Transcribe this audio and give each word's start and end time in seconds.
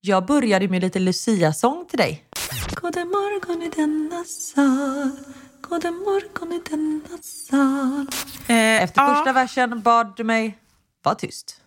Jag 0.00 0.26
började 0.26 0.68
med 0.68 0.82
lite 0.82 0.98
Lucia-sång 0.98 1.86
till 1.88 1.98
dig. 1.98 2.24
God 2.74 2.96
morgon 2.96 3.62
i 3.62 3.68
denna 3.68 4.24
sal 4.24 5.10
God 5.60 5.84
morgon 5.84 6.52
i 6.52 6.60
denna 6.70 7.18
sal 7.22 8.06
Eh, 8.46 8.82
Efter 8.82 9.02
ja. 9.02 9.14
första 9.14 9.32
versen 9.32 9.82
bad 9.82 10.12
du 10.16 10.24
mig 10.24 10.58
vara 11.02 11.14
tyst 11.14 11.60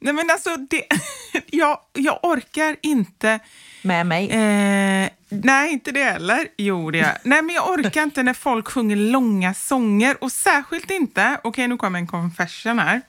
Nej, 0.00 0.12
men 0.14 0.30
alltså, 0.30 0.56
det, 0.56 0.84
jag, 1.46 1.78
jag 1.92 2.18
orkar 2.22 2.76
inte... 2.82 3.40
med 3.82 4.06
mig. 4.06 4.30
Eh, 4.30 5.08
nej, 5.28 5.72
inte 5.72 5.92
det 5.92 6.04
heller. 6.04 6.48
Jo, 6.56 6.90
det 6.90 6.98
jag. 6.98 7.16
Nej, 7.24 7.42
men 7.42 7.54
jag 7.54 7.70
orkar 7.70 8.02
inte 8.02 8.22
när 8.22 8.34
folk 8.34 8.68
sjunger 8.68 8.96
långa 8.96 9.54
sånger. 9.54 10.16
Och 10.24 10.32
särskilt 10.32 10.90
inte... 10.90 11.40
Okej, 11.44 11.68
nu 11.68 11.76
kommer 11.76 11.98
en 11.98 12.06
confession 12.06 12.78
här. 12.78 13.02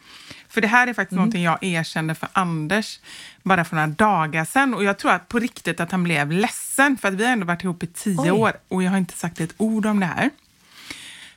För 0.54 0.62
det 0.62 0.68
här 0.68 0.88
är 0.88 0.94
faktiskt 0.94 1.16
någonting 1.16 1.44
jag 1.44 1.64
erkände 1.64 2.16
för 2.16 2.30
Anders 2.34 3.00
bara 3.44 3.66
för 3.66 3.76
några 3.76 3.88
dagar 3.88 4.46
sedan. 4.46 4.74
Och 4.74 4.84
jag 4.84 4.98
tror 4.98 5.12
att 5.12 5.28
på 5.28 5.40
riktigt 5.40 5.80
att 5.80 5.92
han 5.92 6.04
blev 6.04 6.32
ledsen. 6.32 6.98
För 6.98 7.08
att 7.08 7.14
vi 7.14 7.26
har 7.26 7.32
ändå 7.32 7.46
varit 7.46 7.64
ihop 7.64 7.84
i 7.84 7.88
tio 7.88 8.22
Oj. 8.22 8.32
år 8.32 8.52
och 8.68 8.84
jag 8.84 8.92
har 8.92 8.98
inte 8.98 9.18
sagt 9.18 9.40
ett 9.40 9.54
ord 9.58 9.86
om 9.86 10.00
det 10.00 10.06
här. 10.06 10.30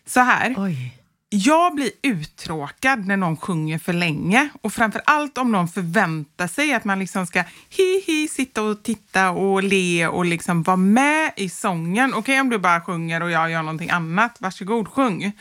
Så 0.06 0.20
här. 0.20 0.54
Oj. 0.58 0.98
Jag 1.28 1.74
blir 1.74 1.90
uttråkad 2.02 3.06
när 3.06 3.16
någon 3.16 3.36
sjunger 3.36 3.78
för 3.78 3.92
länge 3.92 4.48
och 4.62 4.72
framför 4.72 5.02
allt 5.06 5.38
om 5.38 5.52
någon 5.52 5.68
förväntar 5.68 6.46
sig 6.46 6.74
att 6.74 6.84
man 6.84 6.98
liksom 6.98 7.26
ska 7.26 7.44
hi 7.68 8.02
hi 8.06 8.28
sitta 8.28 8.62
och 8.62 8.82
titta 8.82 9.30
och 9.30 9.62
le 9.62 10.06
och 10.06 10.24
liksom 10.24 10.62
vara 10.62 10.76
med 10.76 11.32
i 11.36 11.48
sången. 11.48 12.14
Okej 12.14 12.40
om 12.40 12.50
du 12.50 12.58
bara 12.58 12.80
sjunger 12.80 13.22
och 13.22 13.30
jag 13.30 13.50
gör 13.50 13.62
någonting 13.62 13.90
annat, 13.90 14.36
varsågod 14.38 14.88
sjung. 14.88 15.32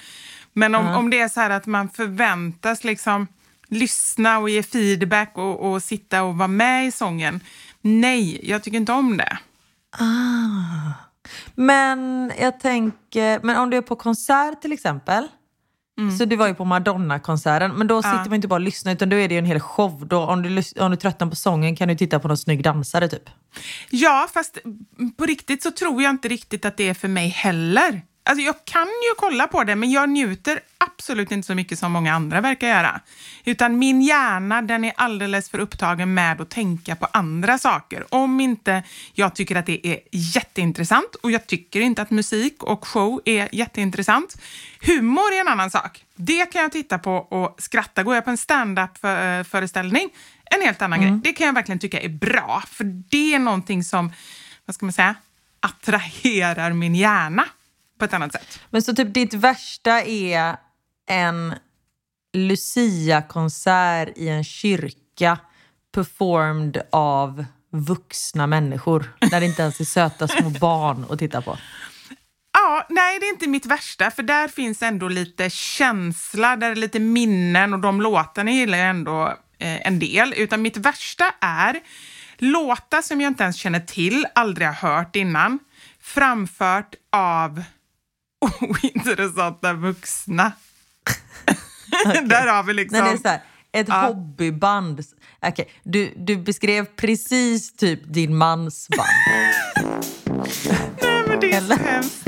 Men 0.54 0.76
om, 0.76 0.88
om 0.88 1.10
det 1.10 1.20
är 1.20 1.28
så 1.28 1.40
här 1.40 1.50
att 1.50 1.66
man 1.66 1.90
förväntas 1.90 2.84
liksom 2.84 3.28
lyssna 3.68 4.40
och 4.40 4.50
ge 4.50 4.64
feedback 4.64 5.32
och, 5.36 5.72
och 5.72 5.84
sitta 5.84 6.24
och 6.24 6.38
vara 6.38 6.48
med 6.48 6.88
i 6.88 6.92
sången. 6.92 7.40
Nej, 7.82 8.50
jag 8.50 8.64
tycker 8.64 8.78
inte 8.78 8.92
om 8.92 9.18
det. 9.18 9.38
Ah. 9.92 10.94
Men 11.56 12.32
jag 12.40 12.60
tänker, 12.60 13.40
men 13.44 13.58
om 13.58 13.70
du 13.70 13.78
är 13.78 13.82
på 13.82 13.96
konsert 13.96 14.62
till 14.62 14.74
exempel. 14.74 15.28
Så 16.18 16.26
du 16.26 16.36
var 16.36 16.48
ju 16.48 16.56
på 16.56 16.66
Madonna-konserten, 16.66 17.72
men 17.72 17.88
då 17.88 18.02
sitter 18.02 18.26
man 18.26 18.34
inte 18.34 18.48
bara 18.48 18.56
och 18.56 18.62
lyssnar 18.62 18.94
utan 18.94 19.10
då 19.10 19.16
är 19.16 19.28
det 19.28 19.34
ju 19.34 19.40
en 19.40 19.46
hel 19.46 19.60
show. 19.60 20.08
Då, 20.08 20.20
om, 20.20 20.42
du, 20.42 20.64
om 20.80 20.92
du 20.92 20.98
tröttnar 20.98 21.28
på 21.28 21.36
sången 21.36 21.76
kan 21.76 21.88
du 21.88 21.96
titta 21.96 22.20
på 22.20 22.28
någon 22.28 22.38
snygg 22.38 22.64
dansare 22.64 23.08
typ. 23.08 23.30
Ja, 23.90 24.28
fast 24.34 24.58
på 25.18 25.26
riktigt 25.26 25.64
så 25.64 25.72
tror 25.72 26.02
jag 26.02 26.10
inte 26.10 26.28
riktigt 26.28 26.66
att 26.66 26.78
det 26.78 26.90
är 26.90 26.94
för 26.94 27.08
mig 27.08 27.28
heller. 27.28 28.02
Alltså 28.28 28.46
jag 28.46 28.56
kan 28.66 28.88
ju 28.88 29.16
kolla 29.18 29.48
på 29.48 29.64
det, 29.64 29.76
men 29.76 29.92
jag 29.92 30.10
njuter 30.10 30.60
absolut 30.78 31.32
inte 31.32 31.46
så 31.46 31.56
mycket 31.56 31.80
som 31.80 31.92
många 31.92 32.14
andra 32.14 32.42
verkar 32.42 32.68
göra. 32.68 33.02
Utan 33.46 33.80
min 33.80 34.02
hjärna, 34.02 34.62
den 34.62 34.86
är 34.86 34.94
alldeles 34.96 35.50
för 35.50 35.60
upptagen 35.60 36.14
med 36.14 36.42
att 36.42 36.50
tänka 36.50 36.96
på 36.96 37.08
andra 37.12 37.58
saker. 37.58 38.16
Om 38.16 38.40
inte 38.40 38.84
jag 39.14 39.36
tycker 39.36 39.56
att 39.56 39.66
det 39.66 39.88
är 39.88 40.00
jätteintressant, 40.12 41.16
och 41.16 41.32
jag 41.32 41.48
tycker 41.48 41.82
inte 41.82 42.02
att 42.02 42.12
musik 42.12 42.64
och 42.64 42.88
show 42.88 43.22
är 43.26 43.50
jätteintressant. 43.52 44.42
Humor 44.82 45.34
är 45.34 45.42
en 45.42 45.48
annan 45.48 45.72
sak. 45.72 46.06
Det 46.16 46.46
kan 46.46 46.62
jag 46.62 46.72
titta 46.72 47.00
på 47.00 47.16
och 47.16 47.56
skratta. 47.62 48.04
Går 48.04 48.16
jag 48.16 48.26
på 48.26 48.32
en 48.32 48.38
stand-up-föreställning, 48.38 50.10
en 50.46 50.62
helt 50.62 50.82
annan 50.82 51.02
grej. 51.02 51.20
Det 51.24 51.34
kan 51.34 51.48
jag 51.48 51.54
verkligen 51.54 51.80
tycka 51.80 52.00
är 52.00 52.10
bra, 52.10 52.64
för 52.68 52.84
det 52.84 53.34
är 53.36 53.40
någonting 53.40 53.84
som, 53.84 54.12
vad 54.66 54.76
ska 54.76 54.86
man 54.86 54.94
säga, 54.94 55.16
attraherar 55.60 56.74
min 56.74 56.96
hjärna 56.96 57.46
på 58.00 58.06
ett 58.06 58.14
annat 58.14 58.32
sätt. 58.32 58.60
Men 58.70 58.82
så 58.82 58.96
typ 58.96 59.14
ditt 59.14 59.34
värsta 59.34 60.02
är 60.02 60.56
en 61.10 61.54
Lucia-konsert 62.34 64.10
i 64.16 64.30
en 64.30 64.44
kyrka 64.44 65.38
performed 65.94 66.82
av 66.92 67.46
vuxna 67.72 68.48
människor. 68.48 69.14
Där 69.20 69.40
det 69.40 69.46
inte 69.46 69.62
ens 69.62 69.80
är 69.80 69.86
söta 69.86 70.28
små 70.28 70.50
barn 70.50 71.06
att 71.10 71.20
titta 71.20 71.42
på. 71.42 71.58
Ja, 72.54 72.86
nej, 72.90 73.20
det 73.20 73.26
är 73.26 73.30
inte 73.30 73.48
mitt 73.48 73.66
värsta, 73.66 74.12
för 74.12 74.24
där 74.24 74.48
finns 74.48 74.82
ändå 74.82 75.08
lite 75.08 75.50
känsla, 75.50 76.56
där 76.56 76.72
är 76.72 76.76
lite 76.76 77.00
minnen 77.00 77.74
och 77.74 77.80
de 77.80 78.02
låtarna 78.02 78.52
gillar 78.52 78.78
jag 78.78 78.90
ändå 78.90 79.28
eh, 79.60 79.88
en 79.88 80.00
del. 80.00 80.34
Utan 80.38 80.62
mitt 80.62 80.78
värsta 80.78 81.34
är 81.42 81.80
låtar 82.38 83.02
som 83.02 83.22
jag 83.22 83.30
inte 83.30 83.44
ens 83.44 83.56
känner 83.56 83.80
till, 83.80 84.26
aldrig 84.36 84.68
har 84.68 84.90
hört 84.90 85.16
innan, 85.16 85.60
framfört 86.02 86.96
av 87.12 87.64
ointressanta 88.42 89.74
vuxna. 89.74 90.52
där 92.24 92.48
har 92.48 92.64
vi 92.64 92.74
liksom... 92.74 93.00
När 93.00 93.06
det 93.06 93.12
är 93.12 93.18
så 93.18 93.28
här, 93.28 93.42
ett 93.72 93.90
hobbyband. 93.90 95.02
Okej, 95.42 95.70
du, 95.84 96.14
du 96.18 96.38
beskrev 96.38 96.86
precis 96.86 97.74
typ 97.74 98.00
din 98.14 98.36
mans 98.36 98.88
band. 98.98 99.10
Nej, 101.02 101.24
men 101.28 101.40
det 101.40 101.52
är 101.52 101.62
så 101.62 101.74
hemskt. 101.74 102.26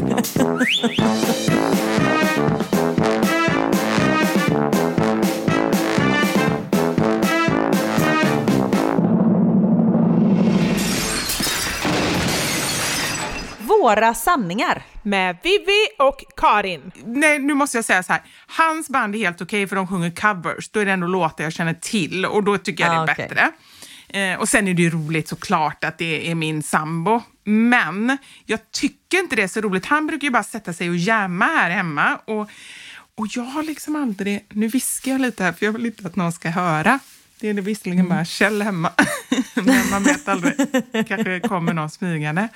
Våra 13.87 14.13
sanningar. 14.13 14.81
Med 15.03 15.37
Vivi 15.43 15.87
och 15.99 16.23
Karin. 16.37 16.91
Nej, 17.05 17.39
nu 17.39 17.53
måste 17.53 17.77
jag 17.77 17.85
säga 17.85 18.03
så 18.03 18.13
här. 18.13 18.21
Hans 18.47 18.89
band 18.89 19.15
är 19.15 19.19
helt 19.19 19.41
okej 19.41 19.67
för 19.67 19.75
de 19.75 19.87
sjunger 19.87 20.09
covers. 20.11 20.69
Då 20.69 20.79
är 20.79 20.85
det 20.85 20.91
ändå 20.91 21.07
låtar 21.07 21.43
jag 21.43 21.53
känner 21.53 21.73
till 21.73 22.25
och 22.25 22.43
då 22.43 22.57
tycker 22.57 22.83
jag 22.83 22.93
Ah, 22.93 23.05
det 23.05 23.11
är 23.11 23.15
okej. 23.15 23.27
bättre. 23.29 23.51
Eh, 24.33 24.39
och 24.39 24.49
sen 24.49 24.67
är 24.67 24.73
det 24.73 24.81
ju 24.81 24.89
roligt 24.89 25.27
såklart 25.27 25.83
att 25.83 25.97
det 25.97 26.31
är 26.31 26.35
min 26.35 26.63
sambo. 26.63 27.21
Men 27.43 28.17
jag 28.45 28.71
tycker 28.71 29.17
inte 29.17 29.35
det 29.35 29.43
är 29.43 29.47
så 29.47 29.61
roligt. 29.61 29.85
Han 29.85 30.07
brukar 30.07 30.25
ju 30.25 30.31
bara 30.31 30.43
sätta 30.43 30.73
sig 30.73 30.89
och 30.89 30.95
jamma 30.97 31.45
här 31.45 31.69
hemma. 31.69 32.15
Och, 32.25 32.49
och 33.15 33.27
jag 33.29 33.43
har 33.43 33.63
liksom 33.63 33.95
aldrig... 33.95 34.45
Nu 34.49 34.67
viskar 34.67 35.11
jag 35.11 35.21
lite 35.21 35.43
här 35.43 35.51
för 35.53 35.65
jag 35.65 35.73
vill 35.73 35.85
inte 35.85 36.07
att 36.07 36.15
någon 36.15 36.31
ska 36.31 36.49
höra. 36.49 36.99
Det 37.39 37.49
är 37.49 37.53
det 37.53 37.61
visserligen 37.61 37.99
Mm. 38.05 38.17
bara 38.17 38.25
Kjell 38.25 38.61
hemma. 38.61 38.91
Men 39.55 39.89
man 39.91 40.03
vet 40.03 40.27
aldrig. 40.27 40.53
kanske 41.07 41.39
kommer 41.39 41.73
någon 41.73 41.89
smygande. 41.89 42.47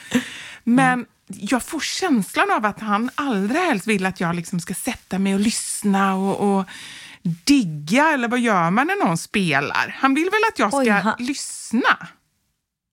Men 0.63 0.93
Mm. 0.93 1.05
Jag 1.39 1.63
får 1.63 1.79
känslan 1.79 2.51
av 2.51 2.65
att 2.65 2.79
han 2.79 3.09
allra 3.15 3.59
helst 3.59 3.87
vill 3.87 4.05
att 4.05 4.19
jag 4.19 4.35
liksom 4.35 4.59
ska 4.59 4.73
sätta 4.73 5.19
mig 5.19 5.33
och 5.33 5.39
lyssna 5.39 6.15
och, 6.15 6.57
och 6.59 6.65
digga. 7.21 8.09
Eller 8.13 8.27
vad 8.27 8.39
gör 8.39 8.71
man 8.71 8.87
när 8.87 9.05
någon 9.05 9.17
spelar? 9.17 9.95
Han 9.99 10.13
vill 10.13 10.23
väl 10.25 10.41
att 10.53 10.59
jag 10.59 10.69
ska 10.69 10.77
Oj, 10.79 10.89
han- 10.89 11.15
lyssna? 11.19 12.07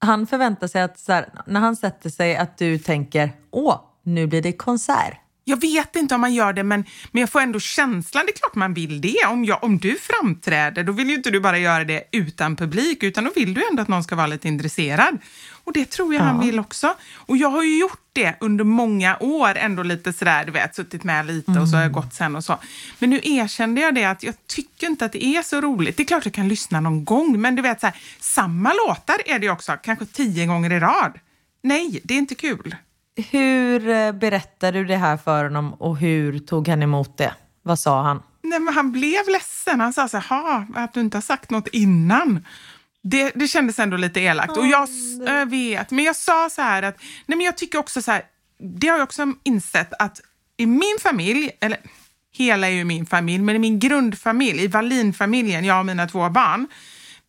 Han 0.00 0.26
förväntar 0.26 0.66
sig 0.68 0.82
att 0.82 1.04
här, 1.08 1.28
när 1.46 1.60
han 1.60 1.76
sätter 1.76 2.10
sig 2.10 2.36
att 2.36 2.58
du 2.58 2.78
tänker 2.78 3.32
åh, 3.50 3.80
nu 4.02 4.26
blir 4.26 4.42
det 4.42 4.52
konsert. 4.52 5.20
Jag 5.48 5.60
vet 5.60 5.96
inte 5.96 6.14
om 6.14 6.20
man 6.20 6.34
gör 6.34 6.52
det, 6.52 6.62
men, 6.62 6.84
men 7.12 7.20
jag 7.20 7.30
får 7.30 7.40
ändå 7.40 7.60
känslan. 7.60 8.26
Det 8.26 8.32
är 8.32 8.38
klart 8.38 8.54
man 8.54 8.74
vill 8.74 9.00
det. 9.00 9.26
Om, 9.26 9.44
jag, 9.44 9.64
om 9.64 9.78
du 9.78 9.96
framträder, 9.98 10.84
då 10.84 10.92
vill 10.92 11.08
ju 11.08 11.14
inte 11.14 11.30
du 11.30 11.40
bara 11.40 11.58
göra 11.58 11.84
det 11.84 12.04
utan 12.12 12.56
publik, 12.56 13.02
utan 13.02 13.24
då 13.24 13.30
vill 13.34 13.54
du 13.54 13.68
ändå 13.70 13.82
att 13.82 13.88
någon 13.88 14.04
ska 14.04 14.16
vara 14.16 14.26
lite 14.26 14.48
intresserad. 14.48 15.18
Och 15.64 15.72
det 15.72 15.90
tror 15.90 16.14
jag 16.14 16.20
han 16.20 16.40
vill 16.40 16.58
också. 16.58 16.94
Och 17.14 17.36
jag 17.36 17.50
har 17.50 17.62
ju 17.62 17.80
gjort 17.80 18.00
det 18.12 18.36
under 18.40 18.64
många 18.64 19.16
år, 19.20 19.56
ändå 19.56 19.82
lite 19.82 20.12
sådär, 20.12 20.44
du 20.44 20.52
vet, 20.52 20.74
suttit 20.74 21.04
med 21.04 21.26
lite 21.26 21.50
och 21.50 21.68
så 21.68 21.76
har 21.76 21.82
jag 21.82 21.92
gått 21.92 22.14
sen 22.14 22.36
och 22.36 22.44
så. 22.44 22.58
Men 22.98 23.10
nu 23.10 23.20
erkände 23.22 23.80
jag 23.80 23.94
det 23.94 24.04
att 24.04 24.22
jag 24.22 24.34
tycker 24.46 24.86
inte 24.86 25.04
att 25.04 25.12
det 25.12 25.24
är 25.24 25.42
så 25.42 25.60
roligt. 25.60 25.96
Det 25.96 26.02
är 26.02 26.06
klart 26.06 26.24
jag 26.24 26.34
kan 26.34 26.48
lyssna 26.48 26.80
någon 26.80 27.04
gång, 27.04 27.40
men 27.40 27.56
du 27.56 27.62
vet, 27.62 27.80
så 27.80 27.86
här, 27.86 27.96
samma 28.20 28.72
låtar 28.72 29.16
är 29.26 29.38
det 29.38 29.50
också, 29.50 29.76
kanske 29.82 30.06
tio 30.06 30.46
gånger 30.46 30.72
i 30.72 30.80
rad. 30.80 31.18
Nej, 31.62 32.00
det 32.04 32.14
är 32.14 32.18
inte 32.18 32.34
kul. 32.34 32.74
Hur 33.30 33.88
eh, 33.88 34.12
berättade 34.12 34.78
du 34.78 34.84
det 34.84 34.96
här 34.96 35.16
för 35.16 35.44
honom 35.44 35.74
och 35.74 35.96
hur 35.98 36.38
tog 36.38 36.68
han 36.68 36.82
emot 36.82 37.18
det? 37.18 37.34
Vad 37.62 37.78
sa 37.78 38.02
han? 38.02 38.22
Nej, 38.42 38.60
men 38.60 38.74
han 38.74 38.92
blev 38.92 39.28
ledsen. 39.28 39.80
Han 39.80 39.92
sa 39.92 40.08
så 40.08 40.16
här, 40.18 40.28
"Ha, 40.28 40.66
att 40.74 40.94
du 40.94 41.00
inte 41.00 41.16
har 41.16 41.22
sagt 41.22 41.50
något 41.50 41.68
innan. 41.68 42.44
Det, 43.02 43.32
det 43.34 43.48
kändes 43.48 43.78
ändå 43.78 43.96
lite 43.96 44.20
elakt. 44.20 44.56
och 44.56 44.66
jag, 44.66 44.88
jag 45.26 45.50
vet, 45.50 45.90
men 45.90 46.04
jag 46.04 46.16
sa 46.16 46.48
så 46.50 46.62
här 46.62 46.82
att, 46.82 46.96
nej 47.26 47.38
men 47.38 47.40
jag 47.40 47.56
tycker 47.56 47.78
också 47.78 48.02
så 48.02 48.10
här, 48.10 48.22
det 48.80 48.88
har 48.88 48.98
jag 48.98 49.04
också 49.04 49.26
insett 49.44 49.92
att 49.98 50.20
i 50.56 50.66
min 50.66 50.96
familj, 51.02 51.50
eller 51.60 51.78
hela 52.32 52.66
är 52.66 52.70
ju 52.72 52.84
min 52.84 53.06
familj, 53.06 53.42
men 53.42 53.56
i 53.56 53.58
min 53.58 53.78
grundfamilj, 53.78 54.62
i 54.62 54.66
Wallin-familjen, 54.66 55.64
jag 55.64 55.78
och 55.80 55.86
mina 55.86 56.06
två 56.06 56.28
barn, 56.28 56.66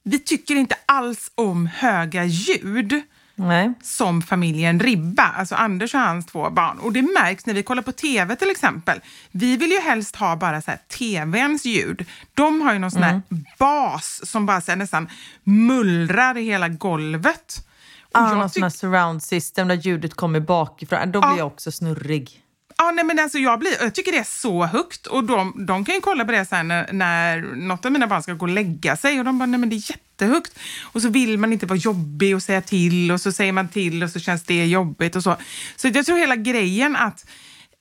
vi 0.03 0.19
tycker 0.19 0.55
inte 0.55 0.75
alls 0.85 1.31
om 1.35 1.65
höga 1.67 2.25
ljud 2.25 3.01
Nej. 3.39 3.73
som 3.83 4.21
familjen 4.21 4.79
Ribba, 4.79 5.23
alltså 5.23 5.55
Anders 5.55 5.93
och 5.93 5.99
hans 5.99 6.25
två 6.25 6.49
barn. 6.49 6.77
Och 6.79 6.93
det 6.93 7.01
märks 7.01 7.45
när 7.45 7.53
vi 7.53 7.63
kollar 7.63 7.83
på 7.83 7.91
tv 7.91 8.35
till 8.35 8.49
exempel. 8.51 8.99
Vi 9.31 9.57
vill 9.57 9.71
ju 9.71 9.79
helst 9.79 10.15
ha 10.15 10.35
bara 10.35 10.61
så 10.61 10.71
här 10.71 10.79
tvns 10.97 11.65
ljud. 11.65 12.05
De 12.33 12.61
har 12.61 12.73
ju 12.73 12.79
någon 12.79 12.91
sån 12.91 13.03
här 13.03 13.21
bas 13.57 14.21
som 14.23 14.45
bara 14.45 14.61
så 14.61 14.71
här, 14.71 14.77
nästan 14.77 15.09
mullrar 15.43 16.37
i 16.37 16.43
hela 16.43 16.69
golvet. 16.69 17.65
Ah, 18.11 18.33
någon 18.33 18.49
sån 18.49 18.63
här 18.63 18.69
surround 18.69 19.23
system 19.23 19.67
där 19.67 19.75
ljudet 19.75 20.13
kommer 20.13 20.39
bakifrån. 20.39 21.11
Då 21.11 21.19
blir 21.21 21.29
Ja. 21.29 21.37
jag 21.37 21.47
också 21.47 21.71
snurrig. 21.71 22.41
Ja, 22.81 22.91
nej, 22.91 23.05
men 23.05 23.19
alltså 23.19 23.37
jag, 23.37 23.59
blir, 23.59 23.71
jag 23.81 23.95
tycker 23.95 24.11
det 24.11 24.17
är 24.17 24.23
så 24.23 24.65
högt 24.65 25.07
och 25.07 25.23
de, 25.23 25.65
de 25.65 25.85
kan 25.85 25.95
ju 25.95 26.01
kolla 26.01 26.25
på 26.25 26.31
det 26.31 26.45
sen 26.45 26.67
när, 26.67 26.93
när 26.93 27.41
något 27.41 27.85
av 27.85 27.91
mina 27.91 28.07
barn 28.07 28.23
ska 28.23 28.33
gå 28.33 28.45
och 28.45 28.49
lägga 28.49 28.97
sig 28.97 29.19
och 29.19 29.25
de 29.25 29.39
bara, 29.39 29.45
nej 29.45 29.59
men 29.59 29.69
det 29.69 29.75
är 29.75 29.91
jättehögt. 29.91 30.59
Och 30.81 31.01
så 31.01 31.09
vill 31.09 31.37
man 31.37 31.53
inte 31.53 31.65
vara 31.65 31.77
jobbig 31.77 32.35
och 32.35 32.43
säga 32.43 32.61
till 32.61 33.11
och 33.11 33.21
så 33.21 33.31
säger 33.31 33.51
man 33.51 33.67
till 33.67 34.03
och 34.03 34.09
så 34.09 34.19
känns 34.19 34.43
det 34.43 34.65
jobbigt 34.65 35.15
och 35.15 35.23
så. 35.23 35.37
Så 35.75 35.87
jag 35.87 36.05
tror 36.05 36.17
hela 36.17 36.35
grejen 36.35 36.95
att 36.95 37.25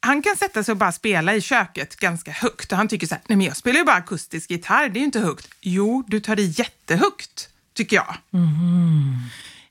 han 0.00 0.22
kan 0.22 0.36
sätta 0.36 0.64
sig 0.64 0.72
och 0.72 0.78
bara 0.78 0.92
spela 0.92 1.34
i 1.34 1.40
köket 1.40 1.96
ganska 1.96 2.30
högt 2.30 2.72
och 2.72 2.78
han 2.78 2.88
tycker 2.88 3.06
så 3.06 3.14
här, 3.14 3.22
nej 3.26 3.36
men 3.36 3.46
jag 3.46 3.56
spelar 3.56 3.78
ju 3.78 3.84
bara 3.84 3.96
akustisk 3.96 4.50
gitarr, 4.50 4.88
det 4.88 4.98
är 4.98 5.00
ju 5.00 5.06
inte 5.06 5.20
högt. 5.20 5.48
Jo, 5.60 6.04
du 6.06 6.20
tar 6.20 6.38
i 6.38 6.44
jättehögt, 6.44 7.48
tycker 7.74 7.96
jag. 7.96 8.16
Mm. 8.32 9.16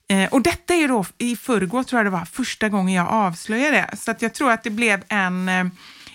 Eh, 0.09 0.29
och 0.33 0.41
detta 0.41 0.73
är 0.73 0.87
då, 0.87 1.05
i 1.17 1.35
förrgår 1.35 1.83
tror 1.83 1.99
jag 1.99 2.05
det 2.05 2.09
var, 2.09 2.25
första 2.25 2.69
gången 2.69 2.93
jag 2.95 3.07
avslöjade 3.07 3.77
det. 3.91 3.97
Så 3.97 4.11
att 4.11 4.21
jag 4.21 4.33
tror 4.33 4.51
att 4.51 4.63
det 4.63 4.69
blev 4.69 5.03
en, 5.07 5.49
eh, 5.49 5.65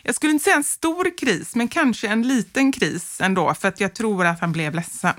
jag 0.03 0.15
skulle 0.15 0.33
inte 0.33 0.44
säga 0.44 0.56
en 0.56 0.65
stor 0.65 1.19
kris, 1.19 1.55
men 1.55 1.69
kanske 1.69 2.09
en 2.09 2.23
liten 2.23 2.73
kris 2.73 3.21
ändå, 3.21 3.55
för 3.55 3.69
att 3.69 3.81
jag 3.81 3.94
tror 3.94 4.27
att 4.27 4.41
han 4.41 4.53
blev 4.53 4.75
ledsen. 4.75 5.15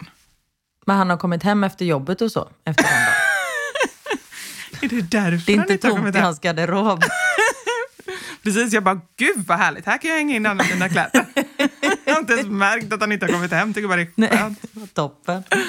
Men 0.85 0.97
han 0.97 1.09
har 1.09 1.17
kommit 1.17 1.43
hem 1.43 1.63
efter 1.63 1.85
jobbet 1.85 2.21
och 2.21 2.31
så, 2.31 2.49
efter 2.65 2.83
den. 2.83 2.91
Är 4.81 4.87
det 4.95 5.01
därför 5.01 5.45
Det 5.45 5.53
är 5.53 5.71
inte 5.71 5.77
tomt 5.77 6.15
i 6.15 6.19
hans 6.19 6.39
garderob. 6.39 7.03
Precis, 8.43 8.73
jag 8.73 8.83
bara, 8.83 9.01
gud 9.17 9.45
vad 9.47 9.57
härligt, 9.57 9.85
här 9.85 9.97
kan 9.97 10.09
jag 10.09 10.17
hänga 10.17 10.35
in 10.35 10.45
alla 10.45 10.63
mina 10.63 10.89
kläder. 10.89 11.25
jag 12.05 12.13
har 12.13 12.19
inte 12.19 12.33
ens 12.33 12.47
märkt 12.47 12.93
att 12.93 13.01
han 13.01 13.11
inte 13.11 13.25
har 13.25 13.33
kommit 13.33 13.51
hem, 13.51 13.73
tycker 13.73 13.87
bara 13.87 13.95
det 13.97 14.01
är 14.01 14.11
Nej, 14.15 14.29
skönt. 14.29 14.59
var 14.71 14.87
toppen. 14.87 15.43
Eh, 15.51 15.59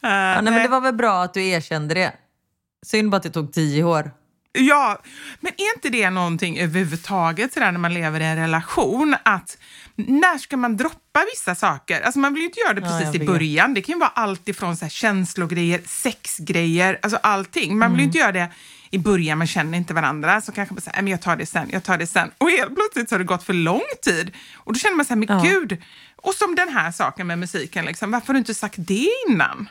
Ja, 0.00 0.40
nej, 0.40 0.52
men 0.52 0.62
det 0.62 0.68
var 0.68 0.80
väl 0.80 0.94
bra 0.94 1.22
att 1.22 1.34
du 1.34 1.46
erkände 1.46 1.94
det. 1.94 2.12
Synd 2.84 3.10
bara 3.10 3.16
att 3.16 3.22
det 3.22 3.30
tog 3.30 3.52
tio 3.52 3.84
år. 3.84 4.10
Ja, 4.58 4.98
men 5.40 5.52
är 5.56 5.74
inte 5.76 5.88
det 5.88 6.10
någonting 6.10 6.58
överhuvudtaget 6.58 7.52
sådär 7.52 7.72
när 7.72 7.78
man 7.78 7.94
lever 7.94 8.20
i 8.20 8.24
en 8.24 8.36
relation? 8.36 9.16
Att 9.22 9.58
när 9.96 10.38
ska 10.38 10.56
man 10.56 10.76
droppa 10.76 11.24
vissa 11.34 11.54
saker? 11.54 12.00
Alltså 12.00 12.18
man 12.18 12.34
vill 12.34 12.40
ju 12.42 12.46
inte 12.46 12.60
göra 12.60 12.72
det 12.74 12.80
Ja, 12.80 12.86
precis 12.88 13.14
jag 13.14 13.22
i 13.22 13.26
början. 13.26 13.74
Det 13.74 13.82
kan 13.82 13.92
ju 13.92 13.98
vara 13.98 14.10
allt 14.14 14.48
ifrån 14.48 14.76
så 14.76 14.84
här 14.84 14.90
känslogrejer, 14.90 15.80
sexgrejer, 15.86 16.98
alltså 17.02 17.18
allting. 17.22 17.78
Man 17.78 17.90
vill 17.90 17.94
Mm. 17.94 17.98
ju 18.00 18.04
inte 18.06 18.18
göra 18.18 18.32
det 18.32 18.48
i 18.90 18.98
början, 18.98 19.38
man 19.38 19.46
känner 19.46 19.78
inte 19.78 19.94
varandra. 19.94 20.40
Så 20.40 20.52
kanske 20.52 20.74
man 20.74 20.80
säger, 20.80 21.02
men 21.02 21.10
jag 21.10 21.22
tar 21.22 21.36
det 21.36 21.46
sen, 21.46 21.68
jag 21.72 21.84
tar 21.84 21.98
det 21.98 22.06
sen. 22.06 22.30
Och 22.38 22.50
helt 22.50 22.74
plötsligt 22.74 23.08
så 23.08 23.14
har 23.14 23.18
det 23.18 23.24
gått 23.24 23.42
för 23.42 23.52
lång 23.52 23.82
tid. 24.02 24.32
Och 24.56 24.72
då 24.72 24.78
känner 24.78 24.96
man 24.96 25.06
så 25.06 25.14
här, 25.14 25.16
men 25.18 25.28
Ja. 25.28 25.42
gud. 25.50 25.82
Och 26.16 26.34
som 26.34 26.54
den 26.54 26.68
här 26.68 26.92
saken 26.92 27.26
med 27.26 27.38
musiken, 27.38 27.84
liksom, 27.84 28.10
varför 28.10 28.26
har 28.26 28.34
du 28.34 28.38
inte 28.38 28.54
sagt 28.54 28.74
det 28.78 29.08
innan? 29.28 29.68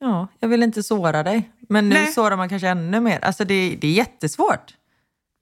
Ja, 0.00 0.28
jag 0.40 0.48
vill 0.48 0.62
inte 0.62 0.82
såra 0.82 1.22
dig. 1.22 1.50
Men 1.68 1.88
nu 1.88 1.94
Nej. 1.94 2.12
sårar 2.12 2.36
man 2.36 2.48
kanske 2.48 2.68
ännu 2.68 3.00
mer. 3.00 3.24
Alltså 3.24 3.44
det, 3.44 3.76
det 3.80 3.86
är 3.88 3.92
jättesvårt. 3.92 4.74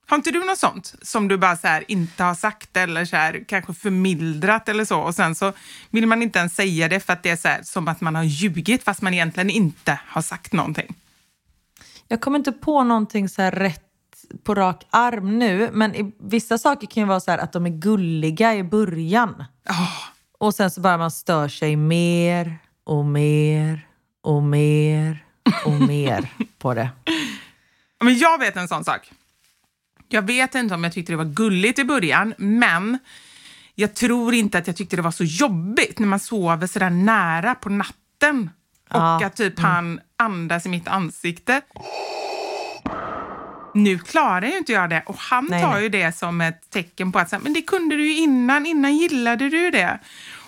Har 0.09 0.17
inte 0.17 0.31
du 0.31 0.45
något 0.45 0.59
sånt 0.59 0.95
som 1.03 1.29
du 1.29 1.37
bara 1.37 1.57
så 1.57 1.67
här 1.67 1.85
inte 1.89 2.23
har 2.23 2.35
sagt 2.35 2.77
eller 2.77 3.05
så 3.05 3.17
här, 3.17 3.45
kanske 3.49 3.75
förmildrat 3.75 4.69
eller 4.69 4.85
så 4.85 5.01
och 5.01 5.15
sen 5.15 5.35
så 5.35 5.53
vill 5.91 6.07
man 6.07 6.23
inte 6.23 6.39
ens 6.39 6.55
säga 6.55 6.89
det 6.89 7.01
för 7.01 7.13
att 7.13 7.23
det 7.23 7.31
är 7.31 7.37
så 7.37 7.49
här, 7.49 7.63
som 7.63 7.89
att 7.89 8.01
man 8.01 8.15
har 8.15 8.23
ljugit 8.23 8.85
fast 8.85 9.03
man 9.03 9.15
egentligen 9.15 9.51
inte 9.51 10.01
har 10.07 10.23
sagt 10.23 10.53
någonting? 10.53 10.95
Jag 12.09 12.21
kommer 12.21 12.39
inte 12.39 12.53
på 12.53 12.85
någonting 12.85 13.29
så 13.29 13.43
här 13.43 13.51
rätt 13.51 13.83
på 14.43 14.55
rak 14.55 14.87
arm 14.91 15.39
nu. 15.39 15.71
Men 15.73 15.95
i, 15.95 16.13
vissa 16.19 16.59
saker 16.59 16.87
kan 16.87 17.03
ju 17.03 17.07
vara 17.07 17.21
så 17.21 17.31
att 17.31 17.53
de 17.53 17.67
är 17.67 17.71
gulliga 17.71 18.55
i 18.55 18.63
början. 18.63 19.45
Åh, 19.69 19.99
Och 20.39 20.55
sen 20.55 20.71
så 20.71 20.81
bara 20.81 20.99
man 20.99 21.11
stör 21.11 21.49
sig 21.49 21.77
mer 21.77 22.59
och 22.85 23.05
mer 23.05 23.86
och 24.27 24.43
mer 24.43 25.25
och 25.65 25.73
mer 25.73 26.29
på 26.59 26.75
det. 26.75 26.89
Men 28.05 28.19
jag 28.19 28.39
vet 28.39 28.57
en 28.57 28.69
sån 28.69 28.85
sak. 28.85 29.11
Jag 30.09 30.23
vet 30.23 30.55
inte 30.55 30.75
om 30.75 30.85
jag 30.85 30.93
tyckte 30.93 31.13
det 31.13 31.17
var 31.17 31.25
gulligt 31.25 31.79
i 31.79 31.85
början, 31.85 32.35
men 32.39 32.99
jag 33.75 33.95
tror 33.95 34.35
inte 34.35 34.59
att 34.59 34.67
jag 34.67 34.77
tyckte 34.77 34.97
det 34.97 35.03
var 35.03 35.11
så 35.11 35.25
jobbigt 35.25 35.99
när 35.99 36.07
man 36.07 36.21
sover 36.21 36.67
så 36.67 36.79
där 36.79 36.91
nära 36.91 37.55
på 37.55 37.69
natten 37.69 38.51
och 38.91 38.97
Ja, 38.97 39.27
att 39.27 39.37
typ 39.37 39.59
han 39.59 40.01
andas 40.17 40.67
i 40.67 40.69
mitt 40.69 40.89
ansikte. 40.89 41.61
Nu 43.75 43.99
klarar 43.99 44.47
ju 44.47 44.59
inte 44.59 44.73
jag 44.73 44.91
det 44.91 45.03
och 45.07 45.17
han 45.19 45.47
Nej, 45.51 45.63
tar 45.63 45.73
nej. 45.73 45.83
ju 45.83 45.89
det 45.89 46.17
som 46.17 46.41
ett 46.41 46.71
tecken 46.71 47.13
på 47.13 47.19
att 47.19 47.43
men 47.43 47.53
det 47.53 47.63
kunde 47.63 47.97
du 47.97 48.07
ju 48.07 48.17
innan, 48.17 48.67
innan 48.67 48.97
gillade 48.97 49.49
du 49.49 49.71
det. 49.71 50.01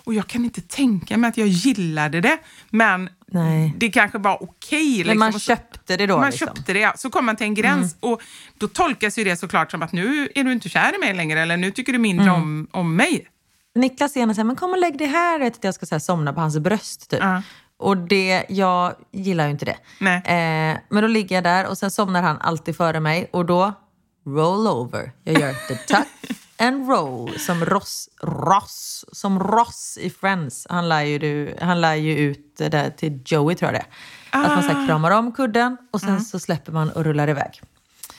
Och 0.08 0.14
jag 0.14 0.26
kan 0.26 0.44
inte 0.44 0.60
tänka 0.60 1.16
mig 1.16 1.28
att 1.28 1.36
jag 1.36 1.48
gillade 1.48 2.20
det, 2.20 2.38
men 2.70 3.08
Nej. 3.26 3.74
det 3.76 3.88
kanske 3.88 4.18
var 4.18 4.42
okej. 4.42 4.96
liksom. 4.96 5.08
Men 5.08 5.18
man 5.18 5.40
köpte 5.40 5.96
det 5.96 6.06
då 6.06 6.16
man 6.16 6.30
liksom. 6.30 6.46
köpte 6.46 6.72
det, 6.72 6.78
ja. 6.78 6.92
Så 6.96 7.10
kom 7.10 7.26
man 7.26 7.36
till 7.36 7.46
en 7.46 7.54
gräns 7.54 7.96
och 8.00 8.22
då 8.58 8.68
tolkas 8.68 9.18
ju 9.18 9.24
det 9.24 9.36
såklart 9.36 9.70
som 9.70 9.82
att 9.82 9.92
nu 9.92 10.28
är 10.34 10.44
du 10.44 10.52
inte 10.52 10.68
kär 10.68 10.94
i 10.94 10.98
mig 10.98 11.14
längre 11.14 11.40
eller 11.40 11.56
nu 11.56 11.70
tycker 11.70 11.92
du 11.92 11.98
mindre 11.98 12.30
om, 12.30 12.68
om 12.70 12.96
mig. 12.96 13.28
Niklas 13.74 14.16
gärna 14.16 14.34
säger, 14.34 14.44
men 14.44 14.56
kom 14.56 14.70
och 14.70 14.78
lägg 14.78 14.98
dig 14.98 15.06
här. 15.06 15.38
Vet, 15.38 15.56
att 15.56 15.64
jag 15.64 15.74
ska 15.74 15.86
så 15.86 15.94
här, 15.94 16.00
somna 16.00 16.32
på 16.32 16.40
hans 16.40 16.58
bröst 16.58 17.10
typ. 17.10 17.20
Ja. 17.22 17.42
Och 17.78 17.96
det, 17.96 18.44
jag 18.48 18.94
gillar 19.12 19.44
ju 19.44 19.50
inte 19.50 19.64
det. 19.64 19.76
Nej. 19.98 20.16
Eh, 20.16 20.78
men 20.88 21.02
då 21.02 21.06
ligger 21.06 21.36
jag 21.36 21.44
där 21.44 21.66
och 21.66 21.78
sen 21.78 21.90
somnar 21.90 22.22
han 22.22 22.38
alltid 22.40 22.76
före 22.76 23.00
mig 23.00 23.28
och 23.32 23.46
då 23.46 23.72
roll 24.26 24.66
over. 24.66 25.12
Jag 25.24 25.40
gör 25.40 25.52
the 25.68 25.74
tuck 25.74 26.38
and 26.58 26.88
roll 26.88 27.38
som 27.38 27.64
Ross, 27.64 28.08
Ross, 28.22 29.04
som 29.12 29.40
Ross 29.40 29.98
i 30.00 30.10
Friends. 30.10 30.66
Han 30.70 30.88
lär 30.88 31.02
ju, 31.02 31.18
du, 31.18 31.54
han 31.60 31.80
lär 31.80 31.94
ju 31.94 32.16
ut 32.16 32.54
det 32.58 32.68
där 32.68 32.90
till 32.90 33.22
Joey 33.26 33.56
tror 33.56 33.72
jag 33.72 33.80
det 33.80 33.84
är. 33.84 34.42
Att 34.44 34.54
man 34.54 34.62
så 34.62 34.68
här, 34.68 34.86
kramar 34.86 35.10
om 35.10 35.32
kudden 35.32 35.76
och 35.90 36.00
sen 36.00 36.20
så 36.20 36.38
släpper 36.38 36.72
man 36.72 36.90
och 36.90 37.04
rullar 37.04 37.28
iväg. 37.28 37.60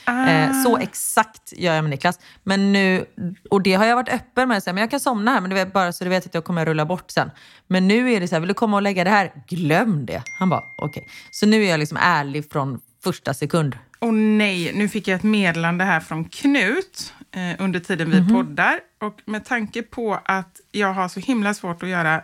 Eh, 0.06 0.62
så 0.62 0.76
exakt 0.76 1.52
gör 1.56 1.74
jag 1.74 1.84
med 1.84 1.90
Niklas. 1.90 2.18
Men 2.42 2.72
nu, 2.72 3.04
och 3.50 3.62
det 3.62 3.74
har 3.74 3.84
jag 3.84 3.96
varit 3.96 4.08
öppen 4.08 4.48
med. 4.48 4.62
Så 4.62 4.70
här, 4.70 4.74
men 4.74 4.80
jag 4.80 4.90
kan 4.90 5.00
somna 5.00 5.30
här, 5.30 5.40
men 5.40 5.50
du 5.50 5.56
vet, 5.56 5.72
bara 5.72 5.92
så 5.92 6.04
du 6.04 6.10
vet 6.10 6.26
att 6.26 6.34
jag 6.34 6.44
kommer 6.44 6.66
rulla 6.66 6.84
bort 6.84 7.10
sen. 7.10 7.30
Men 7.66 7.88
nu 7.88 8.12
är 8.12 8.20
det 8.20 8.28
så 8.28 8.34
här, 8.34 8.40
vill 8.40 8.48
du 8.48 8.54
komma 8.54 8.76
och 8.76 8.82
lägga 8.82 9.04
det 9.04 9.10
här? 9.10 9.32
Glöm 9.48 10.06
det. 10.06 10.22
Han 10.38 10.48
bara, 10.48 10.62
okej. 10.78 11.08
Så 11.30 11.46
nu 11.46 11.64
är 11.64 11.70
jag 11.70 11.78
liksom 11.78 11.98
ärlig 12.00 12.50
från 12.50 12.80
första 13.04 13.34
sekund. 13.34 13.76
Och 14.00 14.14
nej, 14.14 14.72
nu 14.74 14.88
fick 14.88 15.08
jag 15.08 15.16
ett 15.16 15.22
meddelande 15.22 15.84
här 15.84 16.00
från 16.00 16.24
Knut 16.24 17.14
eh, 17.32 17.56
under 17.58 17.80
tiden 17.80 18.10
vi 18.10 18.32
poddar. 18.34 18.80
Och 19.00 19.20
med 19.24 19.44
tanke 19.44 19.82
på 19.82 20.20
att 20.24 20.60
jag 20.72 20.92
har 20.92 21.08
så 21.08 21.20
himla 21.20 21.54
svårt 21.54 21.82
att 21.82 21.88
göra 21.88 22.22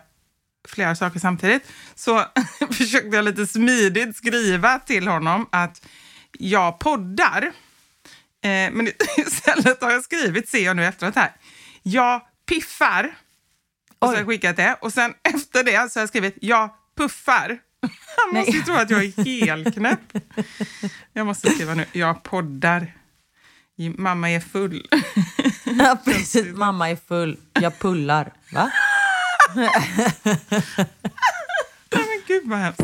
flera 0.68 0.94
saker 0.96 1.20
samtidigt 1.20 1.72
så 1.94 2.24
försökte 2.70 3.16
jag 3.16 3.24
lite 3.24 3.46
smidigt 3.46 4.16
skriva 4.16 4.78
till 4.78 5.08
honom 5.08 5.46
att 5.52 5.86
jag 6.32 6.78
poddar. 6.78 7.42
Eh, 8.44 8.70
men 8.72 8.88
istället 9.16 9.82
har 9.82 9.90
jag 9.90 10.04
skrivit, 10.04 10.48
ser 10.48 10.64
jag 10.64 10.76
nu 10.76 10.84
efteråt 10.84 11.14
här, 11.14 11.32
jag 11.82 12.22
piffar. 12.48 13.16
Och 13.98 14.08
så 14.08 14.12
har 14.12 14.18
jag 14.18 14.26
skickat 14.26 14.56
det. 14.56 14.76
Och 14.80 14.92
sen 14.92 15.14
efter 15.34 15.64
det 15.64 15.92
så 15.92 15.98
har 15.98 16.02
jag 16.02 16.08
skrivit, 16.08 16.38
jag 16.40 16.70
puffar. 16.96 17.58
Han 18.16 18.34
måste 18.34 18.56
ju 18.56 18.62
tro 18.62 18.74
att 18.74 18.90
jag 18.90 19.04
är 19.04 19.46
helknäpp. 19.46 20.00
Jag 21.12 21.26
måste 21.26 21.50
skriva 21.50 21.74
nu, 21.74 21.84
jag 21.92 22.22
poddar. 22.22 22.92
Mamma 23.98 24.30
är 24.30 24.40
full. 24.40 24.86
Ja, 25.78 25.98
precis. 26.04 26.46
Mamma 26.54 26.90
är 26.90 26.96
full. 26.96 27.36
Jag 27.52 27.78
pullar. 27.78 28.32
Va? 28.52 28.70
Nej, 29.54 29.70
men 31.90 32.22
gud 32.26 32.42
vad 32.44 32.58
hemskt. 32.58 32.82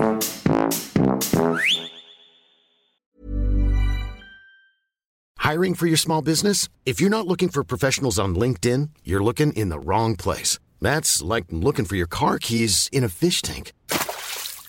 Hiring 5.52 5.74
for 5.74 5.86
your 5.86 5.96
small 5.96 6.22
business? 6.22 6.68
If 6.84 7.00
you're 7.00 7.10
not 7.10 7.26
looking 7.26 7.48
for 7.48 7.64
professionals 7.64 8.18
on 8.18 8.34
LinkedIn, 8.34 8.90
you're 9.04 9.24
looking 9.24 9.52
in 9.52 9.70
the 9.70 9.78
wrong 9.78 10.16
place. 10.16 10.58
That's 10.80 11.22
like 11.22 11.46
looking 11.50 11.84
for 11.84 11.96
your 11.96 12.08
car 12.08 12.38
keys 12.38 12.88
in 12.92 13.04
a 13.04 13.08
fish 13.08 13.42
tank. 13.42 13.72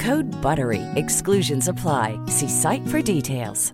Code 0.00 0.42
BUTTERY. 0.42 0.82
Exclusions 0.94 1.68
apply. 1.68 2.20
See 2.26 2.48
site 2.48 2.90
for 2.90 3.14
details. 3.14 3.72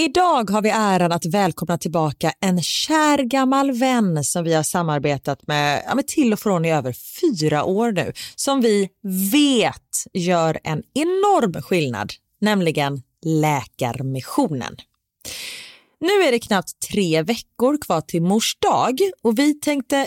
Idag 0.00 0.50
har 0.50 0.62
vi 0.62 0.70
äran 0.70 1.12
att 1.12 1.26
välkomna 1.26 1.78
tillbaka 1.78 2.32
en 2.40 2.62
kär 2.62 3.18
gammal 3.18 3.72
vän 3.72 4.24
som 4.24 4.44
vi 4.44 4.54
har 4.54 4.62
samarbetat 4.62 5.46
med, 5.46 5.82
ja, 5.86 5.94
med 5.94 6.06
till 6.06 6.32
och 6.32 6.38
från 6.38 6.64
i 6.64 6.72
över 6.72 6.94
fyra 7.20 7.64
år 7.64 7.92
nu. 7.92 8.12
Som 8.36 8.60
vi 8.60 8.88
vet 9.32 10.06
gör 10.12 10.58
en 10.64 10.82
enorm 10.94 11.62
skillnad, 11.62 12.12
nämligen 12.40 13.02
Läkarmissionen. 13.24 14.76
Nu 16.00 16.22
är 16.22 16.32
det 16.32 16.38
knappt 16.38 16.88
tre 16.90 17.22
veckor 17.22 17.78
kvar 17.82 18.00
till 18.00 18.22
mors 18.22 18.56
dag 18.58 19.00
och 19.22 19.38
vi 19.38 19.54
tänkte 19.54 20.06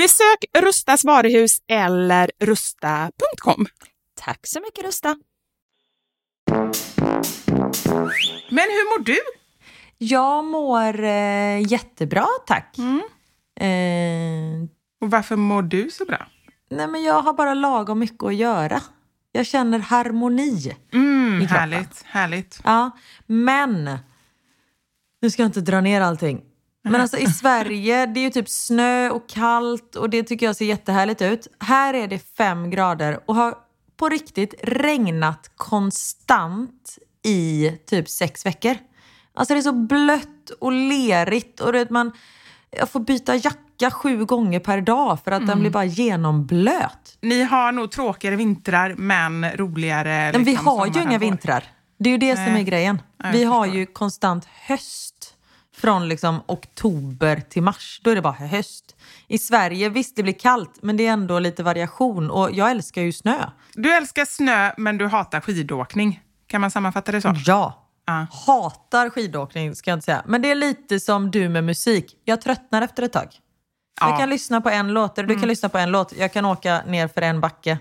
Besök 0.00 0.44
Rustas 0.58 1.04
varuhus 1.04 1.58
eller 1.68 2.30
rusta.com. 2.40 3.66
Tack 4.20 4.46
så 4.46 4.60
mycket 4.60 4.84
Rusta. 4.84 5.16
Men 8.50 8.64
hur 8.70 8.98
mår 8.98 9.04
du? 9.04 9.18
Jag 9.98 10.44
mår 10.44 11.04
eh, 11.04 11.72
jättebra, 11.72 12.26
tack. 12.46 12.78
Mm. 12.78 13.00
Eh, 13.60 14.68
Och 15.00 15.10
varför 15.10 15.36
mår 15.36 15.62
du 15.62 15.90
så 15.90 16.04
bra? 16.04 16.26
nej, 16.70 16.86
men 16.86 17.02
jag 17.02 17.22
har 17.22 17.32
bara 17.32 17.54
lagom 17.54 17.98
mycket 17.98 18.22
att 18.24 18.34
göra. 18.34 18.80
Jag 19.32 19.46
känner 19.46 19.78
harmoni. 19.78 20.76
Mm, 20.92 21.34
I 21.36 21.40
kroppen. 21.40 21.56
härligt, 21.56 22.02
härligt. 22.06 22.60
Ja, 22.64 22.90
men... 23.26 23.98
Nu 25.22 25.30
ska 25.30 25.42
jag 25.42 25.48
inte 25.48 25.60
dra 25.60 25.80
ner 25.80 26.00
allting. 26.00 26.42
Men 26.82 27.00
alltså 27.00 27.16
i 27.16 27.26
Sverige, 27.26 28.06
det 28.06 28.20
är 28.20 28.24
ju 28.24 28.30
typ 28.30 28.48
snö 28.48 29.10
och 29.10 29.28
kallt 29.28 29.96
och 29.96 30.10
det 30.10 30.22
tycker 30.22 30.46
jag 30.46 30.56
ser 30.56 30.64
jättehärligt 30.64 31.22
ut. 31.22 31.46
Här 31.60 31.94
är 31.94 32.08
det 32.08 32.18
fem 32.36 32.70
grader 32.70 33.20
och 33.26 33.34
har 33.34 33.54
på 33.96 34.08
riktigt 34.08 34.54
regnat 34.62 35.50
konstant 35.56 36.98
i 37.22 37.70
typ 37.86 38.08
sex 38.08 38.46
veckor. 38.46 38.76
Alltså 39.34 39.54
det 39.54 39.60
är 39.60 39.62
så 39.62 39.72
blött 39.72 40.50
och 40.60 40.72
lerigt 40.72 41.60
och 41.60 41.72
du 41.72 41.78
vet 41.78 41.90
man, 41.90 42.12
jag 42.70 42.88
får 42.88 43.00
byta 43.00 43.34
jacka 43.34 43.90
sju 43.90 44.24
gånger 44.24 44.60
per 44.60 44.80
dag 44.80 45.18
för 45.24 45.32
att 45.32 45.46
den 45.46 45.60
blir 45.60 45.70
bara 45.70 45.84
genomblöt. 45.84 47.18
Ni 47.20 47.42
har 47.42 47.72
nog 47.72 47.90
tråkigare 47.90 48.36
vintrar 48.36 48.94
men 48.98 49.50
roligare 49.52 50.30
Men 50.32 50.44
vi 50.44 50.50
liksom, 50.50 50.66
har 50.66 50.86
ju 50.86 51.02
inga 51.02 51.10
vår. 51.10 51.18
vintrar. 51.18 51.64
Det 51.98 52.08
är 52.08 52.12
ju 52.12 52.18
det 52.18 52.36
som 52.36 52.44
Nej. 52.44 52.60
är 52.60 52.64
grejen. 52.64 53.02
Vi 53.32 53.44
har 53.44 53.66
ju 53.66 53.86
konstant 53.86 54.44
höst 54.44 55.19
från 55.80 56.08
liksom 56.08 56.42
oktober 56.46 57.42
till 57.48 57.62
mars. 57.62 58.00
Då 58.04 58.10
är 58.10 58.14
det 58.14 58.22
bara 58.22 58.32
höst. 58.32 58.96
I 59.28 59.38
Sverige, 59.38 59.88
visst 59.88 60.16
det 60.16 60.22
blir 60.22 60.38
kallt, 60.38 60.78
men 60.82 60.96
det 60.96 61.06
är 61.06 61.12
ändå 61.12 61.38
lite 61.38 61.62
variation. 61.62 62.30
Och 62.30 62.50
jag 62.52 62.70
älskar 62.70 63.02
ju 63.02 63.12
snö. 63.12 63.50
Du 63.74 63.94
älskar 63.94 64.24
snö 64.24 64.72
men 64.76 64.98
du 64.98 65.06
hatar 65.06 65.40
skidåkning. 65.40 66.20
Kan 66.46 66.60
man 66.60 66.70
sammanfatta 66.70 67.12
det 67.12 67.20
så? 67.20 67.34
Ja. 67.46 67.86
Ja. 68.06 68.26
Hatar 68.46 69.10
skidåkning 69.10 69.74
ska 69.74 69.90
jag 69.90 69.96
inte 69.96 70.04
säga. 70.04 70.22
Men 70.26 70.42
det 70.42 70.50
är 70.50 70.54
lite 70.54 71.00
som 71.00 71.30
du 71.30 71.48
med 71.48 71.64
musik. 71.64 72.16
Jag 72.24 72.40
tröttnar 72.40 72.82
efter 72.82 73.02
ett 73.02 73.12
tag. 73.12 73.28
Ja. 74.00 74.06
Mm. 74.06 74.12
Jag 74.12 74.20
kan 74.20 74.30
lyssna 74.30 74.60
på 74.60 74.70
en 74.70 74.92
låt, 74.92 75.18
eller 75.18 75.28
du 75.28 75.38
kan 75.38 75.48
lyssna 75.48 75.68
på 75.68 75.78
en 75.78 75.90
låt. 75.90 76.12
Jag 76.16 76.32
kan 76.32 76.44
åka 76.44 76.82
ner 76.86 77.08
för 77.08 77.22
en 77.22 77.40
backe. 77.40 77.78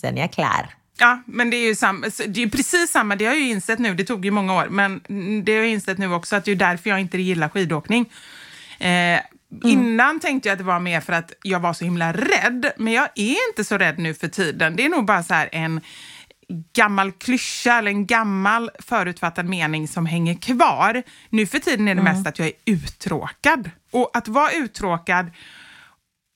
Sen 0.00 0.16
är 0.18 0.20
jag 0.20 0.32
klar. 0.32 0.74
Ja, 1.02 1.22
men 1.26 1.50
det 1.50 1.56
är 1.56 1.66
ju 1.66 1.74
samma, 1.74 2.06
det 2.28 2.42
är 2.42 2.48
precis 2.48 2.90
samma. 2.90 3.16
Det 3.16 3.24
har 3.24 3.32
jag 3.32 3.40
ju 3.40 3.48
insett 3.48 3.78
nu. 3.78 3.94
Det 3.94 4.04
tog 4.04 4.24
ju 4.24 4.30
många 4.30 4.54
år, 4.54 4.66
men 4.70 5.00
det 5.44 5.52
har 5.52 5.58
jag 5.58 5.68
insett 5.68 5.98
nu 5.98 6.12
också 6.14 6.36
att 6.36 6.44
det 6.44 6.50
är 6.50 6.56
därför 6.56 6.90
jag 6.90 7.00
inte 7.00 7.18
gillar 7.18 7.48
skidåkning. 7.48 8.12
Eh, 8.78 9.20
Innan 9.64 10.20
tänkte 10.20 10.48
jag 10.48 10.52
att 10.52 10.58
det 10.58 10.64
var 10.64 10.80
mer 10.80 11.00
för 11.00 11.12
att 11.12 11.32
jag 11.42 11.60
var 11.60 11.72
så 11.72 11.84
himla 11.84 12.12
rädd, 12.12 12.72
men 12.76 12.92
jag 12.92 13.08
är 13.14 13.48
inte 13.48 13.64
så 13.64 13.78
rädd 13.78 13.98
nu 13.98 14.14
för 14.14 14.28
tiden. 14.28 14.76
Det 14.76 14.84
är 14.84 14.88
nog 14.88 15.06
bara 15.06 15.22
så 15.22 15.34
en 15.52 15.80
gammal 16.72 17.12
klyscha 17.12 17.78
eller 17.78 17.90
en 17.90 18.06
gammal 18.06 18.70
förutfattad 18.78 19.46
mening 19.48 19.88
som 19.88 20.06
hänger 20.06 20.34
kvar. 20.34 21.02
Nu 21.30 21.46
för 21.46 21.58
tiden 21.58 21.88
är 21.88 21.94
det 21.94 22.02
mest 22.02 22.26
att 22.26 22.38
jag 22.38 22.48
är 22.48 22.54
uttråkad. 22.64 23.70
Och 23.90 24.10
att 24.16 24.28
vara 24.28 24.50
uttråkad 24.50 25.30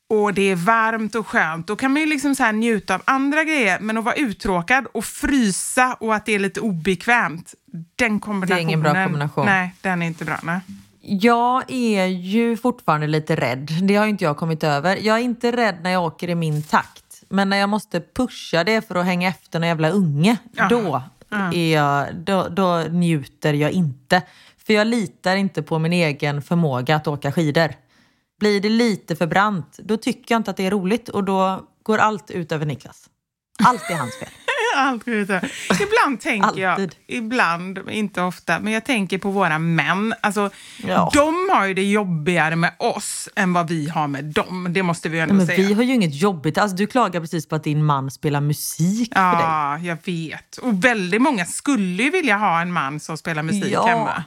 och 0.08 0.34
det 0.34 0.50
är 0.50 0.56
varmt 0.56 1.14
och 1.14 1.26
skönt, 1.26 1.66
då 1.66 1.76
kan 1.76 1.92
man 1.92 2.02
ju 2.02 2.08
liksom 2.08 2.34
så 2.34 2.52
njuta 2.52 2.94
av 2.94 3.02
andra 3.04 3.44
grejer. 3.44 3.80
Men 3.80 3.98
att 3.98 4.04
vara 4.04 4.14
uttråkad 4.14 4.86
och 4.94 5.04
frysa 5.04 5.96
och 6.00 6.14
att 6.14 6.26
det 6.26 6.34
är 6.34 6.38
lite 6.38 6.60
obekvämt, 6.60 7.54
den 7.96 8.20
kombinationen... 8.20 8.68
ingen 8.68 8.82
bra 8.82 9.04
kombination. 9.04 9.46
Nej, 9.46 9.74
den 9.80 10.02
är 10.02 10.06
inte 10.06 10.24
bra. 10.24 10.38
Nej. 10.42 10.60
Jag 11.08 11.70
är 11.70 12.06
ju 12.06 12.56
fortfarande 12.56 13.06
lite 13.06 13.36
rädd. 13.36 13.68
Det 13.82 13.96
har 13.96 14.04
ju 14.04 14.10
inte 14.10 14.24
jag 14.24 14.36
kommit 14.36 14.64
över. 14.64 14.96
Jag 14.96 15.16
är 15.16 15.22
inte 15.22 15.52
rädd 15.52 15.76
när 15.82 15.90
jag 15.90 16.04
åker 16.04 16.30
i 16.30 16.34
min 16.34 16.62
takt. 16.62 17.22
Men 17.28 17.48
när 17.48 17.56
jag 17.56 17.68
måste 17.68 18.00
pusha 18.00 18.64
det 18.64 18.88
för 18.88 18.94
att 18.94 19.04
hänga 19.04 19.28
efter 19.28 19.60
någon 19.60 19.68
jävla 19.68 19.90
unge, 19.90 20.36
då, 20.70 21.02
är 21.52 21.74
jag, 21.74 22.14
då, 22.16 22.48
då 22.48 22.84
njuter 22.90 23.52
jag 23.52 23.70
inte. 23.70 24.22
För 24.66 24.72
jag 24.72 24.86
litar 24.86 25.36
inte 25.36 25.62
på 25.62 25.78
min 25.78 25.92
egen 25.92 26.42
förmåga 26.42 26.96
att 26.96 27.06
åka 27.06 27.32
skidor. 27.32 27.85
Blir 28.40 28.60
det 28.60 28.68
lite 28.68 29.16
för 29.16 29.26
brant, 29.26 29.78
då 29.78 29.96
tycker 29.96 30.34
jag 30.34 30.38
inte 30.38 30.50
att 30.50 30.56
det 30.56 30.66
är 30.66 30.70
roligt 30.70 31.08
och 31.08 31.24
då 31.24 31.64
går 31.82 31.98
allt 31.98 32.30
ut 32.30 32.52
över 32.52 32.66
Niklas. 32.66 33.06
Allt 33.64 33.90
är 33.90 33.94
hans 33.96 34.18
fel. 34.18 34.28
Allt 34.76 35.04
går 35.04 35.14
ut 35.14 35.30
över. 35.30 35.52
Ibland 35.82 36.20
tänker 36.20 36.60
jag, 36.60 36.94
ibland, 37.06 37.78
inte 37.90 38.22
ofta, 38.22 38.60
men 38.60 38.72
jag 38.72 38.84
tänker 38.84 39.18
på 39.18 39.30
våra 39.30 39.58
män. 39.58 40.14
Alltså, 40.20 40.50
Ja. 40.86 41.10
De 41.14 41.48
har 41.52 41.66
ju 41.66 41.74
det 41.74 41.82
jobbigare 41.90 42.56
med 42.56 42.72
oss 42.78 43.28
än 43.36 43.52
vad 43.52 43.68
vi 43.68 43.88
har 43.88 44.08
med 44.08 44.24
dem. 44.24 44.66
Det 44.70 44.82
måste 44.82 45.08
vi 45.08 45.18
ändå 45.20 45.34
Men 45.34 45.46
säga. 45.46 45.68
vi 45.68 45.74
har 45.74 45.82
ju 45.82 45.94
inget 45.94 46.14
jobbigt. 46.14 46.58
Alltså, 46.58 46.76
du 46.76 46.86
klagar 46.86 47.20
precis 47.20 47.48
på 47.48 47.56
att 47.56 47.64
din 47.64 47.84
man 47.84 48.10
spelar 48.10 48.40
musik 48.40 49.12
för 49.14 49.32
dig. 49.32 49.40
Ja, 49.42 49.78
jag 49.78 49.98
vet. 50.04 50.56
Och 50.56 50.84
väldigt 50.84 51.22
många 51.22 51.44
skulle 51.44 52.02
ju 52.02 52.10
vilja 52.10 52.36
ha 52.36 52.60
en 52.60 52.72
man 52.72 53.00
som 53.00 53.16
spelar 53.18 53.42
musik 53.42 53.72
Ja. 53.72 53.86
hemma. 53.86 54.24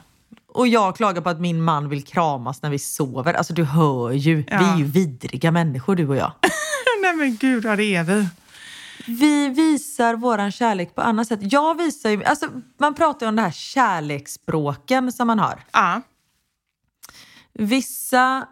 Och 0.54 0.68
jag 0.68 0.96
klagar 0.96 1.22
på 1.22 1.28
att 1.28 1.40
min 1.40 1.62
man 1.62 1.88
vill 1.88 2.04
kramas 2.04 2.62
när 2.62 2.70
vi 2.70 2.78
sover. 2.78 3.34
Alltså 3.34 3.52
du 3.52 3.64
hör 3.64 4.10
ju, 4.10 4.36
vi 4.36 4.44
är 4.50 4.76
ju 4.76 4.84
vidriga 4.84 5.50
människor 5.50 5.96
du 5.96 6.08
och 6.08 6.16
jag. 6.16 6.32
Nej 7.02 7.16
men 7.16 7.36
gud, 7.36 7.64
ja, 7.64 7.76
det 7.76 7.94
är 7.94 8.04
vi. 8.04 8.28
Vi 9.06 9.48
visar 9.48 10.14
våran 10.14 10.52
kärlek 10.52 10.94
på 10.94 11.00
annat 11.00 11.28
sätt. 11.28 11.40
Jag 11.42 11.78
visar 11.78 12.10
ju, 12.10 12.24
alltså 12.24 12.46
man 12.78 12.94
pratar 12.94 13.26
ju 13.26 13.28
om 13.28 13.36
det 13.36 13.42
här 13.42 13.50
kärleksspråken 13.50 15.12
som 15.12 15.26
man 15.26 15.38
har. 15.38 15.64
Ja. 15.72 16.00
Vissa 17.52 18.46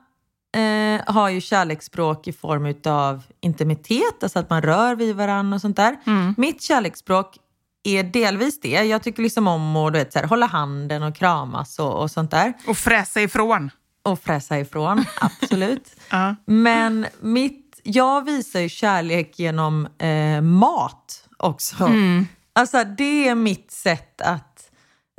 eh, 0.57 1.15
har 1.15 1.29
ju 1.29 1.41
kärleksspråk 1.41 2.29
i 2.29 2.33
form 2.33 2.75
av 2.87 3.23
intimitet, 3.41 4.23
alltså 4.23 4.39
att 4.39 4.51
man 4.51 4.63
rör 4.63 4.95
vid 4.95 5.17
varandra 5.17 5.55
och 5.55 5.61
sånt 5.61 5.77
där. 5.77 5.97
Mitt 6.37 6.63
kärleksspråk 6.63 7.39
är 7.85 8.03
delvis 8.03 8.61
det. 8.61 8.69
Jag 8.69 9.03
tycker 9.03 9.23
liksom 9.23 9.47
om 9.47 9.77
att 9.77 9.93
du 9.93 9.99
vet, 9.99 10.13
så 10.13 10.19
här, 10.19 10.27
hålla 10.27 10.47
handen 10.47 11.03
och 11.03 11.17
kramas 11.17 11.79
och, 11.79 12.03
och 12.03 12.11
sånt 12.11 12.31
där. 12.31 12.53
Och 12.67 12.77
fräsa 12.77 13.23
ifrån. 13.23 13.71
Och 14.03 14.21
fräsa 14.21 14.59
ifrån, 14.59 15.05
absolut. 15.21 16.01
Men 16.45 17.07
mitt, 17.21 17.81
jag 17.83 18.25
visar 18.25 18.61
ju 18.61 18.69
kärlek 18.69 19.39
genom 19.39 19.89
eh, 19.99 20.41
mat 20.41 21.29
också. 21.37 21.85
Mm. 21.85 22.27
Alltså 22.53 22.85
det 22.85 23.29
är 23.29 23.35
mitt 23.35 23.71
sätt 23.71 24.21
att, 24.21 24.71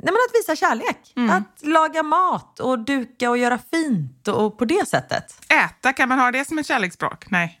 nej 0.02 0.12
men 0.12 0.14
att 0.14 0.40
visa 0.40 0.56
kärlek. 0.56 1.12
Mm. 1.16 1.30
Att 1.30 1.62
laga 1.62 2.02
mat 2.02 2.60
och 2.60 2.78
duka 2.78 3.30
och 3.30 3.38
göra 3.38 3.58
fint 3.70 4.28
och, 4.28 4.46
och 4.46 4.58
på 4.58 4.64
det 4.64 4.88
sättet. 4.88 5.34
Äta, 5.48 5.92
kan 5.92 6.08
man 6.08 6.18
ha 6.18 6.30
det 6.30 6.44
som 6.44 6.58
ett 6.58 6.66
kärleksspråk? 6.66 7.30
Nej. 7.30 7.60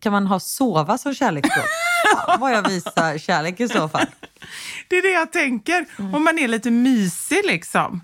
Kan 0.00 0.12
man 0.12 0.26
ha 0.26 0.40
sova 0.40 0.98
som 0.98 1.14
kärleksspråk? 1.14 1.64
vad 2.40 2.52
jag 2.52 2.68
visar 2.68 3.18
kärlek 3.18 3.60
i 3.60 3.68
så 3.68 3.88
fall. 3.88 4.06
Det 4.88 4.96
är 4.96 5.02
det 5.02 5.10
jag 5.10 5.32
tänker. 5.32 5.86
Om 5.98 6.24
man 6.24 6.38
är 6.38 6.48
lite 6.48 6.70
mysig 6.70 7.40
liksom. 7.44 8.00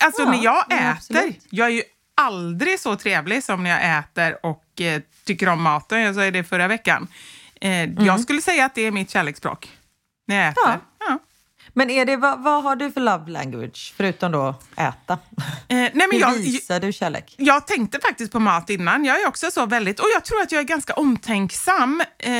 Alltså 0.00 0.22
Ja, 0.22 0.30
när 0.30 0.44
jag 0.44 0.64
ja, 0.68 0.76
äter, 0.76 0.90
absolut. 0.90 1.46
jag 1.50 1.66
är 1.66 1.70
ju 1.72 1.82
aldrig 2.14 2.80
så 2.80 2.96
trevlig 2.96 3.44
som 3.44 3.62
när 3.64 3.70
jag 3.70 3.98
äter 3.98 4.46
och 4.46 4.80
eh, 4.80 5.00
tycker 5.24 5.48
om 5.48 5.62
maten. 5.62 6.00
Jag 6.00 6.14
sa 6.14 6.30
det 6.30 6.44
förra 6.44 6.68
veckan. 6.68 7.08
Eh, 7.60 7.84
Jag 8.04 8.20
skulle 8.20 8.42
säga 8.42 8.64
att 8.64 8.74
det 8.74 8.82
är 8.82 8.90
mitt 8.90 9.10
kärleksspråk. 9.10 9.70
När 10.26 10.36
jag 10.36 10.48
äter. 10.48 10.62
Ja. 10.66 10.78
Ja. 11.08 11.18
Men 11.72 11.90
är 11.90 12.04
det, 12.04 12.16
vad, 12.16 12.42
vad 12.42 12.62
har 12.62 12.76
du 12.76 12.90
för 12.92 13.00
love 13.00 13.30
language 13.30 13.94
förutom 13.96 14.32
då 14.32 14.54
äta? 14.76 15.12
Eh, 15.12 15.18
nej, 15.68 15.92
men 15.94 16.10
Hur 16.12 16.20
jag, 16.20 16.32
visar 16.32 16.80
du 16.80 16.92
kärlek? 16.92 17.34
Jag 17.38 17.66
tänkte 17.66 17.98
faktiskt 18.02 18.32
på 18.32 18.38
mat 18.40 18.70
innan. 18.70 19.04
Jag 19.04 19.22
är 19.22 19.28
också 19.28 19.50
så 19.50 19.66
väldigt, 19.66 20.00
och 20.00 20.06
jag 20.14 20.24
tror 20.24 20.40
att 20.42 20.52
jag 20.52 20.58
är 20.58 20.64
ganska 20.64 20.92
omtänksam. 20.94 22.02
Eh, 22.18 22.30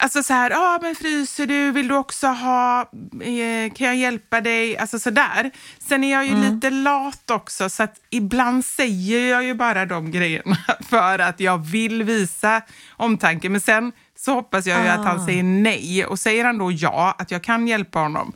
alltså 0.00 0.22
så 0.22 0.32
här, 0.32 0.50
ah, 0.54 0.78
men 0.82 0.94
fryser 0.94 1.46
du? 1.46 1.70
Vill 1.70 1.88
du 1.88 1.94
också 1.96 2.26
ha? 2.26 2.80
Eh, 3.22 3.72
kan 3.74 3.86
jag 3.86 3.96
hjälpa 3.96 4.40
dig? 4.40 4.78
Alltså 4.78 4.98
så 4.98 5.10
där. 5.10 5.50
Sen 5.88 6.04
är 6.04 6.12
jag 6.12 6.24
ju 6.26 6.30
Mm. 6.32 6.54
lite 6.54 6.70
lat 6.70 7.30
också, 7.30 7.68
så 7.70 7.82
att 7.82 7.94
ibland 8.10 8.64
säger 8.64 9.30
jag 9.30 9.44
ju 9.44 9.54
bara 9.54 9.86
de 9.86 10.10
grejerna 10.10 10.56
för 10.90 11.18
att 11.18 11.40
jag 11.40 11.58
vill 11.58 12.02
visa 12.02 12.62
omtanke. 12.96 13.48
Men 13.48 13.60
sen 13.60 13.92
så 14.18 14.34
hoppas 14.34 14.66
jag 14.66 14.82
ju 14.82 14.88
att 14.88 14.98
Ah. 15.00 15.02
han 15.02 15.26
säger 15.26 15.42
nej. 15.42 16.04
Och 16.04 16.18
säger 16.18 16.44
han 16.44 16.58
då 16.58 16.72
ja, 16.72 17.14
att 17.18 17.30
jag 17.30 17.42
kan 17.42 17.68
hjälpa 17.68 17.98
honom, 17.98 18.32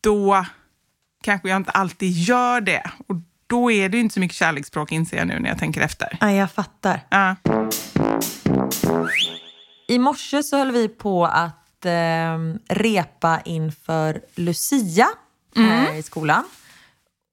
då 0.00 0.46
kanske 1.22 1.48
jag 1.48 1.56
inte 1.56 1.70
alltid 1.70 2.12
gör 2.12 2.60
det. 2.60 2.90
Och 3.06 3.16
då 3.46 3.70
är 3.70 3.88
det 3.88 3.96
ju 3.96 4.00
inte 4.02 4.14
så 4.14 4.20
mycket 4.20 4.36
kärleksspråk 4.36 4.92
inser 4.92 5.16
jag 5.16 5.26
nu 5.26 5.38
när 5.38 5.48
jag 5.48 5.58
tänker 5.58 5.80
efter. 5.80 6.18
Ja, 6.20 6.32
jag 6.32 6.52
fattar. 6.52 7.00
Ja. 7.10 7.36
I 9.86 9.98
morse 9.98 10.42
så 10.42 10.56
höll 10.56 10.72
vi 10.72 10.88
på 10.88 11.26
att 11.26 11.84
eh, 11.84 12.38
repa 12.68 13.40
inför 13.44 14.20
Lucia 14.34 15.06
här 15.56 15.94
i 15.94 16.02
skolan. 16.02 16.44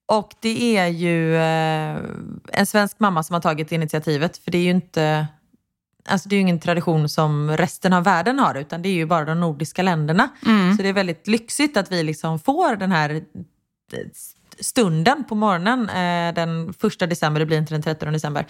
Och 0.05 0.33
det 0.39 0.77
är 0.77 0.87
ju 0.87 1.35
eh, 1.35 1.97
en 2.51 2.65
svensk 2.65 2.99
mamma 2.99 3.23
som 3.23 3.33
har 3.33 3.41
tagit 3.41 3.71
initiativet. 3.71 4.37
För 4.37 4.51
det 4.51 4.57
är 4.57 4.63
ju 4.63 4.69
inte 4.69 5.27
alltså 6.05 6.29
det 6.29 6.35
är 6.35 6.37
ju 6.37 6.41
ingen 6.41 6.59
tradition 6.59 7.09
som 7.09 7.57
resten 7.57 7.93
av 7.93 8.03
världen 8.03 8.39
har 8.39 8.55
utan 8.55 8.81
det 8.81 8.89
är 8.89 8.93
ju 8.93 9.05
bara 9.05 9.25
de 9.25 9.39
nordiska 9.39 9.81
länderna. 9.81 10.29
Så 10.77 10.83
det 10.83 10.89
är 10.89 10.93
väldigt 10.93 11.27
lyxigt 11.27 11.77
att 11.77 11.91
vi 11.91 12.03
liksom 12.03 12.39
får 12.39 12.75
den 12.75 12.91
här 12.91 13.09
eh, 13.09 13.99
stunden 14.59 15.23
på 15.23 15.35
morgonen 15.35 15.89
eh, 15.89 16.33
den 16.33 16.73
första 16.73 17.07
december, 17.07 17.39
det 17.39 17.45
blir 17.45 17.57
inte 17.57 17.73
den 17.73 17.81
13 17.81 18.13
december. 18.13 18.45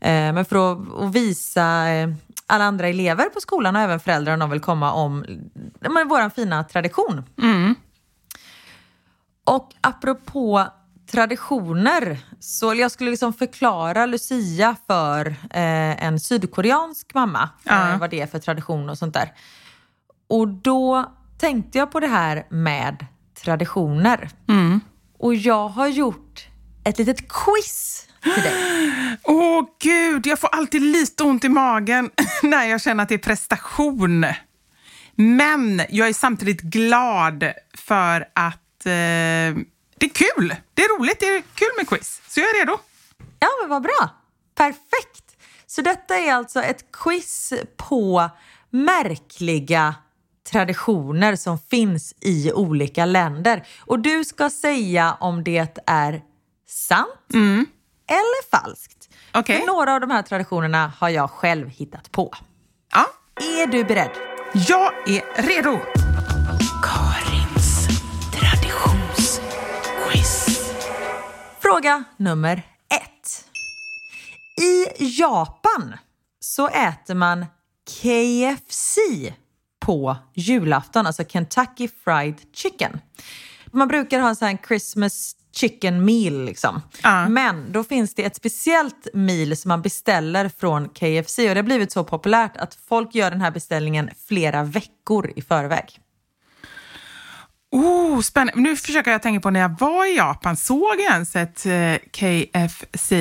Eh, 0.00 0.32
men 0.32 0.44
för 0.44 0.72
att, 0.72 1.02
att 1.02 1.14
visa 1.14 1.88
eh, 1.88 2.08
alla 2.54 2.64
andra 2.64 2.88
elever 2.88 3.24
på 3.24 3.40
skolan 3.40 3.76
och 3.76 3.82
även 3.82 4.00
föräldrar 4.00 4.32
om 4.34 4.38
de 4.40 4.50
vill 4.50 4.60
komma 4.60 4.92
om 4.92 5.24
men 5.80 6.08
vår 6.08 6.30
fina 6.30 6.64
tradition. 6.64 7.22
Och 9.44 9.72
apropå 9.80 10.66
traditioner, 11.10 12.18
så 12.40 12.74
jag 12.74 12.90
skulle 12.90 13.10
liksom 13.10 13.32
förklara 13.32 14.06
Lucia 14.06 14.76
för 14.86 15.26
eh, 15.50 16.04
en 16.04 16.20
sydkoreansk 16.20 17.14
mamma, 17.14 17.48
Ja. 17.62 17.90
eh, 17.92 17.98
vad 17.98 18.10
det 18.10 18.20
är 18.20 18.26
för 18.26 18.38
tradition 18.38 18.90
och 18.90 18.98
sånt 18.98 19.14
där. 19.14 19.32
Och 20.28 20.48
då 20.48 21.12
tänkte 21.38 21.78
jag 21.78 21.92
på 21.92 22.00
det 22.00 22.06
här 22.06 22.46
med 22.50 23.06
traditioner. 23.44 24.30
Och 25.18 25.34
jag 25.34 25.68
har 25.68 25.88
gjort 25.88 26.46
ett 26.84 26.98
litet 26.98 27.28
quiz 27.28 28.06
till 28.22 28.42
dig. 28.42 28.54
Åh 29.22 29.64
gud, 29.78 30.26
jag 30.26 30.38
får 30.38 30.48
alltid 30.48 30.82
lite 30.82 31.22
ont 31.22 31.44
i 31.44 31.48
magen 31.48 32.10
när 32.42 32.64
jag 32.64 32.80
känner 32.80 33.02
att 33.02 33.08
det 33.08 33.14
är 33.14 33.18
prestation. 33.18 34.26
Men 35.14 35.82
jag 35.88 36.08
är 36.08 36.12
samtidigt 36.12 36.60
glad 36.60 37.52
för 37.74 38.28
att 38.32 38.86
eh, 38.86 39.56
det 39.98 40.06
är 40.06 40.08
kul. 40.14 40.54
Det 40.74 40.82
är 40.82 40.98
roligt, 40.98 41.20
det 41.20 41.26
är 41.26 41.42
kul 41.54 41.68
med 41.76 41.88
quiz. 41.88 42.20
Så 42.28 42.40
jag 42.40 42.48
är 42.48 42.58
redo. 42.58 42.78
Ja, 43.38 43.48
men 43.60 43.70
vad 43.70 43.82
bra. 43.82 44.10
Perfekt. 44.54 45.36
Så 45.66 45.82
detta 45.82 46.16
är 46.16 46.32
alltså 46.32 46.62
ett 46.62 46.92
quiz 46.92 47.52
på 47.76 48.30
märkliga 48.70 49.94
traditioner 50.50 51.36
som 51.36 51.58
finns 51.58 52.14
i 52.20 52.52
olika 52.52 53.04
länder. 53.06 53.66
Och 53.80 54.00
du 54.00 54.24
ska 54.24 54.50
säga 54.50 55.16
om 55.20 55.44
det 55.44 55.78
är 55.86 56.22
sant 56.74 57.10
eller 58.06 58.50
falskt. 58.50 59.08
Okej. 59.34 59.58
För 59.60 59.66
några 59.66 59.94
av 59.94 60.00
de 60.00 60.10
här 60.10 60.22
traditionerna 60.22 60.92
har 60.98 61.08
jag 61.08 61.30
själv 61.30 61.68
hittat 61.68 62.12
på. 62.12 62.34
Ja, 62.92 63.06
Är 63.40 63.66
du 63.66 63.84
beredd? 63.84 64.10
jag 64.52 65.08
är 65.08 65.42
redo. 65.42 65.80
Karins 66.82 67.88
traditionsquiz. 68.32 70.60
Fråga 71.60 72.04
nummer 72.16 72.62
ett. 72.88 73.44
I 74.64 74.86
Japan 75.20 75.94
så 76.40 76.68
äter 76.68 77.14
man 77.14 77.46
KFC 78.02 78.98
på 79.80 80.16
julafton, 80.34 81.06
alltså 81.06 81.24
Kentucky 81.24 81.88
Fried 82.04 82.40
Chicken. 82.52 83.00
Man 83.72 83.88
brukar 83.88 84.20
ha 84.20 84.28
en 84.28 84.36
sån 84.36 84.48
här 84.48 84.58
Christmas 84.68 85.36
chicken 85.56 86.04
meal 86.04 86.44
liksom. 86.44 86.82
Ja. 87.02 87.28
Men 87.28 87.72
då 87.72 87.84
finns 87.84 88.14
det 88.14 88.22
ett 88.24 88.36
speciellt 88.36 89.08
meal 89.14 89.56
som 89.56 89.68
man 89.68 89.82
beställer 89.82 90.50
från 90.58 90.88
KFC 90.88 91.38
och 91.38 91.44
det 91.44 91.56
har 91.56 91.62
blivit 91.62 91.92
så 91.92 92.04
populärt 92.04 92.56
att 92.56 92.78
folk 92.88 93.14
gör 93.14 93.30
den 93.30 93.40
här 93.40 93.50
beställningen 93.50 94.10
flera 94.28 94.62
veckor 94.62 95.32
i 95.36 95.42
förväg. 95.42 96.00
Oh, 97.70 98.20
spännande. 98.20 98.60
Nu 98.60 98.76
försöker 98.76 99.10
jag 99.10 99.22
tänka 99.22 99.40
på 99.40 99.50
när 99.50 99.60
jag 99.60 99.78
var 99.80 100.12
i 100.12 100.16
Japan, 100.16 100.56
såg 100.56 101.00
jag 101.00 101.12
ens 101.12 101.36
ett 101.36 101.66
eh, 101.66 101.96
KFC? 102.10 103.12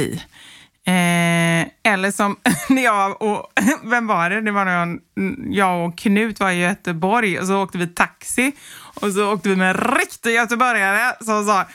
Eh, 0.86 1.67
eller 1.93 2.12
som 2.12 2.38
när 2.69 2.84
jag 2.84 3.22
och, 3.22 3.52
vem 3.84 4.08
var 4.08 4.30
det? 4.30 4.41
Det 4.41 4.52
var 4.52 4.65
när 4.65 5.00
jag, 5.58 5.88
och 5.88 5.98
Knut 5.98 6.39
var 6.39 6.52
i 6.52 6.60
Göteborg 6.60 7.39
och 7.39 7.48
så 7.48 7.63
åkte 7.63 7.78
vi 7.78 7.88
taxi 7.88 8.52
och 8.93 9.12
så 9.12 9.34
åkte 9.34 9.50
vi 9.50 9.56
med 9.56 9.69
en 9.69 9.98
riktig 9.98 10.34
göteborgare 10.34 11.15
som 11.26 11.46
sa 11.46 11.65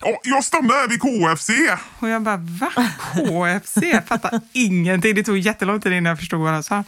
Ja, 0.00 0.18
jag 0.22 0.44
stannar 0.44 0.74
här 0.74 0.88
vid 0.88 1.00
KFC. 1.00 1.50
och 1.98 2.08
jag 2.08 2.22
bara, 2.22 2.36
va? 2.36 2.70
KFC? 2.98 3.76
Jag 3.82 4.06
fattar 4.06 4.40
ingenting. 4.52 5.14
Det 5.14 5.24
tog 5.24 5.38
jättelång 5.38 5.80
tid 5.80 5.92
innan 5.92 6.10
jag 6.10 6.18
förstod 6.18 6.40
vad 6.40 6.52
han 6.52 6.62
sa. 6.62 6.84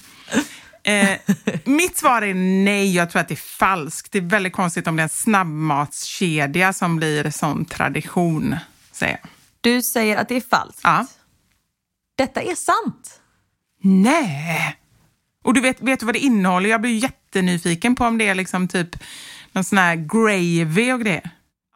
Eh, 0.82 1.18
mitt 1.64 1.96
svar 1.96 2.22
är 2.22 2.34
nej, 2.64 2.94
jag 2.94 3.10
tror 3.10 3.20
att 3.20 3.28
det 3.28 3.34
är 3.34 3.58
falskt. 3.58 4.12
Det 4.12 4.18
är 4.18 4.22
väldigt 4.22 4.52
konstigt 4.52 4.86
om 4.86 4.96
det 4.96 5.00
är 5.00 5.04
en 5.04 5.08
snabbmatskedja 5.08 6.72
som 6.72 6.96
blir 6.96 7.30
sån 7.30 7.64
tradition, 7.64 8.56
säger 8.92 9.18
jag. 9.22 9.30
Du 9.60 9.82
säger 9.82 10.16
att 10.16 10.28
det 10.28 10.36
är 10.36 10.42
falskt. 10.50 10.80
Ja. 10.82 11.06
Detta 12.16 12.42
är 12.42 12.54
sant. 12.54 13.20
Nej! 13.82 14.76
Och 15.44 15.54
du 15.54 15.60
vet, 15.60 15.82
vet 15.82 16.00
du 16.00 16.06
vad 16.06 16.14
det 16.14 16.18
innehåller? 16.18 16.70
Jag 16.70 16.80
blir 16.80 16.98
jättenyfiken 16.98 17.94
på 17.94 18.04
om 18.04 18.18
det 18.18 18.28
är 18.28 18.34
liksom 18.34 18.68
typ 18.68 18.88
någon 19.52 19.64
sån 19.64 19.78
här 19.78 19.96
gravy 19.96 20.92
och 20.92 21.00
grejer. 21.00 21.30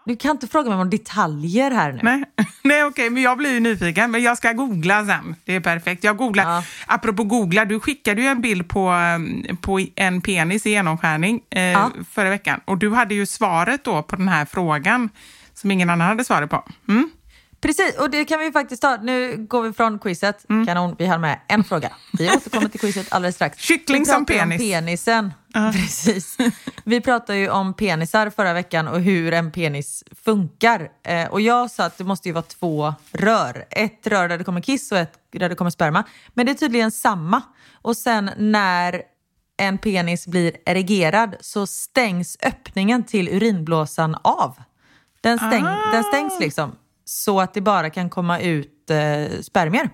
Du 0.05 0.16
kan 0.16 0.31
inte 0.31 0.46
fråga 0.48 0.70
mig 0.70 0.79
om 0.79 0.90
detaljer 0.90 1.70
här 1.70 1.92
nu. 1.92 2.00
Nej, 2.03 2.24
Nej 2.64 2.85
okej, 2.85 3.11
men 3.11 3.22
jag 3.22 3.38
blir 3.38 3.53
ju 3.53 3.61
nyfiken. 3.61 4.11
Men 4.11 4.22
jag 4.22 4.37
ska 4.38 4.53
googla 4.53 5.07
sen. 5.07 5.37
Det 5.44 5.55
är 5.55 5.61
perfekt. 5.61 6.05
Jag 6.05 6.16
googlar. 6.16 6.44
Ja. 6.44 6.64
Apropå 6.87 7.24
googla, 7.24 7.64
du 7.64 7.81
skickade 7.81 8.22
ju 8.22 8.29
en 8.29 8.40
bild 8.40 8.68
på, 8.68 8.90
um, 8.92 9.57
på 9.61 9.81
en 9.96 10.20
penis 10.20 10.66
i 10.66 10.70
genomskärning 10.70 11.40
eh, 11.50 11.62
Ja. 11.62 11.90
förra 12.11 12.31
veckan. 12.31 12.61
Och 12.64 12.79
du 12.79 12.90
hade 12.90 13.14
ju 13.14 13.26
svaret 13.26 13.85
då 13.85 14.03
på 14.03 14.16
den 14.16 14.29
här 14.29 14.44
frågan 14.44 15.09
som 15.55 15.70
ingen 15.70 15.90
annan 15.90 16.09
hade 16.09 16.24
svaret 16.24 16.50
på. 16.50 16.64
Mm? 16.88 17.11
Precis, 17.61 17.99
och 17.99 18.11
det 18.11 18.25
kan 18.25 18.40
vi 18.40 18.53
faktiskt 18.53 18.83
ta. 18.83 18.96
Nu 18.96 19.37
går 19.37 19.62
vi 19.62 19.73
från 19.73 19.99
quizet. 19.99 20.51
Mm. 20.51 20.66
Kanon, 20.66 20.96
vi 20.99 21.07
har 21.07 21.18
med 21.18 21.40
en 21.49 21.64
fråga. 21.64 21.92
Vi 22.12 22.31
återkommer 22.31 22.68
till 22.68 22.81
quizet 22.81 23.12
alldeles 23.12 23.35
strax. 23.35 23.59
Kyckling 23.62 24.07
som 24.07 24.27
penis. 24.27 24.61
Om 24.61 24.66
penisen. 24.68 25.33
Precis. 25.73 26.37
Vi 26.85 27.01
pratade 27.01 27.38
ju 27.38 27.49
om 27.51 27.75
penisar 27.75 28.31
förra 28.31 28.53
veckan 28.53 28.88
och 28.88 29.01
hur 29.01 29.33
en 29.33 29.53
penis 29.53 30.05
funkar. 30.25 30.88
Eh, 31.03 31.29
och 31.29 31.40
jag 31.40 31.70
sa 31.70 31.85
att 31.85 31.99
det 31.99 32.05
måste 32.05 32.29
ju 32.29 32.33
vara 32.33 32.42
två 32.42 32.94
rör. 33.12 33.64
Ett 33.70 34.07
rör 34.07 34.29
där 34.29 34.38
det 34.38 34.44
kommer 34.44 34.61
kiss 34.61 34.92
och 34.92 34.99
ett 34.99 35.12
där 35.33 35.49
det 35.49 35.55
kommer 35.55 35.70
sperma. 35.70 36.05
Men 36.35 36.46
det 36.46 36.53
är 36.53 36.57
tydligen 36.57 36.90
samma. 36.90 37.42
Och 37.83 37.96
sen 37.96 38.31
när 38.37 39.03
en 39.57 39.79
penis 39.79 40.27
blir 40.27 40.57
erigerad 40.66 41.37
så 41.40 41.66
stängs 41.66 42.37
öppningen 42.42 43.05
till 43.05 43.29
urinblåsan 43.29 44.16
av. 44.23 44.57
Den, 45.20 45.38
stäng, 45.38 45.64
Ah. 45.64 45.90
den 45.92 46.05
stängs 46.05 46.40
liksom 46.40 46.77
så 47.11 47.40
att 47.40 47.55
det 47.55 47.61
bara 47.61 47.90
kan 47.90 48.11
komma 48.11 48.38
ut 48.40 48.90
eh, 48.90 49.40
spermier. 49.40 49.90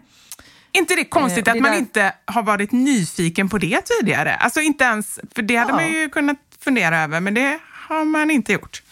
inte 0.72 0.94
det 0.96 1.04
konstigt 1.04 1.48
Eh, 1.48 1.52
att 1.52 1.54
det 1.54 1.58
är 1.58 1.62
man 1.62 1.70
där- 1.70 1.78
inte 1.78 2.14
har 2.24 2.42
varit 2.42 2.72
nyfiken 2.72 3.48
på 3.48 3.58
det 3.58 3.80
tidigare? 3.84 4.34
Alltså 4.34 4.60
inte 4.60 4.84
ens, 4.84 5.20
för 5.34 5.42
det 5.42 5.56
hade 5.56 5.70
Ja. 5.70 5.76
man 5.76 5.92
ju 5.92 6.08
kunnat 6.08 6.36
fundera 6.60 6.98
över, 7.02 7.20
men 7.20 7.34
det 7.34 7.58
har 7.88 8.04
man 8.04 8.30
inte 8.30 8.52
gjort. 8.52 8.82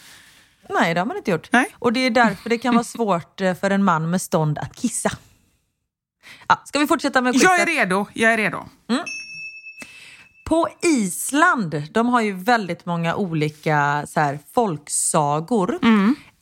Nej, 0.69 0.93
det 0.93 0.99
har 0.99 1.05
man 1.05 1.17
inte 1.17 1.31
gjort. 1.31 1.49
Nej. 1.51 1.65
Och 1.79 1.93
det 1.93 1.99
är 1.99 2.09
därför 2.09 2.49
det 2.49 2.57
kan 2.57 2.73
vara 2.73 2.83
svårt 2.83 3.41
eh, 3.41 3.53
för 3.53 3.69
en 3.71 3.83
man 3.83 4.09
med 4.09 4.21
stånd 4.21 4.57
att 4.57 4.75
kissa. 4.75 5.11
Ja, 6.47 6.61
ska 6.65 6.79
vi 6.79 6.87
fortsätta 6.87 7.21
med 7.21 7.33
quizet? 7.33 7.49
Jag 7.49 7.59
är 7.61 7.65
redo, 7.65 8.05
jag 8.13 8.33
är 8.33 8.37
redo. 8.37 8.65
På 10.49 10.67
Island, 10.81 11.83
de 11.91 12.07
har 12.09 12.21
ju 12.21 12.31
väldigt 12.31 12.85
många 12.85 13.15
olika 13.15 14.05
så 14.07 14.19
här, 14.19 14.39
folksagor. 14.55 15.79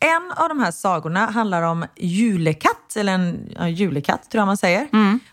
En 0.03 0.31
av 0.35 0.49
de 0.49 0.59
här 0.59 0.71
sagorna 0.71 1.25
handlar 1.25 1.61
om 1.61 1.85
julekatt, 1.97 2.95
eller 2.95 3.13
en 3.13 3.49
ja, 3.55 3.67
julekatt 3.67 4.31
tror 4.31 4.39
jag 4.39 4.45
man 4.45 4.57
säger. 4.57 4.87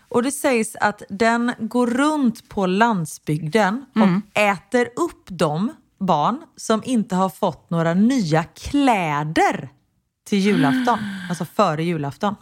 Och 0.09 0.23
det 0.23 0.31
sägs 0.31 0.75
att 0.75 1.01
den 1.09 1.53
går 1.59 1.87
runt 1.87 2.49
på 2.49 2.65
landsbygden 2.65 3.85
och 3.95 4.41
äter 4.41 4.89
upp 4.95 5.23
de 5.27 5.71
barn 5.99 6.41
som 6.57 6.81
inte 6.85 7.15
har 7.15 7.29
fått 7.29 7.69
några 7.69 7.93
nya 7.93 8.43
kläder 8.43 9.69
till 10.27 10.39
julafton. 10.39 10.99
Alltså 11.29 11.45
före 11.45 11.83
julafton. 11.83 12.35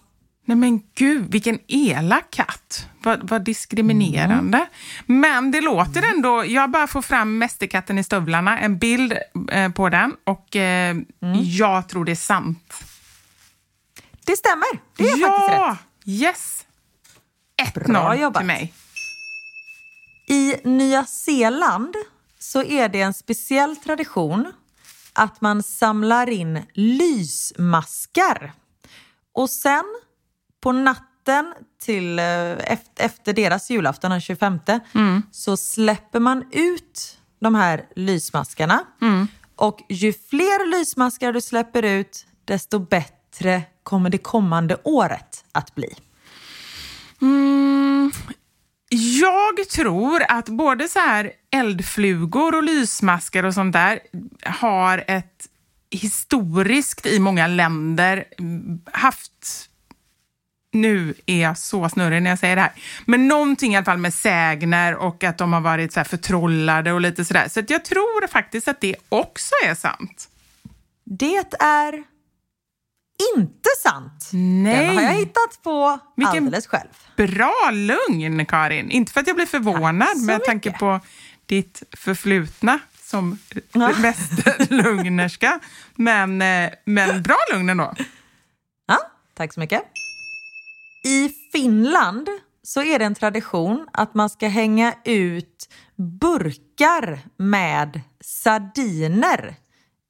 Nej 0.50 0.58
men 0.58 0.82
gud, 0.96 1.32
vilken 1.32 1.60
elak 1.68 2.32
katt. 2.32 2.88
Vad, 3.04 3.30
vad 3.30 3.44
diskriminerande. 3.44 4.68
Men 5.06 5.52
det 5.52 5.62
låter 5.62 6.04
ändå, 6.04 6.46
jag 6.46 6.72
bara 6.72 6.88
får 6.88 7.02
fram 7.02 7.38
Mästerkatten 7.38 8.00
i 8.00 8.04
stövlarna, 8.04 8.60
en 8.60 8.78
bild 8.78 9.14
eh, 9.52 9.72
på 9.72 9.90
den 9.90 10.16
och 10.24 10.56
eh, 10.56 10.96
jag 11.44 11.90
tror 11.90 12.06
det 12.06 12.12
är 12.12 12.16
sant. 12.16 12.74
Det 14.26 14.36
stämmer. 14.36 14.68
Det 14.98 15.04
är 15.04 15.08
faktiskt 15.08 15.50
ja! 15.50 15.78
rätt. 15.78 16.08
Yes! 16.08 16.66
Bra 17.76 18.14
1-0 18.14 18.22
jobbat. 18.22 18.40
till 18.40 18.48
mig. 18.48 18.74
I 20.28 20.56
Nya 20.64 21.06
Zeeland 21.06 21.96
så 22.40 22.64
är 22.64 22.90
det 22.90 23.02
en 23.02 23.14
speciell 23.14 23.76
tradition 23.76 24.54
att 25.14 25.42
man 25.42 25.64
samlar 25.64 26.30
in 26.30 26.64
lysmaskar. 26.74 28.54
Och 29.34 29.50
sen 29.50 29.84
på 30.62 30.72
natten 30.72 31.54
till, 31.82 32.20
eh, 32.20 32.26
efter, 32.96 33.34
deras 33.34 33.70
julafton 33.70 34.12
den 34.12 34.22
25 34.22 34.60
så 35.32 35.58
släpper 35.58 36.20
man 36.20 36.46
ut 36.52 37.18
de 37.40 37.56
här 37.56 37.86
lysmaskarna. 37.96 38.84
Och 39.56 39.80
ju 39.90 40.14
fler 40.14 40.72
lysmaskar 40.72 41.34
du 41.34 41.42
släpper 41.42 41.84
ut 41.84 42.26
desto 42.46 42.80
bättre 42.80 43.64
kommer 43.84 44.10
det 44.10 44.18
kommande 44.18 44.78
året 44.84 45.46
att 45.52 45.76
bli. 45.76 45.96
Mm, 47.22 48.12
jag 48.90 49.70
tror 49.70 50.24
att 50.30 50.50
både 50.50 50.90
så 50.90 51.00
här 51.00 51.32
eldflugor 51.52 52.56
och 52.56 52.64
lysmaskar 52.64 53.44
och 53.44 53.54
sånt 53.54 53.74
där 53.74 54.00
har 54.46 55.04
ett 55.08 55.48
historiskt 55.92 57.06
i 57.06 57.20
många 57.20 57.48
länder 57.48 58.26
mm, 58.40 58.82
haft 58.94 59.69
nu 60.72 61.14
är 61.26 61.42
jag 61.42 61.58
så 61.58 61.90
snurrig 61.90 62.22
när 62.22 62.30
jag 62.30 62.40
säger 62.40 62.56
det 62.56 62.62
här. 62.62 62.72
Men 63.06 63.28
någonting 63.28 63.74
i 63.74 63.78
alla 63.78 63.86
fall 63.86 63.98
med 63.98 64.14
sägner 64.14 64.96
och 64.96 65.24
att 65.24 65.38
de 65.38 65.54
har 65.54 65.62
varit 65.62 65.94
så 65.94 66.00
här 66.00 66.06
förtrollade 66.06 66.92
och 66.92 67.02
lite 67.02 67.26
sådär. 67.26 67.48
Så 67.50 67.60
att 67.60 67.70
jag 67.70 67.86
tror 67.86 68.28
faktiskt 68.28 68.68
att 68.68 68.82
det 68.82 68.96
också 69.10 69.54
är 69.66 69.76
sant. 69.76 70.30
Det 71.04 71.44
är 71.60 72.04
inte 73.38 73.70
sant. 73.84 74.30
Nej. 74.34 74.88
Den 74.88 74.96
har 74.96 75.04
jag 75.04 75.14
hittat 75.14 75.60
på 75.64 76.00
Vilken- 76.16 76.38
alldeles 76.38 76.68
själv. 76.68 76.90
Bra 77.18 77.70
lugn, 77.72 78.46
Karin. 78.46 78.92
Inte 78.92 79.12
för 79.12 79.20
att 79.22 79.28
jag 79.28 79.36
blir 79.36 79.46
förvånad 79.46 80.08
så 80.18 80.26
med 80.26 80.44
tanke 80.44 80.70
mycket. 80.70 80.80
på 80.80 81.00
ditt 81.46 81.84
förflutna 81.98 82.80
som 83.02 83.38
Ja. 83.72 83.92
mästerlugnerska. 83.98 85.60
Men, 85.96 86.42
eh, 86.42 86.70
men 86.86 87.24
bra 87.24 87.38
lugn 87.54 87.70
ändå. 87.70 87.94
Ja, 88.88 88.98
tack 89.34 89.54
så 89.54 89.60
mycket. 89.60 89.84
I 91.04 91.30
Finland 91.52 92.30
så 92.64 92.84
är 92.84 93.00
det 93.00 93.06
en 93.06 93.16
tradition 93.16 93.88
att 93.94 94.14
man 94.14 94.30
ska 94.30 94.48
hänga 94.48 94.94
ut 95.06 95.70
burkar 95.96 97.20
med 97.38 98.02
sardiner 98.22 99.56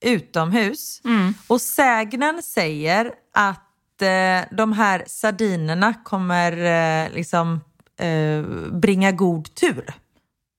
utomhus. 0.05 1.01
Och 1.47 1.61
sägnen 1.61 2.43
säger 2.43 3.11
att 3.33 4.01
eh, 4.01 4.55
de 4.57 4.73
här 4.73 5.03
sardinerna 5.07 5.93
kommer 5.93 6.51
eh, 6.51 7.11
liksom 7.11 7.61
eh, 7.99 8.41
bringa 8.71 9.11
god 9.11 9.55
tur. 9.55 9.93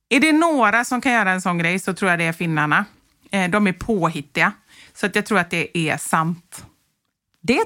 Är 0.08 0.20
det 0.20 0.32
några 0.32 0.84
som 0.84 1.00
kan 1.00 1.12
göra 1.12 1.30
en 1.30 1.42
sån 1.42 1.58
grej 1.58 1.78
så 1.78 1.94
tror 1.94 2.10
jag 2.10 2.18
det 2.18 2.24
är 2.24 2.32
finnarna. 2.32 2.84
Eh, 3.30 3.50
de 3.50 3.66
är 3.66 3.72
påhittiga. 3.72 4.52
Så 4.94 5.06
att 5.06 5.14
jag 5.14 5.26
tror 5.26 5.38
att 5.38 5.50
det 5.50 5.78
är 5.78 5.96
sant. 5.96 6.64
Det 7.40 7.58
är 7.58 7.64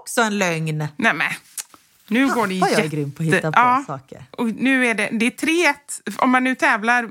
också 0.00 0.20
en 0.20 0.38
lögn. 0.38 0.88
Nej 0.96 1.14
men, 1.14 1.26
nu 2.08 2.34
går 2.34 2.46
det 2.46 2.60
Vad 2.60 2.70
jag 2.70 2.78
är 2.78 2.82
jätte... 2.84 2.96
grym 2.96 3.12
på 3.12 3.22
att 3.22 3.26
hitta 3.28 3.52
på 3.52 3.58
ja, 3.58 3.84
saker. 3.86 4.24
Och 4.30 4.46
nu 4.46 4.86
är 4.86 4.94
det, 4.94 5.08
det 5.12 5.26
är 5.26 5.30
3-1. 5.30 5.74
Om 6.18 6.30
man 6.30 6.44
nu 6.44 6.54
tävlar 6.54 7.08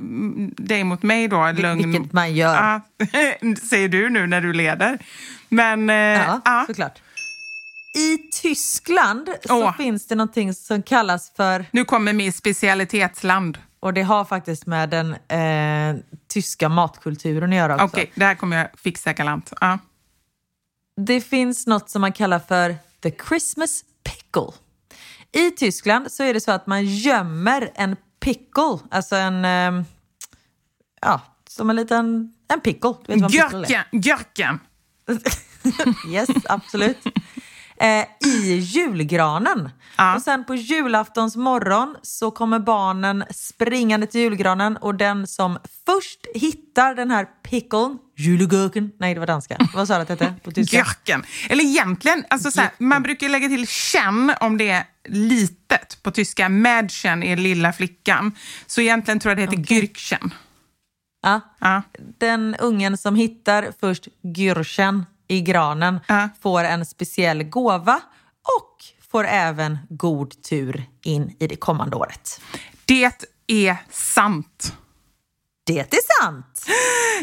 dig 0.63 0.83
mot 0.83 1.03
mig 1.03 1.27
då, 1.27 1.51
lögn... 1.51 1.91
Vilket 1.91 2.13
man 2.13 2.33
gör. 2.33 2.53
Ja, 2.55 2.81
säger 3.69 3.89
du 3.89 4.09
nu 4.09 4.27
när 4.27 4.41
du 4.41 4.53
leder. 4.53 4.99
Men 5.49 5.89
eh, 5.89 5.95
Ja, 5.95 6.41
ja. 6.45 6.63
såklart. 6.67 6.99
I 7.97 8.17
Tyskland 8.41 9.29
så 9.47 9.63
Åh. 9.63 9.77
finns 9.77 10.07
det 10.07 10.15
någonting 10.15 10.53
som 10.53 10.83
kallas 10.83 11.31
för, 11.35 11.65
nu 11.71 11.85
kommer 11.85 12.13
min 12.13 12.33
specialitetsland. 12.33 13.57
och 13.79 13.93
det 13.93 14.01
har 14.01 14.25
faktiskt 14.25 14.65
med 14.65 14.89
den 14.89 15.13
eh, 15.13 16.01
tyska 16.27 16.69
matkulturen 16.69 17.49
att 17.49 17.55
göra 17.55 17.73
också. 17.75 17.85
Okej, 17.85 18.11
det 18.15 18.25
här 18.25 18.35
kommer 18.35 18.57
jag 18.57 18.67
fixa 18.83 19.13
galant. 19.13 19.53
Ja. 19.61 19.79
Det 20.97 21.21
finns 21.21 21.67
något 21.67 21.89
som 21.89 22.01
man 22.01 22.11
kallar 22.11 22.39
för 22.39 22.75
the 23.03 23.11
Christmas 23.27 23.83
pickle. 24.03 24.51
I 25.31 25.51
Tyskland 25.51 26.11
så 26.11 26.23
är 26.23 26.33
det 26.33 26.41
så 26.41 26.51
att 26.51 26.67
man 26.67 26.85
gömmer 26.85 27.71
en 27.75 27.95
pickle, 28.19 28.79
alltså 28.91 29.15
en, 29.15 29.45
eh, 29.45 29.83
ja, 31.01 31.21
som 31.49 31.69
en 31.69 31.75
liten, 31.75 32.33
en 32.47 32.61
pickle. 32.61 32.93
Du 33.05 33.13
vet 33.13 33.21
vad 33.21 33.23
en 33.23 33.29
pickle 33.29 33.59
är? 33.59 33.63
Yes, 36.11 36.29
absolut. 36.49 36.97
Eh, 37.77 38.05
I 38.29 38.57
julgranen. 38.57 39.69
Ja. 39.97 40.15
Och 40.15 40.21
sen 40.21 40.45
på 40.45 40.55
julaftons 40.55 41.35
morgon 41.35 41.95
så 42.01 42.31
kommer 42.31 42.59
barnen 42.59 43.23
springande 43.29 44.07
till 44.07 44.21
julgranen 44.21 44.77
och 44.77 44.95
den 44.95 45.27
som 45.27 45.57
först 45.85 46.19
hittar 46.33 46.95
den 46.95 47.11
här 47.11 47.25
picklen, 47.25 47.97
julegurken, 48.17 48.91
nej 48.99 49.13
det 49.13 49.19
var 49.19 49.27
danska, 49.27 49.57
vad 49.73 49.87
sa 49.87 49.95
du 49.95 50.01
att 50.01 50.07
det 50.07 50.25
hette 50.25 50.39
på 50.43 50.51
tyska? 50.51 50.77
Görken. 50.77 51.23
Eller 51.49 51.63
egentligen, 51.63 52.25
alltså 52.29 52.51
så 52.51 52.61
här, 52.61 52.69
man 52.77 53.03
brukar 53.03 53.29
lägga 53.29 53.47
till 53.47 53.67
känn 53.67 54.33
om 54.39 54.57
det 54.57 54.69
är 54.69 54.83
litet 55.07 56.03
på 56.03 56.11
tyska. 56.11 56.49
Mädchen 56.49 57.23
är 57.23 57.37
lilla 57.37 57.73
flickan. 57.73 58.31
Så 58.67 58.81
egentligen 58.81 59.19
tror 59.19 59.31
jag 59.31 59.37
det 59.49 59.57
heter 59.57 59.73
Gürkchen. 59.75 60.31
Ja. 61.21 61.41
Ja. 61.59 61.81
Den 62.19 62.55
ungen 62.59 62.97
som 62.97 63.15
hittar 63.15 63.67
först 63.79 64.07
gyrchen 64.35 65.05
i 65.27 65.41
granen 65.41 65.99
Ja. 66.07 66.29
får 66.41 66.63
en 66.63 66.85
speciell 66.85 67.43
gåva 67.43 67.99
och 68.59 68.85
får 69.11 69.27
även 69.27 69.77
god 69.89 70.43
tur 70.43 70.85
in 71.03 71.35
i 71.39 71.47
det 71.47 71.55
kommande 71.55 71.95
året. 71.95 72.41
Det 72.85 73.11
är 73.47 73.77
sant. 73.91 74.73
Det 75.65 75.79
är 75.79 76.21
sant! 76.23 76.65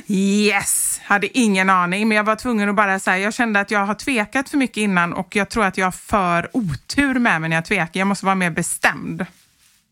Yes! 0.06 1.00
Hade 1.04 1.38
ingen 1.38 1.70
aning, 1.70 2.08
men 2.08 2.16
jag 2.16 2.24
var 2.24 2.36
tvungen 2.36 2.68
att 2.68 2.76
bara 2.76 2.98
säga, 2.98 3.18
jag 3.18 3.34
kände 3.34 3.60
att 3.60 3.70
jag 3.70 3.86
har 3.86 3.94
tvekat 3.94 4.48
för 4.48 4.58
mycket 4.58 4.76
innan 4.76 5.12
och 5.12 5.36
jag 5.36 5.50
tror 5.50 5.64
att 5.64 5.78
jag 5.78 5.86
har 5.86 5.92
för 5.92 6.56
otur 6.56 7.18
med 7.18 7.40
mig 7.40 7.50
när 7.50 7.56
jag 7.56 7.64
tvekar. 7.64 8.00
Jag 8.00 8.06
måste 8.06 8.26
vara 8.26 8.34
mer 8.34 8.50
bestämd. 8.50 9.26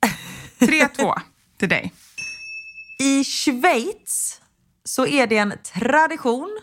3-2 0.59 1.21
till 1.59 1.69
dig. 1.69 1.93
I 2.99 3.25
Schweiz 3.25 4.41
så 4.85 5.07
är 5.07 5.27
det 5.27 5.37
en 5.39 5.53
tradition 5.75 6.61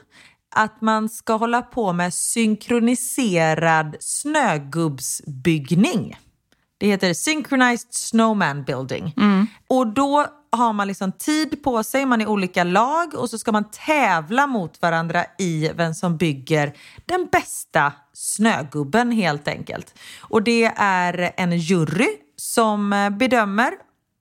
att 0.56 0.82
man 0.82 1.10
ska 1.10 1.34
hålla 1.34 1.62
på 1.62 1.94
med 1.94 2.14
synkroniserad 2.14 3.96
snögubbsbyggning. 4.00 6.18
Det 6.78 6.88
heter 6.88 7.14
Synchronized 7.14 7.94
Snowman 7.94 8.64
Building. 8.64 9.14
Och 9.68 9.88
då 9.88 10.28
har 10.58 10.74
man 10.74 10.88
liksom 10.88 11.12
tid 11.12 11.64
på 11.64 11.84
sig, 11.84 12.06
man 12.06 12.22
är 12.22 12.28
olika 12.28 12.64
lag 12.64 13.14
och 13.14 13.30
så 13.30 13.38
ska 13.38 13.52
man 13.52 13.72
tävla 13.72 14.48
mot 14.48 14.82
varandra 14.82 15.26
i 15.38 15.72
vem 15.76 15.94
som 15.94 16.18
bygger 16.18 16.74
den 17.06 17.28
bästa 17.32 17.94
snögubben 18.14 19.12
helt 19.12 19.48
enkelt. 19.48 20.00
Och 20.22 20.44
det 20.44 20.66
är 20.78 21.34
en 21.38 21.58
jury 21.58 22.10
som 22.36 23.10
bedömer 23.20 23.72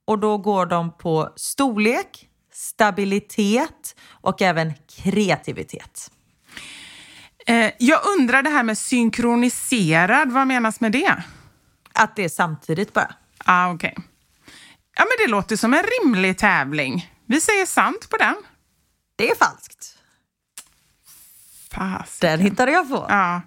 och 0.07 0.19
då 0.19 0.39
går 0.39 0.67
de 0.67 0.97
på 0.97 1.33
storlek, 1.37 2.29
stabilitet 2.53 3.97
och 4.11 4.43
även 4.43 4.73
kreativitet. 4.97 6.11
Eh, 7.47 7.71
jag 7.79 8.01
undrar 8.19 8.43
det 8.43 8.51
här 8.51 8.63
med 8.63 8.79
synkroniserad, 8.79 10.33
vad 10.33 10.47
menas 10.47 10.81
med 10.81 10.93
det? 10.93 11.23
Att 11.93 12.17
det 12.17 12.25
är 12.25 12.29
samtidigt 12.29 12.93
bara. 12.93 13.15
Ah, 13.45 13.73
okej. 13.73 13.97
Ja, 14.97 15.05
men 15.05 15.27
det 15.27 15.31
låter 15.31 15.57
som 15.57 15.75
en 15.75 15.83
rimlig 15.83 16.39
tävling. 16.39 17.13
Vi 17.27 17.41
säger 17.41 17.67
sant 17.67 18.09
på 18.11 18.17
den. 18.17 18.35
Det 19.17 19.31
är 19.31 19.35
falskt. 19.35 19.97
Fast. 21.71 22.21
Den 22.21 22.41
hittade 22.41 22.73
jag 22.73 22.89
på. 22.89 23.07
Ja. 23.09 23.43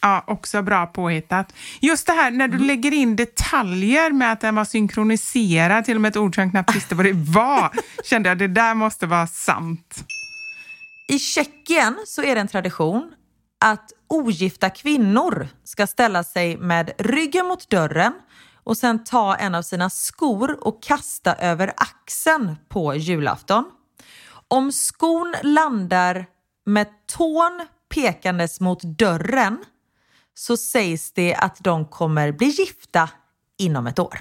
ja, 0.00 0.24
också 0.26 0.62
bra 0.62 0.86
påhittat. 0.86 1.54
Just 1.80 2.06
det 2.06 2.12
här 2.12 2.30
när 2.30 2.48
du 2.48 2.58
lägger 2.58 2.92
in 2.92 3.16
detaljer 3.16 4.10
med 4.10 4.32
att 4.32 4.40
den 4.40 4.54
var 4.54 4.64
synkroniserad, 4.64 5.84
till 5.84 5.94
och 5.94 6.00
med 6.00 6.08
ett 6.08 6.16
ord 6.16 6.34
som 6.34 6.42
jag 6.42 6.50
knappt 6.50 6.76
visste 6.76 6.94
vad 6.94 7.06
det 7.06 7.12
var, 7.12 7.70
kände 8.04 8.28
jag 8.28 8.38
det 8.38 8.48
där 8.48 8.74
måste 8.74 9.06
vara 9.06 9.26
sant. 9.26 10.04
I 11.08 11.18
Tjeckien 11.18 11.98
så 12.06 12.22
är 12.22 12.34
det 12.34 12.40
en 12.40 12.48
tradition 12.48 13.12
att 13.60 13.92
ogifta 14.08 14.70
kvinnor 14.70 15.48
ska 15.64 15.86
ställa 15.86 16.24
sig 16.24 16.56
med 16.56 16.92
ryggen 16.98 17.46
mot 17.46 17.70
dörren 17.70 18.12
och 18.64 18.76
sen 18.76 19.04
ta 19.04 19.36
en 19.36 19.54
av 19.54 19.62
sina 19.62 19.90
skor 19.90 20.66
och 20.66 20.82
kasta 20.82 21.34
över 21.34 21.72
axeln 21.76 22.56
på 22.68 22.94
julafton. 22.94 23.64
Om 24.48 24.72
skon 24.72 25.34
landar 25.42 26.26
med 26.66 26.86
tån 27.06 27.66
pekandes 27.94 28.60
mot 28.60 28.82
dörren 28.82 29.58
så 30.34 30.56
sägs 30.56 31.12
det 31.12 31.34
att 31.34 31.56
de 31.60 31.88
kommer 31.88 32.32
bli 32.32 32.46
gifta 32.46 33.08
inom 33.58 33.86
ett 33.86 33.98
år. 33.98 34.18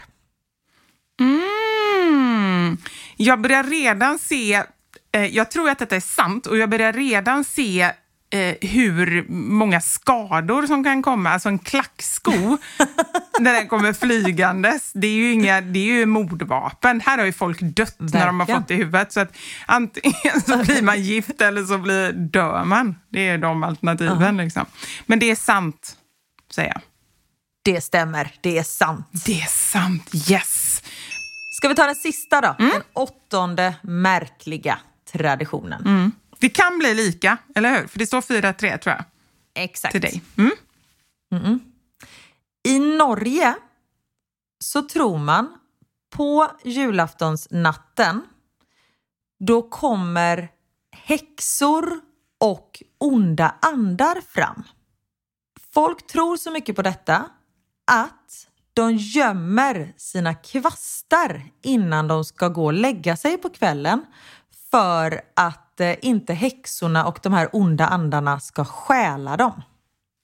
Mm. 1.19 2.77
Jag 3.17 3.41
börjar 3.41 3.63
redan 3.63 4.19
se, 4.19 4.63
eh, 5.11 5.25
jag 5.25 5.51
tror 5.51 5.69
att 5.69 5.79
detta 5.79 5.95
är 5.95 5.99
sant 5.99 6.47
och 6.47 6.57
jag 6.57 6.69
börjar 6.69 6.93
redan 6.93 7.43
se 7.43 7.81
eh, 8.29 8.55
hur 8.61 9.25
många 9.29 9.81
skador 9.81 10.67
som 10.67 10.83
kan 10.83 11.03
komma. 11.03 11.29
Alltså 11.29 11.49
en 11.49 11.59
klacksko 11.59 12.31
när 13.43 13.53
den 13.53 13.67
kommer 13.67 13.93
flygandes. 13.93 14.91
Det 14.93 15.07
är 15.07 15.11
ju, 15.11 15.31
inga, 15.31 15.61
det 15.61 15.79
är 15.79 15.83
ju 15.93 16.05
mordvapen. 16.05 17.01
Här 17.01 17.17
har 17.17 17.25
ju 17.25 17.33
folk 17.33 17.59
dött 17.61 17.95
när 17.97 18.25
de 18.25 18.39
har 18.39 18.47
Verkligen. 18.47 18.61
fått 18.61 18.67
det 18.67 18.73
i 18.73 18.77
huvudet. 18.77 19.11
Så 19.13 19.19
att 19.19 19.35
antingen 19.65 20.41
så 20.45 20.57
blir 20.57 20.81
man 20.81 21.01
gift 21.03 21.41
eller 21.41 21.63
så 21.65 21.77
blir, 21.77 22.11
dör 22.11 22.63
man. 22.63 22.95
Det 23.09 23.27
är 23.29 23.37
de 23.37 23.63
alternativen. 23.63 24.37
Liksom. 24.37 24.65
Men 25.05 25.19
det 25.19 25.31
är 25.31 25.35
sant, 25.35 25.97
säger 26.51 26.69
jag. 26.69 26.81
Det 27.63 27.81
stämmer, 27.81 28.31
det 28.41 28.57
är 28.57 28.63
sant. 28.63 29.07
Det 29.25 29.41
är 29.41 29.47
sant, 29.47 30.11
yes! 30.29 30.83
Ska 31.57 31.67
vi 31.67 31.75
ta 31.75 31.85
den 31.85 31.95
sista 31.95 32.41
då? 32.41 32.55
Den 32.57 32.81
åttonde 32.93 33.75
märkliga 33.81 34.79
traditionen. 35.11 36.11
Det 36.39 36.49
kan 36.49 36.79
bli 36.79 36.93
lika, 36.93 37.37
eller 37.55 37.79
hur? 37.79 37.87
För 37.87 37.99
det 37.99 38.05
står 38.07 38.21
4-3 38.21 38.77
tror 38.77 38.95
jag, 38.95 39.03
Exakt. 39.63 39.91
till 39.91 40.01
dig. 40.01 40.21
Mm. 40.37 41.59
I 42.63 42.79
Norge 42.79 43.55
så 44.59 44.81
tror 44.81 45.17
man 45.17 45.57
på 46.09 46.47
julaftonsnatten 46.63 48.21
då 49.39 49.61
kommer 49.61 50.49
häxor 50.91 51.99
och 52.39 52.83
onda 52.97 53.55
andar 53.61 54.21
fram. 54.21 54.63
Folk 55.73 56.07
tror 56.07 56.37
så 56.37 56.51
mycket 56.51 56.75
på 56.75 56.81
detta 56.81 57.25
att 57.91 58.47
de 58.73 58.95
gömmer 58.95 59.93
sina 59.97 60.33
kvastar 60.33 61.43
innan 61.61 62.07
de 62.07 62.25
ska 62.25 62.47
gå 62.47 62.65
och 62.65 62.73
lägga 62.73 63.17
sig 63.17 63.37
på 63.37 63.49
kvällen 63.49 64.05
för 64.71 65.21
att 65.35 65.79
eh, 65.79 65.95
inte 66.01 66.33
häxorna 66.33 67.05
och 67.05 67.19
de 67.23 67.33
här 67.33 67.49
onda 67.53 67.87
andarna 67.87 68.39
ska 68.39 68.65
stjäla 68.65 69.37
dem. 69.37 69.61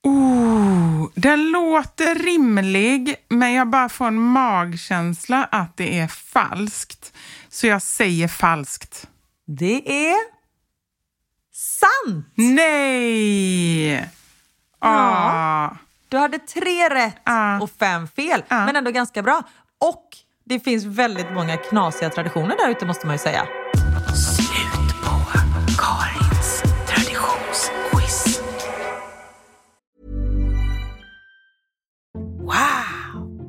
Oh, 0.02 1.08
den 1.14 1.50
låter 1.50 2.14
rimlig, 2.14 3.16
men 3.28 3.52
jag 3.52 3.68
bara 3.70 3.88
får 3.88 4.06
en 4.06 4.18
magkänsla 4.22 5.44
att 5.44 5.76
det 5.76 5.98
är 5.98 6.08
falskt. 6.08 7.12
Så 7.48 7.66
jag 7.66 7.82
säger 7.82 8.28
falskt. 8.28 9.08
Det 9.46 10.08
är 10.10 10.16
sant! 11.52 12.26
Nej! 12.34 14.08
Ah. 14.78 15.70
Du 16.08 16.18
hade 16.18 16.38
tre 16.38 16.88
rätt 16.88 17.16
Ja. 17.24 17.60
och 17.60 17.70
fem 17.70 18.08
fel, 18.08 18.42
Ja. 18.48 18.64
men 18.66 18.76
ändå 18.76 18.90
ganska 18.90 19.22
bra. 19.22 19.42
Och 19.80 20.04
det 20.44 20.60
finns 20.60 20.84
väldigt 20.84 21.32
många 21.34 21.56
knasiga 21.56 22.10
traditioner 22.10 22.56
där 22.58 22.68
ute 22.70 22.86
måste 22.86 23.06
man 23.06 23.14
ju 23.14 23.18
säga. 23.18 23.46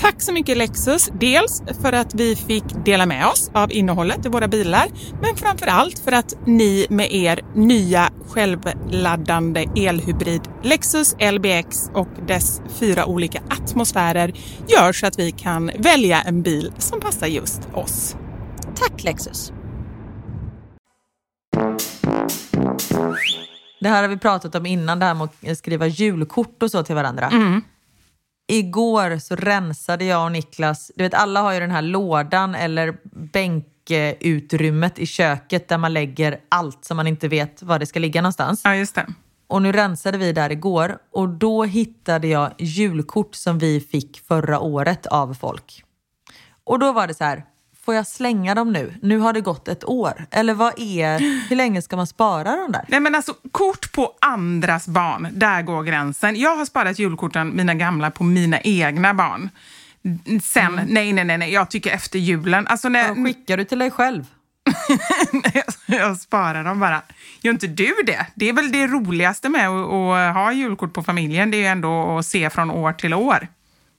Tack 0.00 0.22
så 0.22 0.32
mycket 0.32 0.56
Lexus, 0.56 1.10
dels 1.20 1.62
för 1.82 1.92
att 1.92 2.14
vi 2.14 2.36
fick 2.36 2.64
dela 2.84 3.06
med 3.06 3.26
oss 3.26 3.50
av 3.54 3.72
innehållet 3.72 4.26
i 4.26 4.28
våra 4.28 4.48
bilar, 4.48 4.86
men 5.22 5.36
framför 5.36 5.66
allt 5.66 5.98
för 5.98 6.12
att 6.12 6.34
ni 6.46 6.86
med 6.90 7.12
er 7.12 7.40
nya 7.54 8.10
självladdande 8.28 9.66
elhybrid 9.76 10.42
Lexus 10.62 11.16
LBX 11.32 11.90
och 11.94 12.08
dess 12.26 12.60
fyra 12.68 13.06
olika 13.06 13.42
atmosfärer 13.50 14.32
gör 14.68 14.92
så 14.92 15.06
att 15.06 15.18
vi 15.18 15.32
kan 15.32 15.70
välja 15.78 16.20
en 16.20 16.42
bil 16.42 16.72
som 16.78 17.00
passar 17.00 17.26
just 17.26 17.60
oss. 17.74 18.16
Tack 18.76 19.04
Lexus! 19.04 19.52
Det 23.80 23.88
här 23.88 24.02
har 24.02 24.08
vi 24.08 24.18
pratat 24.18 24.54
om 24.54 24.66
innan, 24.66 24.98
det 24.98 25.04
här 25.04 25.14
med 25.14 25.28
att 25.50 25.58
skriva 25.58 25.86
julkort 25.86 26.62
och 26.62 26.70
så 26.70 26.82
till 26.82 26.94
varandra. 26.94 27.30
Igår 28.50 29.18
så 29.18 29.36
rensade 29.36 30.04
jag 30.04 30.24
och 30.24 30.32
Niklas, 30.32 30.90
du 30.96 31.04
vet 31.04 31.14
alla 31.14 31.40
har 31.40 31.52
ju 31.52 31.60
den 31.60 31.70
här 31.70 31.82
lådan 31.82 32.54
eller 32.54 32.96
bänkutrymmet 33.32 34.98
i 34.98 35.06
köket 35.06 35.68
där 35.68 35.78
man 35.78 35.92
lägger 35.92 36.40
allt 36.48 36.84
som 36.84 36.96
man 36.96 37.06
inte 37.06 37.28
vet 37.28 37.62
var 37.62 37.78
det 37.78 37.86
ska 37.86 37.98
ligga 37.98 38.22
någonstans. 38.22 38.60
Ja, 38.64 38.74
just 38.74 38.94
det. 38.94 39.06
Och 39.46 39.62
nu 39.62 39.72
rensade 39.72 40.18
vi 40.18 40.32
där 40.32 40.52
igår 40.52 40.98
och 41.12 41.28
då 41.28 41.64
hittade 41.64 42.28
jag 42.28 42.50
julkort 42.58 43.34
som 43.34 43.58
vi 43.58 43.80
fick 43.80 44.20
förra 44.28 44.60
året 44.60 45.06
av 45.06 45.34
folk. 45.34 45.84
Och 46.64 46.78
då 46.78 46.92
var 46.92 47.06
det 47.06 47.14
så 47.14 47.24
här, 47.24 47.44
får 47.88 47.94
jag 47.94 48.06
slänga 48.06 48.54
dem 48.54 48.72
nu? 48.72 48.94
Nu 49.02 49.18
har 49.18 49.32
det 49.32 49.40
gått 49.40 49.68
ett 49.68 49.84
år. 49.84 50.26
Eller 50.30 50.54
vad 50.54 50.72
är, 50.76 51.18
hur 51.48 51.56
länge 51.56 51.82
ska 51.82 51.96
man 51.96 52.06
spara 52.06 52.56
dem 52.56 52.72
där? 52.72 52.84
Nej 52.88 53.00
men 53.00 53.14
alltså 53.14 53.34
kort 53.52 53.92
på 53.92 54.12
andras 54.20 54.88
barn, 54.88 55.28
där 55.32 55.62
går 55.62 55.82
gränsen. 55.82 56.36
Jag 56.36 56.56
har 56.56 56.64
sparat 56.64 56.98
julkorten, 56.98 57.56
mina 57.56 57.74
gamla, 57.74 58.10
på 58.10 58.24
mina 58.24 58.60
egna 58.60 59.14
barn. 59.14 59.50
Sen, 60.42 60.80
nej, 60.88 61.12
nej, 61.12 61.24
nej, 61.24 61.38
nej, 61.38 61.52
jag 61.52 61.70
tycker 61.70 61.90
efter 61.90 62.18
julen. 62.18 62.66
Alltså 62.66 62.88
när, 62.88 63.08
Då 63.08 63.24
skickar 63.24 63.56
du 63.56 63.64
till 63.64 63.78
dig 63.78 63.90
själv. 63.90 64.24
jag 65.86 66.16
sparar 66.16 66.64
dem 66.64 66.80
bara. 66.80 67.02
Gör 67.42 67.52
inte 67.52 67.66
du 67.66 67.94
det? 68.06 68.26
Det 68.34 68.48
är 68.48 68.52
väl 68.52 68.72
det 68.72 68.86
roligaste 68.86 69.48
med 69.48 69.68
att, 69.68 69.92
att 69.92 70.34
ha 70.34 70.52
julkort 70.52 70.94
på 70.94 71.02
familjen, 71.02 71.50
det 71.50 71.56
är 71.56 71.60
ju 71.60 71.66
ändå 71.66 72.18
att 72.18 72.26
se 72.26 72.50
från 72.50 72.70
år 72.70 72.92
till 72.92 73.14
år. 73.14 73.48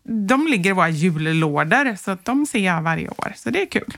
De 0.09 0.47
ligger 0.47 0.69
i 0.69 0.73
våra 0.73 0.89
jullådor, 0.89 1.95
så 1.95 2.11
att 2.11 2.25
de 2.25 2.45
ser 2.45 2.59
jag 2.59 2.81
varje 2.81 3.09
år. 3.09 3.33
Så 3.35 3.49
det 3.49 3.61
är 3.61 3.65
kul. 3.65 3.97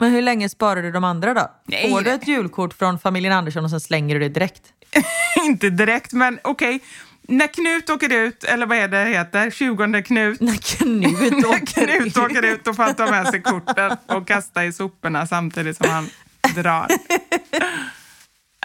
Men 0.00 0.12
hur 0.12 0.22
länge 0.22 0.48
sparar 0.48 0.82
du 0.82 0.92
de 0.92 1.04
andra 1.04 1.34
då? 1.34 1.50
Nej, 1.64 1.90
Får 1.90 2.00
du 2.00 2.10
ett 2.10 2.28
julkort 2.28 2.74
från 2.74 2.98
familjen 2.98 3.32
Andersson 3.32 3.64
och 3.64 3.70
sen 3.70 3.80
slänger 3.80 4.14
du 4.14 4.20
det 4.20 4.28
direkt? 4.28 4.62
inte 5.44 5.70
direkt, 5.70 6.12
men 6.12 6.38
okej. 6.44 6.80
När 7.22 7.46
Knut 7.46 7.90
åker 7.90 8.12
ut, 8.12 8.44
eller 8.44 8.66
vad 8.66 8.78
är 8.78 8.88
det 8.88 9.04
heter, 9.04 9.50
20 9.50 10.02
Knut. 10.02 10.40
När 10.40 10.56
Knut 10.56 11.20
När 11.42 11.48
åker 11.48 12.00
Knut 12.00 12.16
åker 12.16 12.42
ut, 12.42 12.64
då 12.64 12.74
får 12.74 12.82
han 12.82 12.94
ta 12.94 13.10
med 13.10 13.28
sig 13.28 13.42
korten 13.42 13.96
och 14.06 14.26
kasta 14.28 14.64
i 14.64 14.72
soporna 14.72 15.26
samtidigt 15.26 15.76
som 15.76 15.90
han 15.90 16.08
drar. 16.54 16.86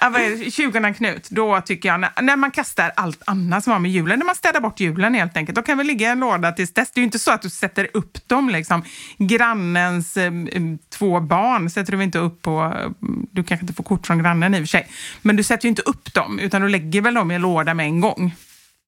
Ja, 0.02 0.10
vad 0.10 0.22
är 0.22 0.30
det? 0.30 0.52
20 0.52 0.94
Knut, 0.94 1.30
då 1.30 1.62
tycker 1.62 1.90
jag, 1.90 2.00
när, 2.22 2.36
man 2.36 2.52
kastar 2.52 2.92
allt 2.96 3.22
annat 3.26 3.64
som 3.64 3.74
har 3.74 3.80
med 3.80 3.92
julen, 3.92 4.20
när 4.20 4.26
man 4.26 4.36
städar 4.36 4.60
bort 4.62 4.80
julen 4.80 5.14
helt 5.14 5.38
enkelt, 5.38 5.56
då 5.56 5.62
kan 5.62 5.78
vi 5.78 5.84
ligga 5.84 6.08
i 6.08 6.12
en 6.12 6.20
låda 6.20 6.52
tills 6.52 6.74
dess. 6.74 6.92
Det 6.92 6.98
är 7.00 7.02
ju 7.02 7.06
inte 7.06 7.20
så 7.20 7.32
att 7.32 7.42
du 7.42 7.50
sätter 7.50 7.88
upp 7.94 8.28
dem, 8.28 8.50
liksom. 8.50 8.84
Grannens 9.18 10.18
eh, 10.18 10.32
två 10.90 11.20
barn 11.20 11.70
sätter 11.70 11.92
du 11.98 12.04
inte 12.04 12.20
upp 12.20 12.42
på, 12.42 12.74
du 13.32 13.44
kanske 13.44 13.64
inte 13.64 13.74
får 13.74 13.84
kort 13.84 14.08
från 14.08 14.18
grannen 14.24 14.56
i 14.56 14.58
och 14.58 14.62
för 14.62 14.68
sig, 14.68 14.88
men 15.22 15.36
du 15.36 15.44
sätter 15.44 15.66
ju 15.66 15.70
inte 15.70 15.82
upp 15.82 16.14
dem, 16.14 16.40
utan 16.40 16.62
du 16.62 16.70
lägger 16.70 17.02
väl 17.02 17.14
dem 17.14 17.32
i 17.32 17.36
en 17.36 17.42
låda 17.42 17.74
med 17.74 17.86
en 17.86 18.00
gång. 18.02 18.36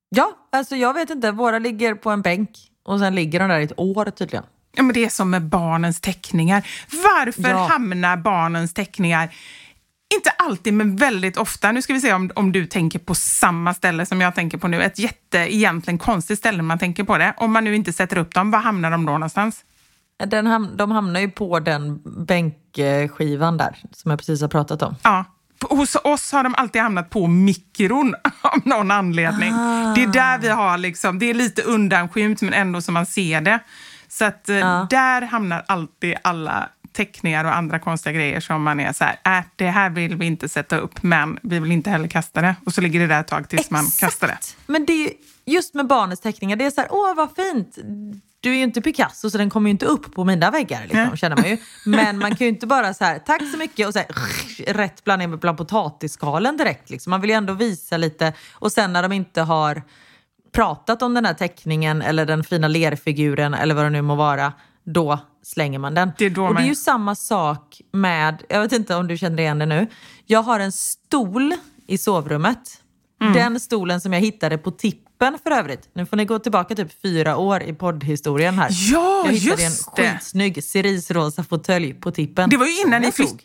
Ja, 0.09 0.31
alltså 0.51 0.75
jag 0.75 0.93
vet 0.93 1.09
inte. 1.09 1.31
Våra 1.31 1.59
ligger 1.59 1.95
på 1.95 2.09
en 2.11 2.21
bänk 2.21 2.49
och 2.85 2.99
sen 2.99 3.15
ligger 3.15 3.39
de 3.39 3.49
där 3.49 3.59
i 3.59 3.63
ett 3.63 3.79
år 3.79 4.05
tydligen. 4.05 4.43
Ja, 4.75 4.83
men 4.83 4.93
det 4.93 5.05
är 5.05 5.09
som 5.09 5.29
med 5.29 5.41
barnens 5.41 6.01
teckningar. 6.01 6.67
Varför 6.91 7.49
Ja. 7.49 7.67
hamnar 7.67 8.17
barnens 8.17 8.73
teckningar 8.73 9.29
Inte 10.13 10.29
alltid, 10.29 10.73
men 10.73 10.95
väldigt 10.95 11.37
ofta. 11.37 11.71
Nu 11.71 11.81
ska 11.81 11.93
vi 11.93 12.01
se 12.01 12.13
om, 12.13 12.31
om 12.35 12.51
du 12.51 12.65
tänker 12.65 12.99
på 12.99 13.15
samma 13.15 13.73
ställe 13.73 14.05
som 14.05 14.21
jag 14.21 14.35
tänker 14.35 14.57
på 14.57 14.67
nu. 14.67 14.83
Ett 14.83 14.99
jätte, 14.99 15.37
egentligen 15.37 15.97
konstigt 15.97 16.39
ställe 16.39 16.57
när 16.57 16.63
man 16.63 16.79
tänker 16.79 17.03
på 17.03 17.17
det. 17.17 17.33
Om 17.37 17.53
man 17.53 17.63
nu 17.63 17.75
inte 17.75 17.93
sätter 17.93 18.17
upp 18.17 18.33
dem, 18.33 18.51
var 18.51 18.59
hamnar 18.59 18.91
de 18.91 19.05
då 19.05 19.11
någonstans? 19.11 19.61
Den 20.25 20.47
ham 20.47 20.77
de 20.77 20.91
hamnar 20.91 21.19
ju 21.19 21.31
på 21.31 21.59
den 21.59 22.01
bänkskivan 22.25 23.57
där, 23.57 23.77
som 23.91 24.11
jag 24.11 24.19
precis 24.19 24.41
har 24.41 24.47
pratat 24.47 24.81
om. 24.81 24.95
Ja. 25.03 25.25
Hos 25.69 25.95
oss 26.03 26.31
har 26.31 26.43
de 26.43 26.55
alltid 26.57 26.81
hamnat 26.81 27.09
på 27.09 27.27
mikron 27.27 28.15
av 28.41 28.59
någon 28.65 28.91
anledning. 28.91 29.53
Ah. 29.53 29.93
Det 29.95 30.03
är 30.03 30.07
där 30.07 30.37
vi 30.39 30.47
har 30.49 30.77
liksom, 30.77 31.19
det 31.19 31.29
är 31.29 31.33
lite 31.33 31.61
undanskymt 31.61 32.41
men 32.41 32.53
ändå 32.53 32.81
som 32.81 32.93
man 32.93 33.05
ser 33.05 33.41
det. 33.41 33.59
Så 34.07 34.25
att 34.25 34.49
eh, 34.49 34.55
Ja. 34.55 34.87
där 34.89 35.21
hamnar 35.21 35.63
alltid 35.67 36.15
alla 36.23 36.69
teckningar 36.95 37.45
och 37.45 37.55
andra 37.55 37.79
konstiga 37.79 38.13
grejer 38.13 38.39
som 38.39 38.63
man 38.63 38.79
är 38.79 38.93
så 38.93 39.03
här, 39.03 39.37
äh, 39.37 39.43
det 39.55 39.69
här 39.69 39.89
vill 39.89 40.15
vi 40.15 40.25
inte 40.25 40.49
sätta 40.49 40.77
upp 40.77 41.03
men 41.03 41.39
vi 41.43 41.59
vill 41.59 41.71
inte 41.71 41.89
heller 41.89 42.07
kasta 42.07 42.41
det. 42.41 42.55
Och 42.65 42.73
så 42.73 42.81
ligger 42.81 42.99
det 42.99 43.07
där 43.07 43.19
ett 43.19 43.27
tag 43.27 43.49
tills 43.49 43.69
man 43.69 43.85
kastar 43.99 44.27
det. 44.27 44.37
Men 44.67 44.85
det 44.85 44.93
är 44.93 45.03
ju, 45.03 45.09
just 45.45 45.73
med 45.73 45.87
barnets 45.87 46.21
teckningar, 46.21 46.55
det 46.55 46.65
är 46.65 46.71
så 46.71 46.81
här, 46.81 46.89
åh 46.91 47.15
vad 47.15 47.35
fint. 47.35 47.77
Du 48.39 48.51
är 48.51 48.55
ju 48.55 48.63
inte 48.63 48.81
Picasso 48.81 49.29
så 49.29 49.37
den 49.37 49.49
kommer 49.49 49.69
ju 49.69 49.71
inte 49.71 49.85
upp 49.85 50.13
på 50.13 50.23
mina 50.23 50.51
väggar, 50.51 50.81
liksom, 50.81 51.17
känner 51.17 51.35
man 51.35 51.49
ju. 51.49 51.57
Men 51.85 52.17
man 52.17 52.35
kan 52.35 52.47
ju 52.47 52.47
inte 52.47 52.67
bara 52.67 52.93
så 52.93 53.05
här, 53.05 53.19
tack 53.19 53.41
så 53.51 53.57
mycket 53.57 53.87
och 53.87 53.93
så 53.93 53.99
här, 53.99 54.07
rätt 54.73 55.03
bland 55.03 55.39
bland 55.39 55.57
potatisskalen 55.57 56.57
direkt. 56.57 56.89
Liksom. 56.89 57.09
Man 57.09 57.21
vill 57.21 57.29
ju 57.29 57.35
ändå 57.35 57.53
visa 57.53 57.97
lite. 57.97 58.33
Och 58.53 58.71
sen 58.71 58.93
när 58.93 59.01
de 59.01 59.11
inte 59.11 59.41
har 59.41 59.81
pratat 60.51 61.01
om 61.01 61.13
den 61.13 61.25
här 61.25 61.33
teckningen 61.33 62.01
eller 62.01 62.25
den 62.25 62.43
fina 62.43 62.67
lerfiguren 62.67 63.53
eller 63.53 63.75
vad 63.75 63.85
det 63.85 63.89
nu 63.89 64.01
må 64.01 64.15
vara, 64.15 64.53
då 64.85 65.19
slänger 65.43 65.79
man 65.79 65.93
den. 65.93 66.11
Det 66.17 66.25
är 66.25 66.29
då 66.29 66.45
och 66.45 66.55
det 66.55 66.61
är 66.61 66.65
ju 66.67 66.75
samma 66.75 67.15
sak 67.15 67.81
med, 67.91 68.43
jag 68.49 68.61
vet 68.61 68.71
inte 68.71 68.95
om 68.95 69.07
du 69.07 69.17
känner 69.17 69.39
igen 69.43 69.59
det 69.59 69.65
nu, 69.65 69.87
jag 70.25 70.41
har 70.43 70.59
en 70.59 70.71
stol 70.71 71.53
i 71.87 71.97
sovrummet. 71.97 72.81
Mm. 73.21 73.33
Den 73.33 73.59
stolen 73.59 74.01
som 74.01 74.13
jag 74.13 74.19
hittade 74.19 74.57
på 74.57 74.71
tippen 74.71 75.37
för 75.43 75.51
övrigt. 75.51 75.89
Nu 75.93 76.05
får 76.05 76.17
ni 76.17 76.25
gå 76.25 76.39
tillbaka 76.39 76.75
typ 76.75 77.01
fyra 77.01 77.37
år 77.37 77.63
i 77.63 77.73
poddhistorien 77.73 78.59
här. 78.59 78.69
Ja, 78.71 79.23
jag 79.25 79.33
hittade 79.33 79.63
just 79.63 79.87
en 79.87 79.93
skitsnygg 80.11 80.63
cerisrosa 80.63 81.43
fåtölj 81.43 81.93
på 81.93 82.11
tippen. 82.11 82.49
Det 82.49 82.57
var 82.57 82.65
ju 82.65 82.81
innan 82.81 83.01
ni 83.01 83.11
flyttade. 83.11 83.39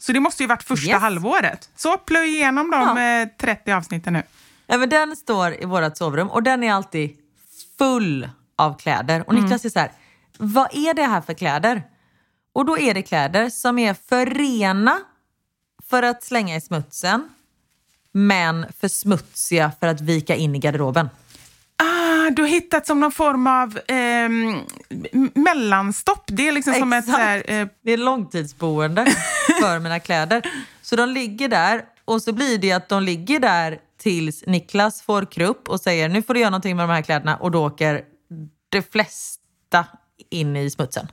Så 0.00 0.12
det 0.12 0.20
måste 0.20 0.42
ju 0.42 0.46
varit 0.46 0.62
första 0.62 0.90
Yes. 0.90 1.00
halvåret. 1.00 1.70
Så 1.76 1.96
plöj 1.96 2.28
igenom 2.28 2.70
de 2.70 2.98
eh, 3.22 3.28
30 3.40 3.72
avsnitten 3.72 4.12
nu. 4.12 4.22
Ja, 4.66 4.78
men 4.78 4.88
den 4.88 5.16
står 5.16 5.62
i 5.62 5.64
vårt 5.64 5.96
sovrum 5.96 6.28
och 6.30 6.42
den 6.42 6.62
är 6.62 6.72
alltid 6.72 7.16
full 7.78 8.28
av 8.56 8.78
kläder. 8.78 9.20
Och 9.26 9.32
Mm. 9.32 9.44
Niklas 9.44 9.64
är 9.64 9.68
så 9.70 9.78
här, 9.78 9.92
vad 10.38 10.68
är 10.74 10.94
det 10.94 11.02
här 11.02 11.20
för 11.20 11.34
kläder? 11.34 11.82
Och 12.52 12.64
då 12.64 12.78
är 12.78 12.94
det 12.94 13.02
kläder 13.02 13.50
som 13.50 13.78
är 13.78 13.94
för 14.08 14.26
rena 14.26 14.98
för 15.88 16.02
att 16.02 16.24
slänga 16.24 16.56
i 16.56 16.60
smutsen, 16.60 17.28
men 18.12 18.66
för 18.80 18.88
smutsiga 18.88 19.72
för 19.80 19.86
att 19.86 20.00
vika 20.00 20.34
in 20.36 20.54
i 20.54 20.58
garderoben. 20.58 21.08
Ah, 21.76 22.30
du 22.30 22.42
har 22.42 22.48
hittat 22.48 22.86
som 22.86 23.00
någon 23.00 23.12
form 23.12 23.46
av 23.46 23.78
m- 23.88 24.60
mellanstopp. 25.34 26.24
Det 26.26 26.48
är 26.48 26.52
liksom 26.52 26.74
som 26.74 26.92
ett... 26.92 27.04
Så 27.04 27.10
här, 27.12 27.42
eh, 27.50 27.66
Det 27.82 27.92
är 27.92 27.96
långtidsboende 27.96 29.06
för 29.60 29.78
mina 29.78 30.00
kläder. 30.00 30.50
Så 30.82 30.96
de 30.96 31.08
ligger 31.08 31.48
där 31.48 31.84
och 32.04 32.22
så 32.22 32.32
blir 32.32 32.58
det 32.58 32.72
att 32.72 32.88
de 32.88 33.02
ligger 33.02 33.40
där 33.40 33.78
tills 33.98 34.44
Niklas 34.46 35.02
får 35.02 35.24
krupp 35.24 35.68
och 35.68 35.80
säger 35.80 36.08
nu 36.08 36.22
får 36.22 36.34
du 36.34 36.40
göra 36.40 36.50
någonting 36.50 36.76
med 36.76 36.88
de 36.88 36.92
här 36.94 37.02
kläderna 37.02 37.36
och 37.36 37.50
då 37.50 37.66
åker 37.66 38.02
de 38.68 38.82
flesta 38.82 39.86
in 40.30 40.56
i 40.56 40.70
smutsen. 40.70 41.08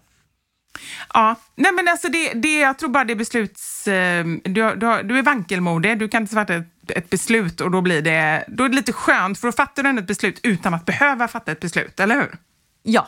ja. 1.14 1.36
Nej, 1.56 1.72
men 1.72 1.88
alltså 1.88 2.10
det, 2.10 2.34
det, 2.34 2.60
jag 2.60 2.78
tror 2.78 2.90
bara 2.90 3.04
det 3.04 3.16
besluts... 3.16 3.88
Eh, 3.88 4.26
du, 4.44 4.76
du, 4.76 5.04
du 5.04 5.20
är 5.20 5.24
vankelmodig, 5.24 6.00
du 6.00 6.08
kan 6.08 6.22
inte 6.22 6.36
fatta 6.36 6.54
ett, 6.54 6.68
ett 6.90 7.10
beslut 7.10 7.62
och 7.62 7.72
då 7.72 7.82
blir 7.82 8.02
det, 8.02 8.46
då 8.48 8.64
är 8.64 8.70
det 8.70 8.76
lite 8.76 8.94
skönt 8.94 9.40
för 9.40 9.48
då 9.48 9.52
fattar 9.52 9.84
du 9.84 9.90
ändå 9.90 10.02
ett 10.02 10.08
beslut 10.08 10.40
utan 10.44 10.74
att 10.74 10.86
behöva 10.86 11.28
fatta 11.28 11.52
ett 11.52 11.60
beslut, 11.60 12.00
eller 12.00 12.16
hur? 12.16 12.38
Ja. 12.84 13.08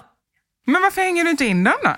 Men 0.66 0.82
varför 0.82 1.02
hänger 1.02 1.24
du 1.24 1.30
inte 1.30 1.46
in 1.46 1.64
dem 1.64 1.74
då? 1.84 1.96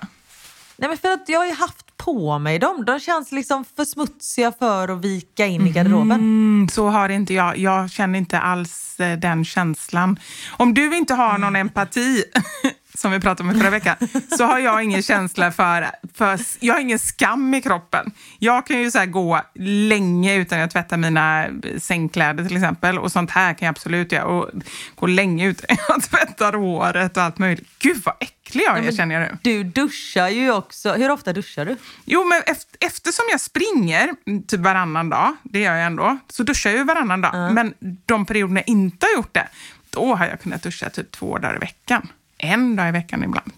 Nej 0.80 0.90
men 0.90 0.98
för 0.98 1.12
att 1.12 1.30
jag 1.30 1.40
har 1.40 1.46
ju 1.46 1.54
haft 1.54 1.98
på 1.98 2.40
mig 2.40 2.60
dem. 2.60 2.86
De 2.86 3.00
känns 3.00 3.32
liksom 3.32 3.66
för 3.76 3.86
smutsiga 3.86 4.52
för 4.52 4.88
att 4.88 5.06
vika 5.06 5.46
in 5.46 5.68
i 5.68 5.72
garderoben. 5.72 6.12
Mm, 6.12 6.70
så 6.70 6.90
har 6.90 7.10
inte 7.10 7.34
jag. 7.34 7.58
Jag 7.58 7.92
känner 7.92 8.20
inte 8.20 8.40
alls 8.40 9.00
eh, 9.00 9.20
den 9.20 9.46
känslan. 9.46 10.20
Om 10.58 10.74
du 10.74 10.98
inte 10.98 11.14
har 11.14 11.38
någon 11.38 11.56
empati, 11.56 12.24
som 13.00 13.12
vi 13.12 13.20
pratade 13.20 13.50
om 13.50 13.56
i 13.56 13.60
förra 13.60 13.70
veckan, 13.70 13.96
så 14.38 14.44
har 14.44 14.60
jag 14.60 14.84
ingen 14.84 15.02
känsla 15.02 15.52
för, 15.52 15.90
för... 16.14 16.40
Jag 16.60 16.74
har 16.74 16.82
ingen 16.82 17.00
skam 17.00 17.54
i 17.54 17.62
kroppen. 17.62 18.12
Jag 18.40 18.68
kan 18.68 18.80
ju 18.80 18.92
så 18.92 19.06
gå 19.06 19.42
länge 19.56 20.36
utan 20.36 20.62
att 20.62 20.72
tvätta 20.72 20.98
mina 20.98 21.48
sängkläder 21.78 22.46
till 22.46 22.58
exempel. 22.58 23.00
Och 23.00 23.12
sånt 23.12 23.32
här 23.32 23.54
kan 23.54 23.66
jag 23.66 23.74
absolut 23.74 24.12
göra. 24.12 24.26
Och 24.26 24.50
gå 24.96 25.08
länge 25.08 25.48
utan 25.48 25.78
att 25.98 26.10
tvätta 26.10 26.58
håret 26.58 27.18
och 27.18 27.24
allt 27.24 27.38
möjligt. 27.38 27.68
Gud 27.80 28.02
vad 28.06 28.16
äcklig 28.20 28.64
jag 28.68 28.78
är, 28.78 28.84
men 28.84 28.96
känner 28.96 29.16
jag 29.16 29.22
nu. 29.22 29.38
Du 29.42 29.64
duschar 29.64 30.30
ju 30.30 30.52
också. 30.52 30.94
Hur 30.94 31.12
ofta 31.12 31.34
duschar 31.34 31.66
du? 31.66 31.78
Jo, 32.06 32.24
men 32.24 32.42
efter, 32.46 32.78
eftersom 32.80 33.26
jag 33.32 33.42
springer 33.42 34.10
mm, 34.28 34.44
typ 34.44 34.60
varannan 34.60 35.10
dag, 35.10 35.36
det 35.44 35.60
gör 35.60 35.76
jag 35.76 35.86
ändå, 35.86 36.18
så 36.30 36.44
duschar 36.44 36.70
jag 36.70 36.80
ju 36.80 36.84
varannan 36.86 37.22
dag. 37.22 37.54
Men 37.54 37.74
de 38.06 38.26
perioderna 38.26 38.60
jag 38.60 38.70
inte 38.70 39.06
har 39.06 39.14
gjort 39.14 39.34
det, 39.34 39.48
då 39.90 40.16
har 40.16 40.26
jag 40.26 40.42
kunnat 40.42 40.64
duscha 40.64 40.90
typ 40.90 41.12
två 41.12 41.38
dagar 41.38 41.56
i 41.56 41.60
veckan. 41.60 42.08
En 42.40 42.76
dag 42.76 42.90
i 42.90 42.92
veckan 42.92 43.24
ibland. 43.24 43.52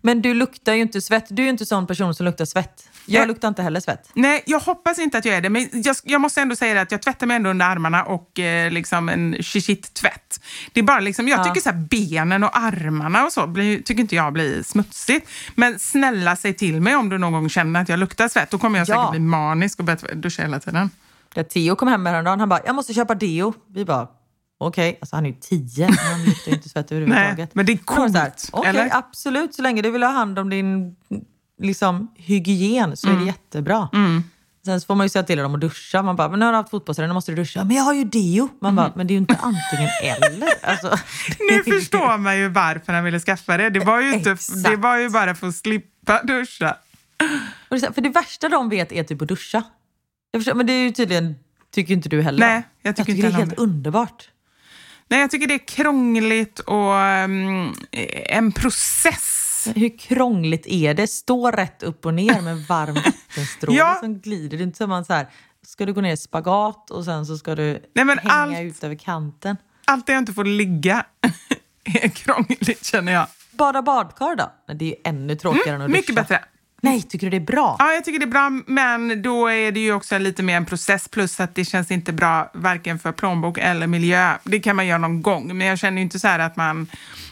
Men 0.00 0.22
du 0.22 0.34
luktar 0.34 0.74
ju 0.74 0.82
inte 0.82 1.00
svett. 1.00 1.26
Du 1.28 1.42
är 1.42 1.44
ju 1.44 1.50
inte 1.50 1.66
sån 1.66 1.86
person 1.86 2.14
som 2.14 2.26
luktar 2.26 2.44
svett. 2.44 2.88
Jag 3.06 3.20
Nej. 3.20 3.28
luktar 3.28 3.48
inte 3.48 3.62
heller 3.62 3.80
svett. 3.80 4.10
Nej, 4.14 4.42
jag 4.46 4.60
hoppas 4.60 4.98
inte 4.98 5.18
att 5.18 5.24
jag 5.24 5.34
är 5.36 5.40
det, 5.40 5.50
men 5.50 5.68
jag, 5.72 5.96
jag 6.04 6.20
måste 6.20 6.40
ändå 6.40 6.56
säga 6.56 6.74
det 6.74 6.80
att 6.80 6.92
jag 6.92 7.02
tvättar 7.02 7.26
mig 7.26 7.36
ändå 7.36 7.50
under 7.50 7.66
armarna 7.66 8.02
och 8.04 8.38
eh, 8.38 8.70
liksom 8.70 9.08
en 9.08 9.34
shit-tvätt. 9.42 10.40
Det 10.72 10.80
är 10.80 10.84
bara 10.84 11.00
liksom, 11.00 11.28
jag 11.28 11.40
Ja. 11.40 11.44
tycker 11.44 11.60
så 11.60 11.70
här, 11.70 11.76
benen 11.76 12.44
och 12.44 12.58
armarna 12.58 13.24
och 13.24 13.32
så 13.32 13.46
blir, 13.46 13.82
tycker 13.82 14.00
inte 14.00 14.14
jag 14.16 14.32
blir 14.32 14.62
smutsigt. 14.62 15.28
Men 15.54 15.78
snälla 15.78 16.36
säg 16.36 16.54
till 16.54 16.80
mig 16.80 16.96
om 16.96 17.08
du 17.08 17.18
någon 17.18 17.32
gång 17.32 17.48
känner 17.48 17.80
att 17.82 17.88
jag 17.88 17.98
luktar 17.98 18.28
svett. 18.28 18.50
Då 18.50 18.58
kommer 18.58 18.78
jag 18.78 18.86
säkert 18.86 19.02
Ja. 19.02 19.10
bli 19.10 19.20
manisk 19.20 19.78
och 19.78 19.84
börja 19.84 20.14
duscha 20.14 20.42
hela 20.42 20.60
tiden. 20.60 20.90
Där 21.34 21.42
Theo 21.42 21.76
kom 21.76 21.88
hem 21.88 22.06
häromdagen, 22.06 22.40
han 22.40 22.48
bara, 22.48 22.60
jag 22.66 22.74
måste 22.74 22.94
köpa 22.94 23.14
deo. 23.14 23.54
Vi 23.74 23.84
bara, 23.84 24.08
okej. 24.58 24.98
Alltså 25.00 25.16
han 25.16 25.26
är 25.26 25.30
ju 25.30 25.36
tio, 25.40 25.86
han 25.86 26.24
luktar 26.24 26.50
ju 26.50 26.56
inte 26.56 26.68
svett 26.68 26.92
överhuvudtaget. 26.92 27.36
Nej, 27.38 27.48
men 27.52 27.66
det 27.66 27.72
är 27.72 27.76
coolt, 27.76 28.48
Okej, 28.52 28.70
eller? 28.70 28.88
absolut. 28.96 29.54
Så 29.54 29.62
länge 29.62 29.82
du 29.82 29.90
vill 29.90 30.02
ha 30.02 30.10
hand 30.10 30.38
om 30.38 30.50
din 30.50 30.96
liksom, 31.62 32.12
hygien 32.16 32.96
så 32.96 33.06
är 33.06 33.10
Mm. 33.10 33.22
det 33.24 33.26
jättebra. 33.26 33.88
Sen 34.64 34.80
så 34.80 34.86
får 34.86 34.94
man 34.94 35.04
ju 35.06 35.08
säga 35.08 35.22
till 35.22 35.38
dem 35.38 35.54
att 35.54 35.60
duscha. 35.60 36.02
Man 36.02 36.16
bara, 36.16 36.28
men 36.28 36.38
nu 36.38 36.44
har 36.44 36.52
du 36.52 36.56
haft 36.56 36.70
fotbollsträning, 36.70 37.08
nu 37.08 37.14
måste 37.14 37.32
du 37.32 37.36
duscha. 37.36 37.64
Men 37.64 37.76
jag 37.76 37.82
har 37.84 37.94
ju 37.94 38.04
deo. 38.04 38.48
Man 38.60 38.76
bara, 38.76 38.92
men 38.96 39.06
det 39.06 39.12
är 39.12 39.14
ju 39.14 39.18
inte 39.18 39.34
antingen 39.42 39.90
eller. 40.02 40.48
Alltså, 40.62 40.96
Nu 41.50 41.62
förstår 41.74 42.18
man 42.18 42.36
ju 42.38 42.48
varför 42.48 42.92
han 42.92 43.04
ville 43.04 43.20
skaffa 43.20 43.56
det. 43.56 43.70
Det 43.70 43.80
var 43.80 44.00
ju, 44.00 44.12
inte, 44.14 44.30
Exakt. 44.30 44.64
det 44.64 44.76
var 44.76 44.96
ju 44.98 45.08
bara 45.10 45.34
för 45.34 45.46
att 45.48 45.54
slippa 45.54 46.22
duscha. 46.22 46.76
Det 47.70 47.76
är 47.76 47.92
För 47.92 48.00
det 48.00 48.08
värsta 48.08 48.48
de 48.48 48.68
vet 48.68 48.92
är 48.92 49.04
typ 49.04 49.22
att 49.22 49.28
duscha. 49.28 49.62
Jag 50.30 50.40
förstår, 50.42 50.54
men 50.54 50.66
det 50.66 50.72
är 50.72 50.82
ju 50.82 50.90
tydligen, 50.90 51.34
tycker 51.74 51.94
inte 51.94 52.08
du 52.08 52.22
heller. 52.22 52.46
Nej, 52.46 52.56
va? 52.56 52.62
jag 52.82 52.96
tycker 52.96 53.12
inte 53.12 53.26
det 53.28 53.34
är 53.34 53.38
helt 53.38 53.58
underbart. 53.58 54.28
Nej, 55.08 55.20
jag 55.20 55.30
tycker 55.30 55.46
det 55.46 55.54
är 55.54 55.66
krångligt 55.66 56.58
och 56.58 56.92
um, 56.94 57.74
en 58.28 58.52
process. 58.52 59.68
Hur 59.76 59.98
krångligt 59.98 60.66
är 60.66 60.94
det? 60.94 61.06
Stå 61.06 61.50
rätt 61.50 61.82
upp 61.82 62.06
och 62.06 62.14
ner 62.14 62.40
med 62.40 62.58
varm 62.66 62.94
vattenstråle 63.28 63.78
Ja. 63.78 63.96
som 64.00 64.18
glider. 64.20 64.56
Det 64.56 64.62
är 64.62 64.64
inte 64.66 64.76
som 64.78 64.90
man 64.90 65.04
så 65.04 65.12
här, 65.12 65.26
ska 65.66 65.86
du 65.86 65.92
gå 65.92 66.00
ner 66.00 66.12
i 66.12 66.16
spagat 66.16 66.90
och 66.90 67.04
sen 67.04 67.26
så 67.26 67.38
ska 67.38 67.54
du 67.54 67.82
Nej, 67.94 68.04
men 68.04 68.18
hänga 68.18 68.32
allt- 68.34 68.58
ut 68.60 68.84
över 68.84 68.94
kanten. 68.94 69.56
Allt 69.84 70.06
det 70.06 70.12
jag 70.12 70.20
inte 70.20 70.32
får 70.32 70.44
ligga 70.44 71.04
är 71.84 72.08
krångligt 72.08 72.84
känner 72.86 73.12
jag. 73.12 73.26
Bada 73.50 73.82
badkar 73.82 74.36
då? 74.36 74.52
Det 74.74 74.84
är 74.84 74.88
ju 74.88 74.94
ännu 75.04 75.36
tråkigare 75.36 75.68
än 75.68 75.80
att 75.80 75.86
Mm, 75.86 75.92
Mycket 75.92 76.16
duscha. 76.16 76.22
bättre. 76.22 76.44
Nej, 76.80 77.02
tycker 77.02 77.26
du 77.26 77.30
det 77.30 77.36
är 77.36 77.52
bra? 77.52 77.76
Ja, 77.78 77.92
jag 77.92 78.04
tycker 78.04 78.18
det 78.18 78.24
är 78.24 78.26
bra, 78.26 78.50
men 78.66 79.22
då 79.22 79.46
är 79.46 79.72
det 79.72 79.80
ju 79.80 79.92
också 79.92 80.18
lite 80.18 80.42
mer 80.42 80.56
en 80.56 80.64
process 80.64 81.08
plus 81.08 81.40
att 81.40 81.54
det 81.54 81.64
känns 81.64 81.90
inte 81.90 82.12
bra 82.12 82.50
varken 82.54 82.98
för 82.98 83.12
plånbok 83.12 83.58
eller 83.58 83.86
miljö. 83.86 84.32
Det 84.44 84.60
kan 84.60 84.76
man 84.76 84.86
göra 84.86 84.98
någon 84.98 85.22
gång, 85.22 85.56
men 85.56 85.66
jag 85.66 85.78
känner 85.78 86.02
inte 86.02 86.18
så 86.18 86.28
här 86.28 86.38
att, 86.38 86.56
man, 86.56 86.86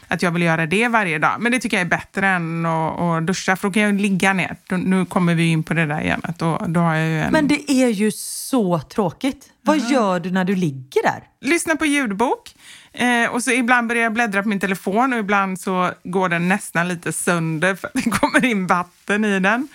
att 0.07 0.21
jag 0.21 0.31
vill 0.31 0.41
göra 0.41 0.65
det 0.65 0.87
varje 0.87 1.19
dag. 1.19 1.35
Men 1.39 1.51
det 1.51 1.59
tycker 1.59 1.77
jag 1.77 1.85
är 1.85 1.89
bättre 1.89 2.27
än 2.27 2.65
att, 2.65 2.99
att 2.99 3.27
duscha, 3.27 3.55
för 3.55 3.67
då 3.67 3.73
kan 3.73 3.83
jag 3.83 4.01
ligga 4.01 4.33
ner. 4.33 4.55
Nu 4.69 5.05
kommer 5.05 5.35
vi 5.35 5.47
in 5.47 5.63
på 5.63 5.73
det 5.73 5.85
där 5.85 6.01
igen. 6.01 6.21
Att 6.23 6.39
då, 6.39 6.65
då 6.67 6.79
har 6.79 6.95
jag 6.95 7.25
en... 7.25 7.31
Men 7.31 7.47
det 7.47 7.71
är 7.71 7.89
ju 7.89 8.11
så 8.11 8.79
tråkigt. 8.79 9.49
Vad 9.61 9.79
gör 9.79 10.19
du 10.19 10.31
när 10.31 10.45
du 10.45 10.55
ligger 10.55 11.03
där? 11.03 11.23
lyssna 11.41 11.75
på 11.75 11.85
ljudbok. 11.85 12.55
Eh, 12.97 13.29
och 13.31 13.43
så 13.43 13.51
ibland 13.51 13.87
börjar 13.87 14.03
jag 14.03 14.13
bläddra 14.13 14.43
på 14.43 14.49
min 14.49 14.59
telefon 14.59 15.13
och 15.13 15.19
ibland 15.19 15.59
så 15.59 15.91
går 16.03 16.29
den 16.29 16.47
nästan 16.47 16.87
lite 16.87 17.13
sönder 17.13 17.75
för 17.75 17.87
att 17.87 17.93
det 17.93 18.09
kommer 18.19 18.45
in 18.45 18.67
vatten 18.67 19.25
i 19.25 19.39
den. 19.39 19.67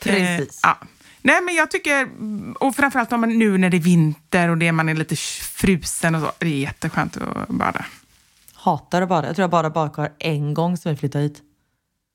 Precis. 0.00 0.60
ja. 0.62 0.78
Nej, 1.22 1.40
men 1.42 1.54
jag 1.54 1.70
tycker, 1.70 2.08
och 2.60 2.76
framförallt 2.76 3.12
om 3.12 3.20
man 3.20 3.38
nu 3.38 3.58
när 3.58 3.70
det 3.70 3.76
är 3.76 3.80
vinter 3.80 4.48
och 4.48 4.58
det 4.58 4.72
man 4.72 4.88
är 4.88 4.94
lite 4.94 5.16
frusen 5.16 6.14
och 6.14 6.20
så, 6.20 6.32
det 6.38 6.46
är 6.46 6.50
jätteskönt 6.50 7.16
att 7.16 7.48
bada. 7.48 7.84
Hatar 8.54 9.02
att 9.02 9.08
bada. 9.08 9.26
Jag 9.26 9.36
tror 9.36 9.42
jag 9.42 9.50
badade 9.50 9.72
badkar 9.72 10.12
en 10.18 10.54
gång 10.54 10.76
som 10.76 10.90
vi 10.92 10.96
flyttade 10.96 11.24
hit. 11.24 11.42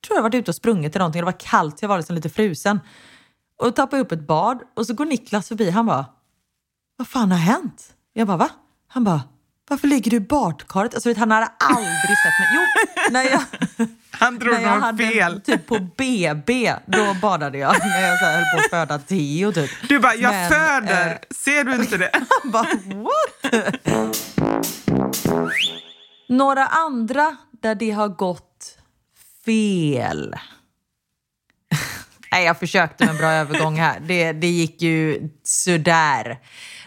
Jag 0.00 0.06
tror 0.06 0.16
jag 0.18 0.22
varit 0.22 0.34
ute 0.34 0.50
och 0.50 0.54
sprungit 0.54 0.92
till 0.92 0.98
någonting 0.98 1.20
det 1.20 1.24
var 1.24 1.40
kallt, 1.40 1.82
jag 1.82 1.88
var 1.88 1.96
liksom 1.96 2.16
lite 2.16 2.30
frusen. 2.30 2.80
och 3.58 3.76
tappar 3.76 3.98
upp 3.98 4.12
ett 4.12 4.26
bad 4.26 4.62
och 4.76 4.86
så 4.86 4.94
går 4.94 5.04
Niklas 5.04 5.48
förbi. 5.48 5.70
Han 5.70 5.86
bara, 5.86 6.06
vad 6.96 7.08
fan 7.08 7.30
har 7.30 7.38
hänt? 7.38 7.94
Jag 8.12 8.26
bara, 8.26 8.36
va? 8.36 8.48
Han 8.88 9.04
bara, 9.04 9.20
varför 9.70 9.88
ligger 9.88 10.10
du 10.10 10.16
i 10.16 10.20
badkaret? 10.20 10.94
Alltså, 10.94 11.08
vet, 11.08 11.18
han 11.18 11.30
hade 11.30 11.46
aldrig 11.58 12.16
sett 12.18 12.38
mig. 12.40 12.48
Jo, 12.54 12.62
när 13.12 13.22
jag, 13.30 13.40
Han 14.10 14.38
drog 14.38 14.54
när 14.54 14.60
jag 14.62 14.68
hade 14.80 15.06
fel. 15.08 15.40
typ 15.40 15.66
på 15.66 15.78
BB, 15.96 16.74
då 16.86 17.14
badade 17.22 17.58
jag. 17.58 17.76
När 17.80 18.08
jag 18.08 18.18
så 18.18 18.24
här, 18.24 18.36
höll 18.36 18.44
på 18.44 18.64
att 18.64 18.70
föda 18.70 18.98
Theo 18.98 19.52
typ. 19.52 19.70
Du 19.88 19.98
bara, 19.98 20.14
jag 20.14 20.32
Men, 20.32 20.50
föder. 20.50 21.10
eh, 21.10 21.16
Ser 21.36 21.64
du 21.64 21.74
inte 21.74 21.96
det? 21.96 22.10
Han 22.42 22.50
bara, 22.52 22.68
what? 23.02 23.54
Några 26.28 26.66
andra 26.66 27.36
där 27.62 27.74
det 27.74 27.90
har 27.90 28.08
gått 28.08 28.78
fel. 29.44 30.34
Nej, 32.32 32.44
jag 32.44 32.58
försökte 32.58 33.04
med 33.04 33.10
en 33.14 33.18
bra 33.18 33.30
övergång 33.32 33.76
här. 33.78 34.00
Det, 34.00 34.32
det 34.32 34.46
gick 34.46 34.82
ju 34.82 35.28
sådär. 35.44 36.38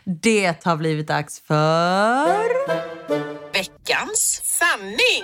Det 0.06 0.66
har 0.66 0.78
blivit 0.78 1.08
dags 1.08 1.40
för... 1.40 2.74
Veckans 3.54 4.42
sanning! 4.44 5.24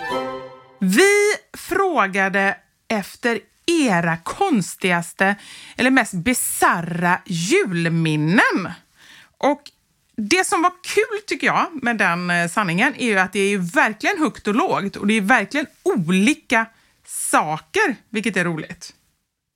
Vi 0.79 1.33
frågade 1.57 2.57
efter 2.87 3.39
era 3.65 4.17
konstigaste 4.17 5.35
eller 5.77 5.89
mest 5.91 6.13
bizarra 6.13 7.21
julminnen. 7.25 8.71
Och 9.37 9.61
det 10.15 10.47
som 10.47 10.61
var 10.61 10.71
kul 10.83 11.19
tycker 11.27 11.47
jag 11.47 11.67
med 11.83 11.97
den 11.97 12.29
eh, 12.29 12.49
sanningen 12.49 12.95
är 12.97 13.05
ju 13.05 13.19
att 13.19 13.33
det 13.33 13.39
är 13.39 13.49
ju 13.49 13.57
verkligen 13.57 14.17
högt 14.17 14.47
och 14.47 14.55
lågt 14.55 14.95
och 14.95 15.07
det 15.07 15.13
är 15.13 15.21
verkligen 15.21 15.67
olika 15.83 16.65
saker, 17.05 17.95
vilket 18.09 18.37
är 18.37 18.45
roligt. 18.45 18.93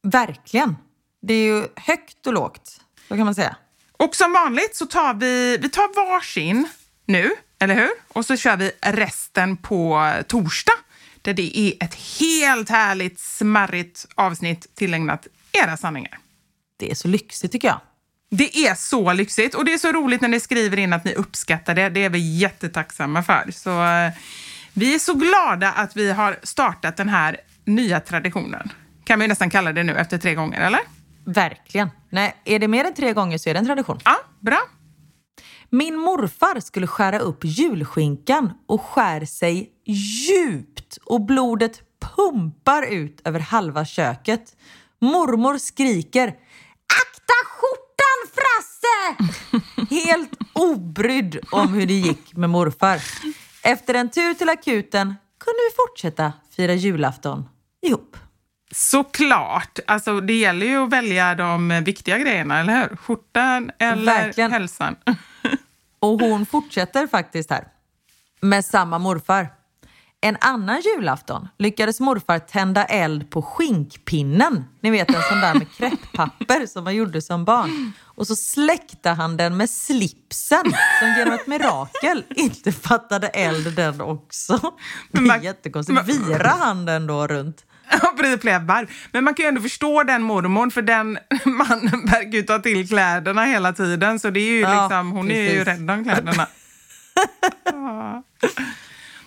Verkligen. 0.04 0.76
Det 1.22 1.34
är 1.34 1.46
ju 1.46 1.68
högt 1.76 2.28
och 2.28 2.34
lågt, 2.34 2.82
så 3.08 3.16
kan 3.16 3.26
man 3.26 3.36
säga. 3.36 3.56
Och 4.04 4.16
som 4.16 4.34
vanligt 4.34 4.76
så 4.76 4.86
tar 4.86 5.14
vi, 5.14 5.58
vi 5.58 5.70
tar 5.70 5.96
varsin 5.96 6.70
nu, 7.06 7.32
eller 7.60 7.76
hur? 7.76 7.90
Och 8.08 8.26
så 8.26 8.38
kör 8.38 8.58
vi 8.58 8.72
resten 8.82 9.58
på 9.58 10.12
torsdag 10.28 10.74
där 11.22 11.34
det 11.34 11.60
är 11.60 11.74
ett 11.84 11.96
helt 12.20 12.70
härligt 12.70 13.20
smarrigt 13.20 14.06
avsnitt 14.16 14.76
tillägnat 14.76 15.28
era 15.52 15.78
sanningar. 15.78 16.20
Det 16.78 16.92
är 16.92 16.96
så 16.96 17.08
lyxigt 17.08 17.52
tycker 17.52 17.68
jag. 17.68 17.80
Det 18.32 18.58
är 18.58 18.76
så 18.76 19.14
lyxigt 19.14 19.56
och 19.56 19.66
det 19.66 19.74
är 19.74 19.78
så 19.78 19.92
roligt 19.92 20.22
när 20.22 20.30
ni 20.30 20.40
skriver 20.40 20.78
in 20.78 20.94
att 20.94 21.04
ni 21.04 21.14
uppskattar 21.14 21.76
det. 21.76 21.90
Det 21.90 22.04
är 22.04 22.10
vi 22.10 22.38
jättetacksamma 22.38 23.24
för. 23.24 23.52
Så 23.52 23.84
eh, 23.86 24.12
vi 24.74 24.96
är 24.96 25.00
så 25.00 25.14
glada 25.14 25.72
att 25.72 25.96
vi 25.96 26.12
har 26.12 26.40
startat 26.44 26.98
den 26.98 27.10
här 27.10 27.38
nya 27.66 28.00
traditionen. 28.00 28.72
Kan 29.04 29.20
vi 29.20 29.28
nästan 29.28 29.50
kalla 29.50 29.74
det 29.74 29.84
nu 29.84 29.96
efter 29.96 30.18
tre 30.18 30.36
gånger, 30.36 30.62
eller? 30.62 30.82
Verkligen. 31.26 31.90
Nej, 32.10 32.36
är 32.46 32.60
det 32.60 32.68
mer 32.68 32.86
än 32.86 32.94
tre 32.94 33.14
gånger 33.14 33.38
så 33.38 33.50
är 33.50 33.54
det 33.54 33.60
en 33.60 33.66
tradition. 33.66 34.00
Ja, 34.06 34.16
bra. 34.40 34.60
Min 35.70 35.98
morfar 35.98 36.60
skulle 36.60 36.88
skära 36.88 37.20
upp 37.20 37.40
julskinkan 37.44 38.54
och 38.68 38.82
skär 38.82 39.26
sig 39.26 39.70
djupt 39.86 40.98
och 41.06 41.22
blodet 41.22 41.82
pumpar 42.16 42.84
ut 42.84 43.22
över 43.24 43.40
halva 43.40 43.86
köket. 43.86 44.56
Mormor 45.02 45.58
skriker 45.58 46.28
Akta 46.28 47.34
skjortan 47.46 48.20
Frasse! 48.34 49.34
Helt 49.96 50.38
obrydd 50.54 51.40
om 51.52 51.74
hur 51.74 51.86
det 51.86 51.94
gick 51.94 52.36
med 52.36 52.50
morfar. 52.50 53.02
Efter 53.64 53.94
en 53.94 54.10
tur 54.10 54.34
till 54.34 54.50
akuten 54.50 55.16
kunde 55.40 55.60
vi 55.70 55.76
fortsätta 55.76 56.34
fira 56.56 56.74
julafton 56.74 57.50
ihop. 57.82 58.18
Såklart. 58.76 59.80
Alltså, 59.88 60.20
det 60.22 60.34
gäller 60.34 60.66
ju 60.66 60.84
att 60.84 60.90
välja 60.90 61.36
de 61.36 61.82
viktiga 61.86 62.18
grejerna, 62.18 62.60
eller 62.60 62.82
hur? 62.82 62.96
Skjortan 62.96 63.72
eller 63.80 64.06
Verkligen. 64.06 64.52
hälsan. 64.52 64.96
Och 66.00 66.20
hon 66.20 66.46
fortsätter 66.46 67.08
faktiskt 67.08 67.50
här. 67.50 67.68
Med 68.42 68.66
samma 68.66 68.98
morfar. 69.00 69.48
En 70.22 70.38
annan 70.42 70.82
julafton 70.82 71.48
lyckades 71.58 72.00
morfar 72.00 72.40
tända 72.40 72.86
eld 72.86 73.30
på 73.30 73.42
skinkpinnen. 73.42 74.66
Ni 74.82 74.90
vet 74.92 75.10
en 75.10 75.22
sån 75.30 75.42
där 75.42 75.54
med 75.54 75.72
kräpppapper 75.72 76.66
som 76.66 76.84
man 76.84 76.96
gjorde 76.96 77.22
som 77.22 77.46
barn. 77.46 77.92
Och 78.04 78.28
så 78.28 78.36
släckte 78.36 79.10
han 79.10 79.38
den 79.38 79.58
med 79.58 79.70
slipsen 79.70 80.64
som 81.00 81.08
genom 81.18 81.34
ett 81.34 81.48
mirakel 81.48 82.24
inte 82.30 82.72
fattade 82.72 83.28
eld 83.28 83.76
den 83.76 84.02
också. 84.02 84.74
Det 85.12 85.20
är 85.30 85.42
jättekonstigt. 85.42 86.02
Vira 86.06 86.56
han 86.60 86.86
den 86.86 87.08
då 87.08 87.28
runt? 87.28 87.66
Precis, 88.18 88.42
flera 88.42 88.60
varv. 88.60 88.88
Men 89.12 89.24
man 89.24 89.34
kan 89.34 89.44
ju 89.44 89.48
ändå 89.48 89.62
förstå 89.62 90.04
den 90.04 90.24
mormorn, 90.24 90.72
för 90.72 90.82
den 90.82 91.18
mannen 91.46 92.06
verkar 92.06 92.32
ju 92.38 92.42
ta 92.44 92.60
till 92.60 92.88
kläderna 92.88 93.46
hela 93.46 93.74
tiden. 93.74 94.20
Så 94.20 94.30
det 94.30 94.40
är 94.40 94.52
ju 94.52 94.60
Ja, 94.60 94.84
liksom, 94.84 95.12
hon 95.12 95.32
är 95.32 95.42
ju 95.42 95.64
precis. 95.64 95.68
rädd 95.68 95.92
om 95.92 96.04
kläderna. 96.04 96.48
Ja. 97.66 98.24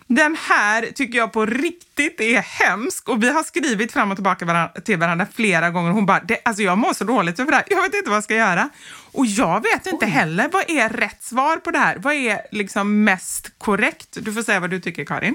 Den 0.08 0.36
här 0.48 0.82
tycker 0.94 1.18
jag 1.18 1.32
på 1.32 1.46
riktigt 1.46 2.20
är 2.20 2.40
hemsk 2.40 3.08
och 3.08 3.22
vi 3.22 3.30
har 3.32 3.42
skrivit 3.42 3.92
fram 3.92 4.10
och 4.10 4.16
tillbaka 4.16 4.44
varandra, 4.44 4.80
till 4.80 4.98
varandra 4.98 5.26
flera 5.34 5.70
gånger. 5.70 5.90
Hon 5.90 6.06
bara, 6.06 6.20
det, 6.20 6.38
alltså 6.44 6.62
jag 6.62 6.78
mår 6.78 6.92
så 6.92 7.04
dåligt 7.04 7.40
över 7.40 7.50
det 7.50 7.56
här. 7.56 7.64
Jag 7.70 7.82
vet 7.82 7.94
inte 7.94 8.10
vad 8.10 8.16
jag 8.16 8.24
ska 8.24 8.34
göra. 8.34 8.68
Och 9.12 9.26
jag 9.26 9.62
vet 9.62 9.86
inte 9.86 10.06
heller, 10.06 10.48
vad 10.52 10.70
är 10.70 10.88
rätt 10.88 11.22
svar 11.22 11.56
på 11.56 11.70
det 11.70 11.78
här? 11.78 11.96
Vad 11.98 12.14
är 12.14 12.40
liksom 12.50 13.04
mest 13.04 13.52
korrekt? 13.58 14.08
Du 14.20 14.32
får 14.32 14.42
säga 14.42 14.60
vad 14.60 14.70
du 14.70 14.80
tycker, 14.80 15.04
Karin. 15.04 15.34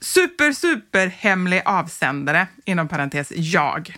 Super, 0.00 0.52
super 0.52 1.06
hemlig 1.06 1.62
avsändare, 1.64 2.46
inom 2.64 2.88
parentes 2.88 3.32
jag. 3.36 3.96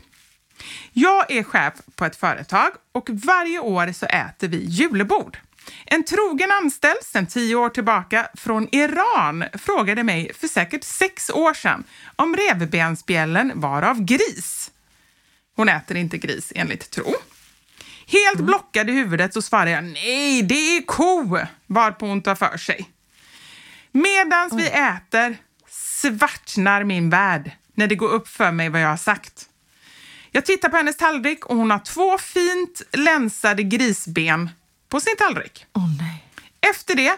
Jag 0.93 1.31
är 1.31 1.43
chef 1.43 1.75
på 1.97 2.05
ett 2.05 2.17
företag 2.17 2.71
och 2.93 3.11
varje 3.11 3.59
år 3.59 3.93
så 3.93 4.07
äter 4.07 4.49
vi 4.49 4.65
julebord. 4.65 5.39
En 5.87 6.05
trogen 6.05 6.51
anställd 6.51 7.03
sedan 7.03 7.27
tio 7.27 7.55
år 7.57 7.69
tillbaka 7.69 8.29
från 8.35 8.69
Iran 8.73 9.45
frågade 9.55 10.03
mig 10.03 10.35
för 10.35 10.49
säkert 10.49 10.85
sex 10.85 11.31
år 11.31 11.55
sedan 11.55 11.85
om 12.17 12.37
revbensspjällen 12.37 13.53
var 13.55 13.83
av 13.83 14.05
gris. 14.05 14.71
Hon 15.57 15.69
äter 15.69 15.97
inte 15.97 16.19
gris 16.19 16.53
enligt 16.55 16.91
tro. 16.91 17.15
Helt 18.07 18.41
blockad 18.41 18.91
i 18.91 18.93
huvudet 18.93 19.35
så 19.35 19.43
svarar 19.43 19.67
jag 19.67 19.85
nej, 19.85 20.43
det 20.43 20.77
är 20.77 20.83
ko, 20.83 21.39
varpå 21.67 22.07
hon 22.07 22.23
tar 22.23 22.35
för 22.35 22.57
sig. 22.57 22.91
Medans 23.93 24.53
vi 24.53 24.67
äter 24.67 25.37
svartnar 26.05 26.85
min 26.85 27.11
värld 27.11 27.51
när 27.75 27.87
det 27.87 27.95
går 27.95 28.09
upp 28.09 28.29
för 28.29 28.53
mig 28.53 28.69
vad 28.69 28.81
jag 28.81 28.89
har 28.89 28.97
sagt. 28.97 29.49
Jag 30.31 30.47
tittar 30.47 30.69
på 30.69 30.77
hennes 30.77 30.97
tallrik 30.97 31.47
och 31.47 31.57
hon 31.57 31.71
har 31.71 31.79
två 31.79 32.19
fint 32.19 32.83
länsade 32.93 33.63
grisben 33.63 34.51
på 34.89 35.01
sin 35.01 35.17
tallrik. 35.17 35.67
Efter 36.71 36.95
det 36.95 37.17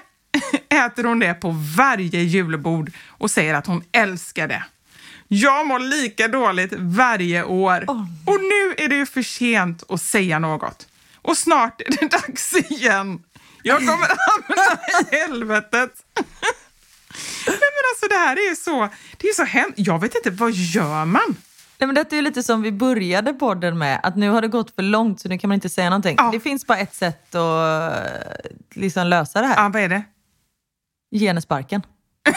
äter 0.76 1.05
hon 1.05 1.18
det 1.18 1.34
på 1.34 1.51
varje 1.76 2.20
julbord 2.20 2.93
och 3.07 3.30
säger 3.30 3.55
att 3.55 3.66
hon 3.66 3.84
älskar 3.93 4.49
det. 4.49 4.64
Jag 5.28 5.66
mår 5.66 5.78
lika 5.78 6.28
dåligt 6.28 6.72
varje 6.76 7.45
år 7.45 7.84
och 8.26 8.41
nu 8.41 8.74
är 8.84 8.89
det 8.89 8.97
ju 8.97 9.07
för 9.07 9.22
sent 9.22 9.82
att 9.89 10.03
säga 10.03 10.39
något. 10.39 10.89
Och 11.14 11.39
snart 11.39 11.80
är 11.80 11.91
det 12.01 12.11
dags 12.11 12.55
igen. 12.55 13.22
Jag 13.62 13.78
kommer 13.78 14.09
hamna 14.09 14.78
i 15.12 15.16
helvetet. 15.16 15.91
Nej, 17.46 17.56
men 17.58 17.84
alltså 17.92 18.08
det 18.08 18.14
här 18.18 18.36
är 18.36 18.48
ju 18.50 18.56
så, 18.56 18.88
det 19.16 19.28
är 19.28 19.34
så 19.34 19.44
hemskt. 19.44 19.74
Jag 19.78 20.00
vet 20.00 20.14
inte, 20.14 20.30
vad 20.30 20.52
gör 20.52 21.04
man? 21.04 21.36
Nej, 21.78 21.86
men 21.86 21.94
detta 21.94 22.16
är 22.16 22.22
lite 22.22 22.42
som 22.42 22.62
vi 22.62 22.72
började 22.72 23.32
podden 23.32 23.78
med, 23.78 24.00
att 24.02 24.16
nu 24.16 24.30
har 24.30 24.42
det 24.42 24.48
gått 24.48 24.74
för 24.74 24.82
långt 24.82 25.20
så 25.20 25.28
nu 25.28 25.38
kan 25.38 25.48
man 25.48 25.54
inte 25.54 25.68
säga 25.68 25.90
någonting. 25.90 26.16
Det 26.32 26.40
finns 26.40 26.66
bara 26.66 26.78
ett 26.78 26.94
sätt 26.94 27.34
att 27.34 27.92
eh, 27.92 28.50
liksom 28.74 29.06
lösa 29.06 29.40
det 29.40 29.46
här. 29.46 29.62
Ja, 29.62 29.68
vad 29.68 29.82
är 29.82 29.88
det? 29.88 30.02
Ge 31.10 31.28
henne 31.28 31.40
sparken. 31.42 31.82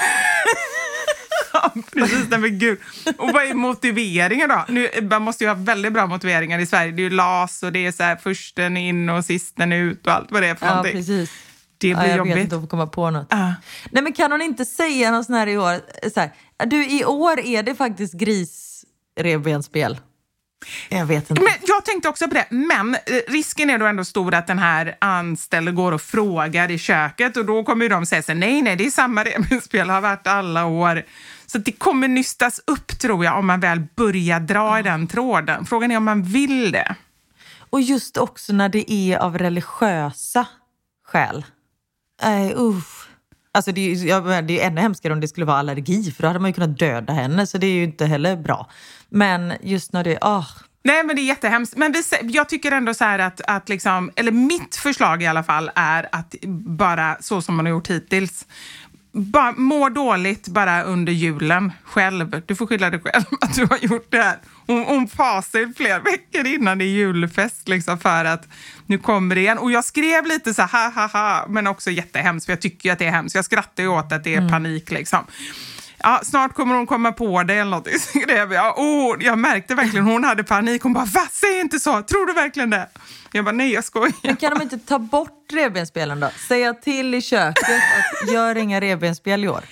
Ja, 1.53 1.71
precis. 1.93 2.25
Nej, 2.29 2.39
men 2.39 2.59
gud. 2.59 2.79
Och 3.17 3.29
vad 3.33 3.43
är 3.43 3.53
motiveringen 3.53 4.49
då? 4.49 4.65
Nu, 4.69 4.89
man 5.11 5.21
måste 5.21 5.43
ju 5.43 5.47
ha 5.47 5.55
väldigt 5.55 5.93
bra 5.93 6.07
motiveringar 6.07 6.59
i 6.59 6.65
Sverige. 6.65 6.91
Det 6.91 7.01
är 7.01 7.03
ju 7.03 7.09
LAS 7.09 7.63
och 7.63 7.71
det 7.71 7.85
är 7.85 7.91
så 7.91 8.03
här 8.03 8.15
försten 8.15 8.77
in 8.77 9.09
och 9.09 9.25
sisten 9.25 9.71
ut 9.73 10.07
och 10.07 10.13
allt 10.13 10.31
vad 10.31 10.41
det 10.41 10.47
är 10.47 10.55
för 10.55 10.65
Ja, 10.65 10.69
någonting. 10.75 10.95
precis. 10.95 11.31
Det 11.79 11.87
ja, 11.87 11.99
blir 11.99 12.09
jag 12.09 12.17
jobbigt. 12.17 12.35
vet 12.35 12.43
inte 12.43 12.55
om 12.55 12.67
komma 12.67 12.87
på 12.87 13.09
något. 13.09 13.27
Nej, 13.91 14.03
men 14.03 14.13
kan 14.13 14.31
hon 14.31 14.41
inte 14.41 14.65
säga 14.65 15.11
något 15.11 15.25
sån 15.25 15.35
här 15.35 15.47
i 15.47 15.57
år? 15.57 16.09
Så 16.09 16.19
här, 16.19 16.31
du, 16.65 16.85
i 16.85 17.05
år 17.05 17.39
är 17.39 17.63
det 17.63 17.75
faktiskt 17.75 18.13
grisrevbensspel. 18.13 19.97
Jag 20.89 21.05
vet 21.05 21.29
inte. 21.29 21.41
Men 21.41 21.53
jag 21.61 21.85
tänkte 21.85 22.09
också 22.09 22.27
på 22.27 22.33
det, 22.33 22.45
men 22.49 22.95
eh, 22.95 22.99
risken 23.27 23.69
är 23.69 23.77
då 23.77 23.85
ändå 23.85 24.05
stor 24.05 24.33
att 24.33 24.47
den 24.47 24.59
här 24.59 24.97
anställde 25.01 25.71
går 25.71 25.91
och 25.91 26.01
frågar 26.01 26.71
i 26.71 26.77
köket 26.77 27.37
och 27.37 27.45
då 27.45 27.63
kommer 27.63 27.85
ju 27.85 27.89
de 27.89 28.05
säga 28.05 28.23
så 28.23 28.33
nej, 28.33 28.61
nej, 28.61 28.75
det 28.75 28.85
är 28.85 28.91
samma 28.91 29.23
revbensspel, 29.23 29.89
har 29.89 30.01
varit 30.01 30.27
alla 30.27 30.65
år. 30.65 31.03
Så 31.45 31.57
det 31.57 31.71
kommer 31.71 32.07
nystas 32.07 32.61
upp 32.67 32.99
tror 32.99 33.25
jag 33.25 33.37
om 33.37 33.47
man 33.47 33.59
väl 33.59 33.81
börjar 33.95 34.39
dra 34.39 34.79
i 34.79 34.83
den 34.83 35.07
tråden. 35.07 35.65
Frågan 35.65 35.91
är 35.91 35.97
om 35.97 36.03
man 36.05 36.23
vill 36.23 36.71
det. 36.71 36.95
Och 37.69 37.81
just 37.81 38.17
också 38.17 38.53
när 38.53 38.69
det 38.69 38.93
är 38.93 39.17
av 39.17 39.37
religiösa 39.37 40.47
skäl. 41.05 41.45
Nej, 42.21 42.53
usch. 42.57 43.07
Alltså 43.51 43.71
det 43.71 43.91
är, 43.91 44.05
ja, 44.05 44.41
det 44.41 44.61
är 44.61 44.67
ännu 44.67 44.81
hemskare 44.81 45.13
om 45.13 45.19
det 45.19 45.27
skulle 45.27 45.45
vara 45.45 45.57
allergi 45.57 46.11
för 46.11 46.23
då 46.23 46.27
hade 46.27 46.39
man 46.39 46.49
ju 46.49 46.53
kunnat 46.53 46.79
döda 46.79 47.13
henne 47.13 47.47
så 47.47 47.57
det 47.57 47.67
är 47.67 47.71
ju 47.71 47.83
inte 47.83 48.05
heller 48.05 48.35
bra. 48.35 48.69
Men 49.09 49.53
just 49.61 49.93
när 49.93 50.03
det, 50.03 50.17
ah, 50.21 50.45
Nej, 50.83 51.03
men 51.03 51.15
det 51.15 51.21
är 51.21 51.23
jättehemskt. 51.23 51.77
Men 51.77 51.91
vi, 51.91 52.03
jag 52.21 52.49
tycker 52.49 52.71
ändå 52.71 52.93
så 52.93 53.03
här 53.03 53.19
att, 53.19 53.41
att 53.41 53.69
liksom, 53.69 54.11
eller 54.15 54.31
mitt 54.31 54.75
förslag 54.75 55.23
i 55.23 55.27
alla 55.27 55.43
fall 55.43 55.71
är 55.75 56.09
att 56.11 56.35
bara 56.77 57.17
så 57.19 57.41
som 57.41 57.55
man 57.55 57.65
har 57.65 57.71
gjort 57.71 57.89
hittills. 57.89 58.45
Bara, 59.11 59.51
må 59.51 59.89
dåligt 59.89 60.47
bara 60.47 60.83
under 60.83 61.13
julen 61.13 61.71
själv. 61.83 62.41
Du 62.45 62.55
får 62.55 62.67
skylla 62.67 62.89
dig 62.89 62.99
själv 62.99 63.25
att 63.41 63.55
du 63.55 63.65
har 63.65 63.77
gjort 63.77 64.11
det 64.11 64.17
här. 64.17 64.37
Hon, 64.67 64.83
hon 64.83 65.07
fasar 65.07 65.73
flera 65.77 65.99
veckor 65.99 66.45
innan 66.47 66.77
det 66.77 66.85
är 66.85 66.89
julfest 66.89 67.67
liksom 67.67 67.99
för 67.99 68.25
att 68.25 68.47
nu 68.85 68.97
kommer 68.97 69.35
det 69.35 69.41
igen. 69.41 69.57
Och 69.57 69.71
jag 69.71 69.85
skrev 69.85 70.25
lite 70.25 70.53
så 70.53 70.61
här, 70.61 70.91
ha 70.91 71.01
ha 71.01 71.07
ha, 71.07 71.45
men 71.49 71.67
också 71.67 71.91
jättehemskt 71.91 72.45
för 72.45 72.53
jag 72.53 72.61
tycker 72.61 72.89
ju 72.89 72.93
att 72.93 72.99
det 72.99 73.05
är 73.05 73.11
hemskt. 73.11 73.35
Jag 73.35 73.45
skrattar 73.45 73.83
ju 73.83 73.89
åt 73.89 74.11
att 74.11 74.23
det 74.23 74.35
är 74.35 74.49
panik 74.49 74.91
liksom. 74.91 75.25
Ja, 76.03 76.21
snart 76.23 76.53
kommer 76.53 76.75
hon 76.75 76.87
komma 76.87 77.11
på 77.11 77.43
det 77.43 77.53
eller 77.53 77.71
något. 77.71 77.87
jag. 78.53 78.79
Oh, 78.79 79.23
jag 79.23 79.39
märkte 79.39 79.75
verkligen 79.75 80.05
hon 80.05 80.23
hade 80.23 80.43
panik. 80.43 80.83
Hon 80.83 80.93
bara, 80.93 81.05
va? 81.05 81.27
Säg 81.31 81.59
inte 81.59 81.79
så! 81.79 82.01
Tror 82.01 82.25
du 82.25 82.33
verkligen 82.33 82.69
det? 82.69 82.89
Jag 83.31 83.45
bara, 83.45 83.51
nej 83.51 83.73
jag 83.73 83.83
skojar. 83.83 84.13
Men 84.23 84.35
kan 84.35 84.53
de 84.53 84.61
inte 84.61 84.77
ta 84.77 84.99
bort 84.99 85.45
revbensspelen 85.53 86.19
då? 86.19 86.29
Säga 86.47 86.73
till 86.73 87.15
i 87.15 87.21
köket 87.21 87.63
att 88.23 88.33
gör 88.33 88.57
inga 88.57 88.81
revbensspel 88.81 89.43
i 89.43 89.47
år. 89.47 89.63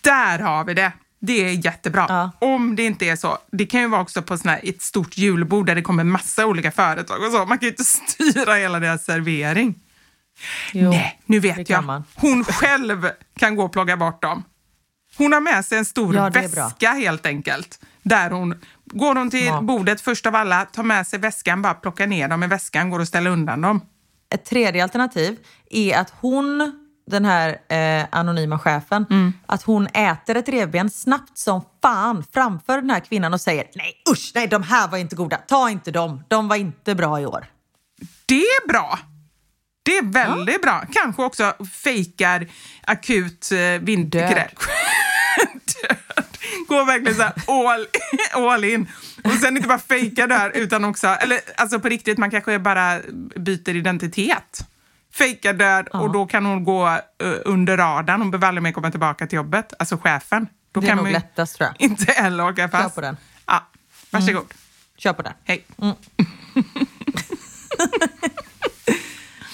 Där 0.00 0.38
har 0.38 0.64
vi 0.64 0.74
det! 0.74 0.92
Det 1.24 1.44
är 1.44 1.66
jättebra. 1.66 2.32
Om 2.38 2.76
det 2.76 2.82
inte 2.82 3.06
är 3.06 3.16
så. 3.16 3.38
Det 3.52 3.66
kan 3.66 3.80
ju 3.80 3.88
vara 3.88 4.00
också 4.00 4.22
på 4.22 4.38
sån 4.38 4.50
här, 4.50 4.60
ett 4.62 4.82
stort 4.82 5.16
julbord 5.18 5.66
där 5.66 5.74
det 5.74 5.82
kommer 5.82 6.04
massa 6.04 6.46
olika 6.46 6.70
företag 6.70 7.22
och 7.22 7.32
så. 7.32 7.38
Man 7.46 7.58
kan 7.58 7.66
ju 7.66 7.68
inte 7.70 7.84
styra 8.08 8.54
hela 8.54 8.80
deras 8.80 9.04
servering. 9.04 9.74
Jo, 10.72 10.90
Nej, 10.90 11.20
nu 11.26 11.38
vet 11.40 11.68
jag. 11.68 11.84
man. 11.84 12.04
Hon 12.14 12.44
själv 12.44 13.08
kan 13.38 13.56
gå 13.56 13.64
och 13.64 13.72
plocka 13.72 13.96
bort 13.96 14.22
dem. 14.22 14.44
Hon 15.18 15.32
har 15.32 15.40
med 15.40 15.64
sig 15.64 15.78
en 15.78 15.84
stor 15.84 16.14
Ja, 16.14 16.28
väska 16.30 16.90
helt 16.92 17.26
enkelt. 17.26 17.80
Där 18.02 18.30
hon 18.30 18.54
går 18.84 19.14
hon 19.14 19.30
till 19.30 19.44
Ja. 19.46 19.60
bordet 19.60 20.00
först 20.00 20.26
av 20.26 20.34
alla, 20.36 20.64
tar 20.64 20.82
med 20.82 21.06
sig 21.06 21.18
väskan, 21.18 21.62
bara 21.62 21.74
plockar 21.74 22.06
ner 22.06 22.28
dem 22.28 22.42
i 22.42 22.46
väskan, 22.46 22.90
går 22.90 22.98
och 23.00 23.08
ställer 23.08 23.30
undan 23.30 23.60
dem. 23.60 23.80
Ett 24.34 24.44
tredje 24.44 24.82
alternativ 24.82 25.38
är 25.70 25.98
att 25.98 26.12
hon, 26.20 26.72
den 27.10 27.24
här 27.24 27.56
eh, 27.68 28.06
anonyma 28.12 28.58
chefen, 28.58 29.06
Mm. 29.10 29.32
att 29.46 29.62
hon 29.62 29.86
äter 29.86 30.36
ett 30.36 30.48
revben 30.48 30.90
snabbt 30.90 31.38
som 31.38 31.62
fan 31.82 32.24
framför 32.32 32.76
den 32.80 32.90
här 32.90 33.00
kvinnan 33.00 33.34
och 33.34 33.40
säger 33.40 33.66
nej 33.74 34.02
usch, 34.12 34.32
nej 34.34 34.46
de 34.46 34.62
här 34.62 34.88
var 34.88 34.98
inte 34.98 35.16
goda, 35.16 35.36
ta 35.36 35.70
inte 35.70 35.90
dem, 35.90 36.24
de 36.28 36.48
var 36.48 36.56
inte 36.56 36.94
bra 36.94 37.20
i 37.20 37.26
år. 37.26 37.46
Det 38.26 38.34
är 38.42 38.68
bra! 38.68 38.98
Det 39.82 39.96
är 39.98 40.02
väldigt 40.02 40.62
bra. 40.62 40.84
Kanske 40.92 41.22
också 41.22 41.54
fejkar 41.82 42.46
akut 42.86 43.52
eh, 43.52 43.58
vinterkräk. 43.80 44.54
Död. 45.82 46.24
Går 46.68 46.84
verkligen 46.84 47.14
så 47.16 47.22
all, 47.68 47.86
all 48.50 48.64
in. 48.64 48.88
Och 49.24 49.32
sen 49.32 49.56
inte 49.56 49.68
bara 49.68 49.78
fejka 49.78 50.26
där 50.26 50.50
utan 50.54 50.84
också, 50.84 51.06
eller 51.06 51.40
alltså 51.56 51.80
på 51.80 51.88
riktigt, 51.88 52.18
man 52.18 52.30
kanske 52.30 52.58
bara 52.58 53.00
byter 53.36 53.76
identitet. 53.76 54.66
Fejkar 55.14 55.52
död 55.52 55.88
och 55.88 56.12
då 56.12 56.26
kan 56.26 56.46
hon 56.46 56.64
gå 56.64 56.88
eh, 56.88 57.00
under 57.44 57.76
radarn. 57.76 58.20
Hon 58.20 58.30
behöver 58.30 58.48
aldrig 58.48 58.62
mer 58.62 58.72
komma 58.72 58.90
tillbaka 58.90 59.26
till 59.26 59.36
jobbet. 59.36 59.72
Alltså 59.78 59.96
chefen. 59.96 60.46
Då 60.72 60.80
Det 60.80 60.86
är 60.86 60.88
kan 60.88 60.96
nog 60.98 61.10
lättast 61.12 61.56
tror 61.56 61.66
jag. 61.78 61.90
inte 61.90 62.12
heller 62.12 62.44
åka 62.48 62.68
fast. 62.68 62.82
Kör 62.84 62.88
på 62.90 63.00
den. 63.00 63.16
Ja, 63.46 63.66
varsågod. 64.10 64.54
Kör 64.96 65.12
på 65.12 65.22
den. 65.22 65.32
Hej. 65.44 65.64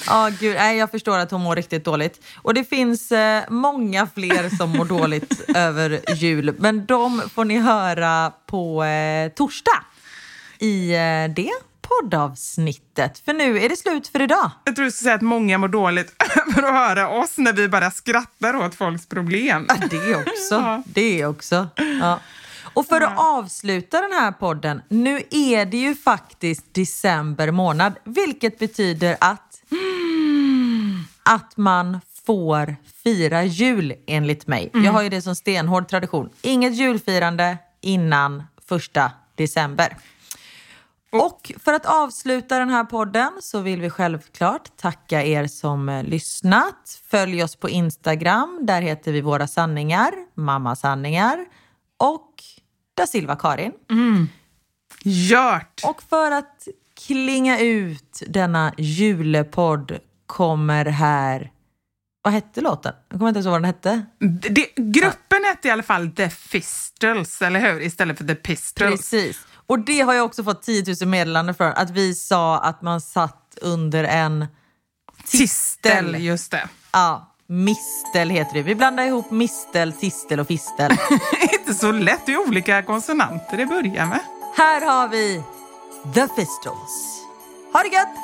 Ja, 0.09 0.31
gud, 0.41 0.57
nej, 0.57 0.79
jag 0.79 0.91
förstår 0.91 1.19
att 1.19 1.31
hon 1.31 1.41
mår 1.41 1.57
riktigt 1.57 1.85
dåligt. 1.85 2.25
Och 2.43 2.55
det 2.55 2.65
finns 2.65 3.13
eh, 3.13 3.43
många 3.49 4.07
fler 4.15 4.57
som 4.57 4.71
mår 4.71 4.85
dåligt 4.85 5.51
över 5.57 6.01
jul. 6.15 6.55
Men 6.59 6.87
de 6.87 7.23
får 7.35 7.45
ni 7.45 7.59
höra 7.59 8.33
på 8.47 8.85
eh, 8.85 9.29
torsdag 9.29 9.85
i 10.59 10.95
eh, 10.95 11.35
det 11.37 11.51
poddavsnittet. 11.89 13.19
För 13.25 13.33
nu 13.33 13.59
är 13.59 13.69
det 13.69 13.77
slut 13.77 14.09
för 14.09 14.23
idag. 14.23 14.51
Jag 14.65 14.77
tror 14.77 14.85
du 14.85 14.91
skulle 14.91 15.05
säga 15.05 15.15
att 15.15 15.23
många 15.23 15.59
mår 15.59 15.69
dåligt 15.69 16.23
över 16.47 16.69
att 16.69 16.75
höra 16.75 17.09
oss 17.09 17.39
när 17.39 17.53
vi 17.53 17.69
bara 17.69 17.91
skrattar 17.91 18.57
åt 18.57 18.75
folks 18.75 19.07
problem. 19.07 19.67
Ja, 19.69 19.75
det 19.91 20.17
också. 20.17 20.83
Det 20.87 21.27
också. 21.27 21.69
Ja. 22.01 22.21
Och 22.75 22.87
för 22.87 23.01
att 23.01 23.19
avsluta 23.19 24.01
den 24.01 24.13
här 24.13 24.33
podden, 24.33 24.83
nu 24.89 25.23
är 25.31 25.67
det 25.67 25.77
ju 25.77 25.95
faktiskt 25.95 26.75
december 26.75 27.51
månad, 27.51 27.93
vilket 28.05 28.59
betyder 28.59 29.17
att 29.21 29.48
att 31.23 31.57
man 31.57 32.01
får 32.27 32.77
fira 33.05 33.45
jul 33.45 33.95
enligt 34.07 34.47
mig. 34.47 34.71
Jag 34.75 34.93
har 34.93 35.03
ju 35.03 35.09
det 35.09 35.23
som 35.23 35.35
stenhård 35.35 35.89
tradition. 35.89 36.31
Inget 36.43 36.75
julfirande 36.75 37.59
innan 37.81 38.43
första 38.69 39.13
december. 39.35 39.97
Och 41.13 41.53
för 41.59 41.73
att 41.73 41.87
avsluta 41.87 42.59
den 42.59 42.71
här 42.71 42.85
podden 42.85 43.33
så 43.41 43.61
vill 43.61 43.81
vi 43.81 43.91
självklart 43.91 44.77
tacka 44.77 45.25
er 45.25 45.47
som 45.47 45.89
eh, 45.89 46.05
lyssnat. 46.05 47.01
Följ 47.11 47.43
oss 47.43 47.57
på 47.57 47.69
Instagram, 47.69 48.59
där 48.63 48.83
heter 48.83 49.13
vi 49.13 49.21
Våra 49.21 49.47
sanningar, 49.47 50.13
Mamma 50.35 50.77
sanningar 50.77 51.47
och 51.97 52.35
Da 52.95 53.07
Silva 53.07 53.37
Karin. 53.37 53.73
Gjort! 55.05 55.81
Och 55.85 56.03
för 56.03 56.31
att 56.31 56.69
klinga 57.07 57.61
ut 57.61 58.23
denna 58.27 58.73
julepodd 58.79 59.99
kommer 60.27 60.85
här... 60.85 61.53
Vad 62.23 62.33
hette 62.33 62.61
låten? 62.61 62.93
Jag 63.09 63.19
kommer 63.19 63.29
inte 63.29 63.41
ihåg 63.41 63.51
vad 63.51 63.61
den 63.61 63.65
hette. 63.65 64.07
Det, 64.51 64.75
gruppen 64.77 65.45
hette 65.45 65.69
i 65.69 65.71
alla 65.71 65.83
fall 65.83 66.11
The 66.11 66.31
Fistles, 66.31 67.43
eller 67.43 67.61
hur? 67.61 67.81
Istället 67.81 68.19
för 68.19 68.25
The 68.25 68.35
Pistols. 68.35 68.91
Precis. 68.91 69.39
Och 69.67 69.79
det 69.79 70.01
har 70.01 70.15
jag 70.15 70.25
också 70.25 70.45
fått 70.45 70.63
10 70.63 70.85
000 71.01 71.09
meddelanden 71.09 71.55
för. 71.55 71.71
Att 71.71 71.91
vi 71.91 72.15
sa 72.15 72.59
att 72.59 72.83
man 72.83 73.01
satt 73.01 73.59
under 73.63 74.05
en 74.05 74.47
Tistel, 75.27 76.23
just 76.25 76.51
det. 76.51 76.69
Ja, 76.93 77.35
mistel 77.47 78.31
heter 78.31 78.55
det. 78.55 78.63
Vi 78.63 78.75
blandar 78.75 79.05
ihop 79.05 79.31
mistel, 79.31 79.93
tistel 79.93 80.41
och 80.41 80.47
fistel. 80.47 80.93
Inte 81.59 81.75
så 81.75 81.93
lätt, 81.93 82.27
det 82.27 82.33
är 82.33 82.49
olika 82.49 82.83
konsonanter 82.83 83.57
det 83.57 83.67
börjar 83.67 84.07
med. 84.07 84.21
Här 84.57 84.87
har 84.87 85.09
vi 85.09 85.43
The 86.05 86.29
Fistles. 86.29 87.25
Ha 87.73 87.83
det 87.83 87.89
gött! 87.89 88.19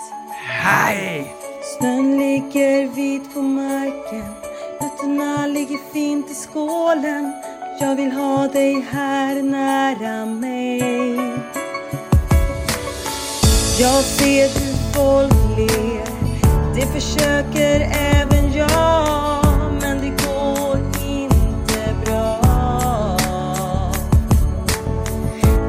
Hej! 0.46 1.34
Snön 1.78 2.18
ligger 2.18 2.88
vit 2.88 3.34
på 3.34 3.42
marken 3.42 4.34
Nötterna 4.80 5.46
ligger 5.46 5.78
fint 5.92 6.30
i 6.30 6.34
skålen 6.34 7.32
Jag 7.80 7.96
vill 7.96 8.12
ha 8.12 8.48
dig 8.48 8.86
här 8.90 9.42
nära 9.42 10.26
mig 10.26 11.16
Jag 13.80 14.04
ser 14.04 14.48
hur 14.48 14.92
folk 14.94 15.58
ler 15.58 16.06
Det 16.74 16.86
försöker 16.86 17.80
även 17.92 18.52
jag 18.52 19.44
Men 19.80 19.98
det 20.00 20.24
går 20.24 20.78
inte 21.06 21.94
bra 22.04 22.40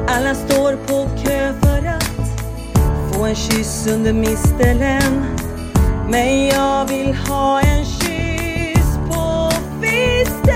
Alla 0.08 0.34
står 0.34 0.76
på 0.86 1.08
kö 1.24 1.65
och 3.16 3.22
få 3.22 3.26
en 3.26 3.34
kyss 3.34 3.86
under 3.86 4.12
mistelen 4.12 5.24
men 6.10 6.46
jag 6.46 6.88
vill 6.88 7.14
ha 7.14 7.60
en 7.60 7.84
kyss 7.84 8.98
på 9.08 9.50
fisten. 9.82 10.55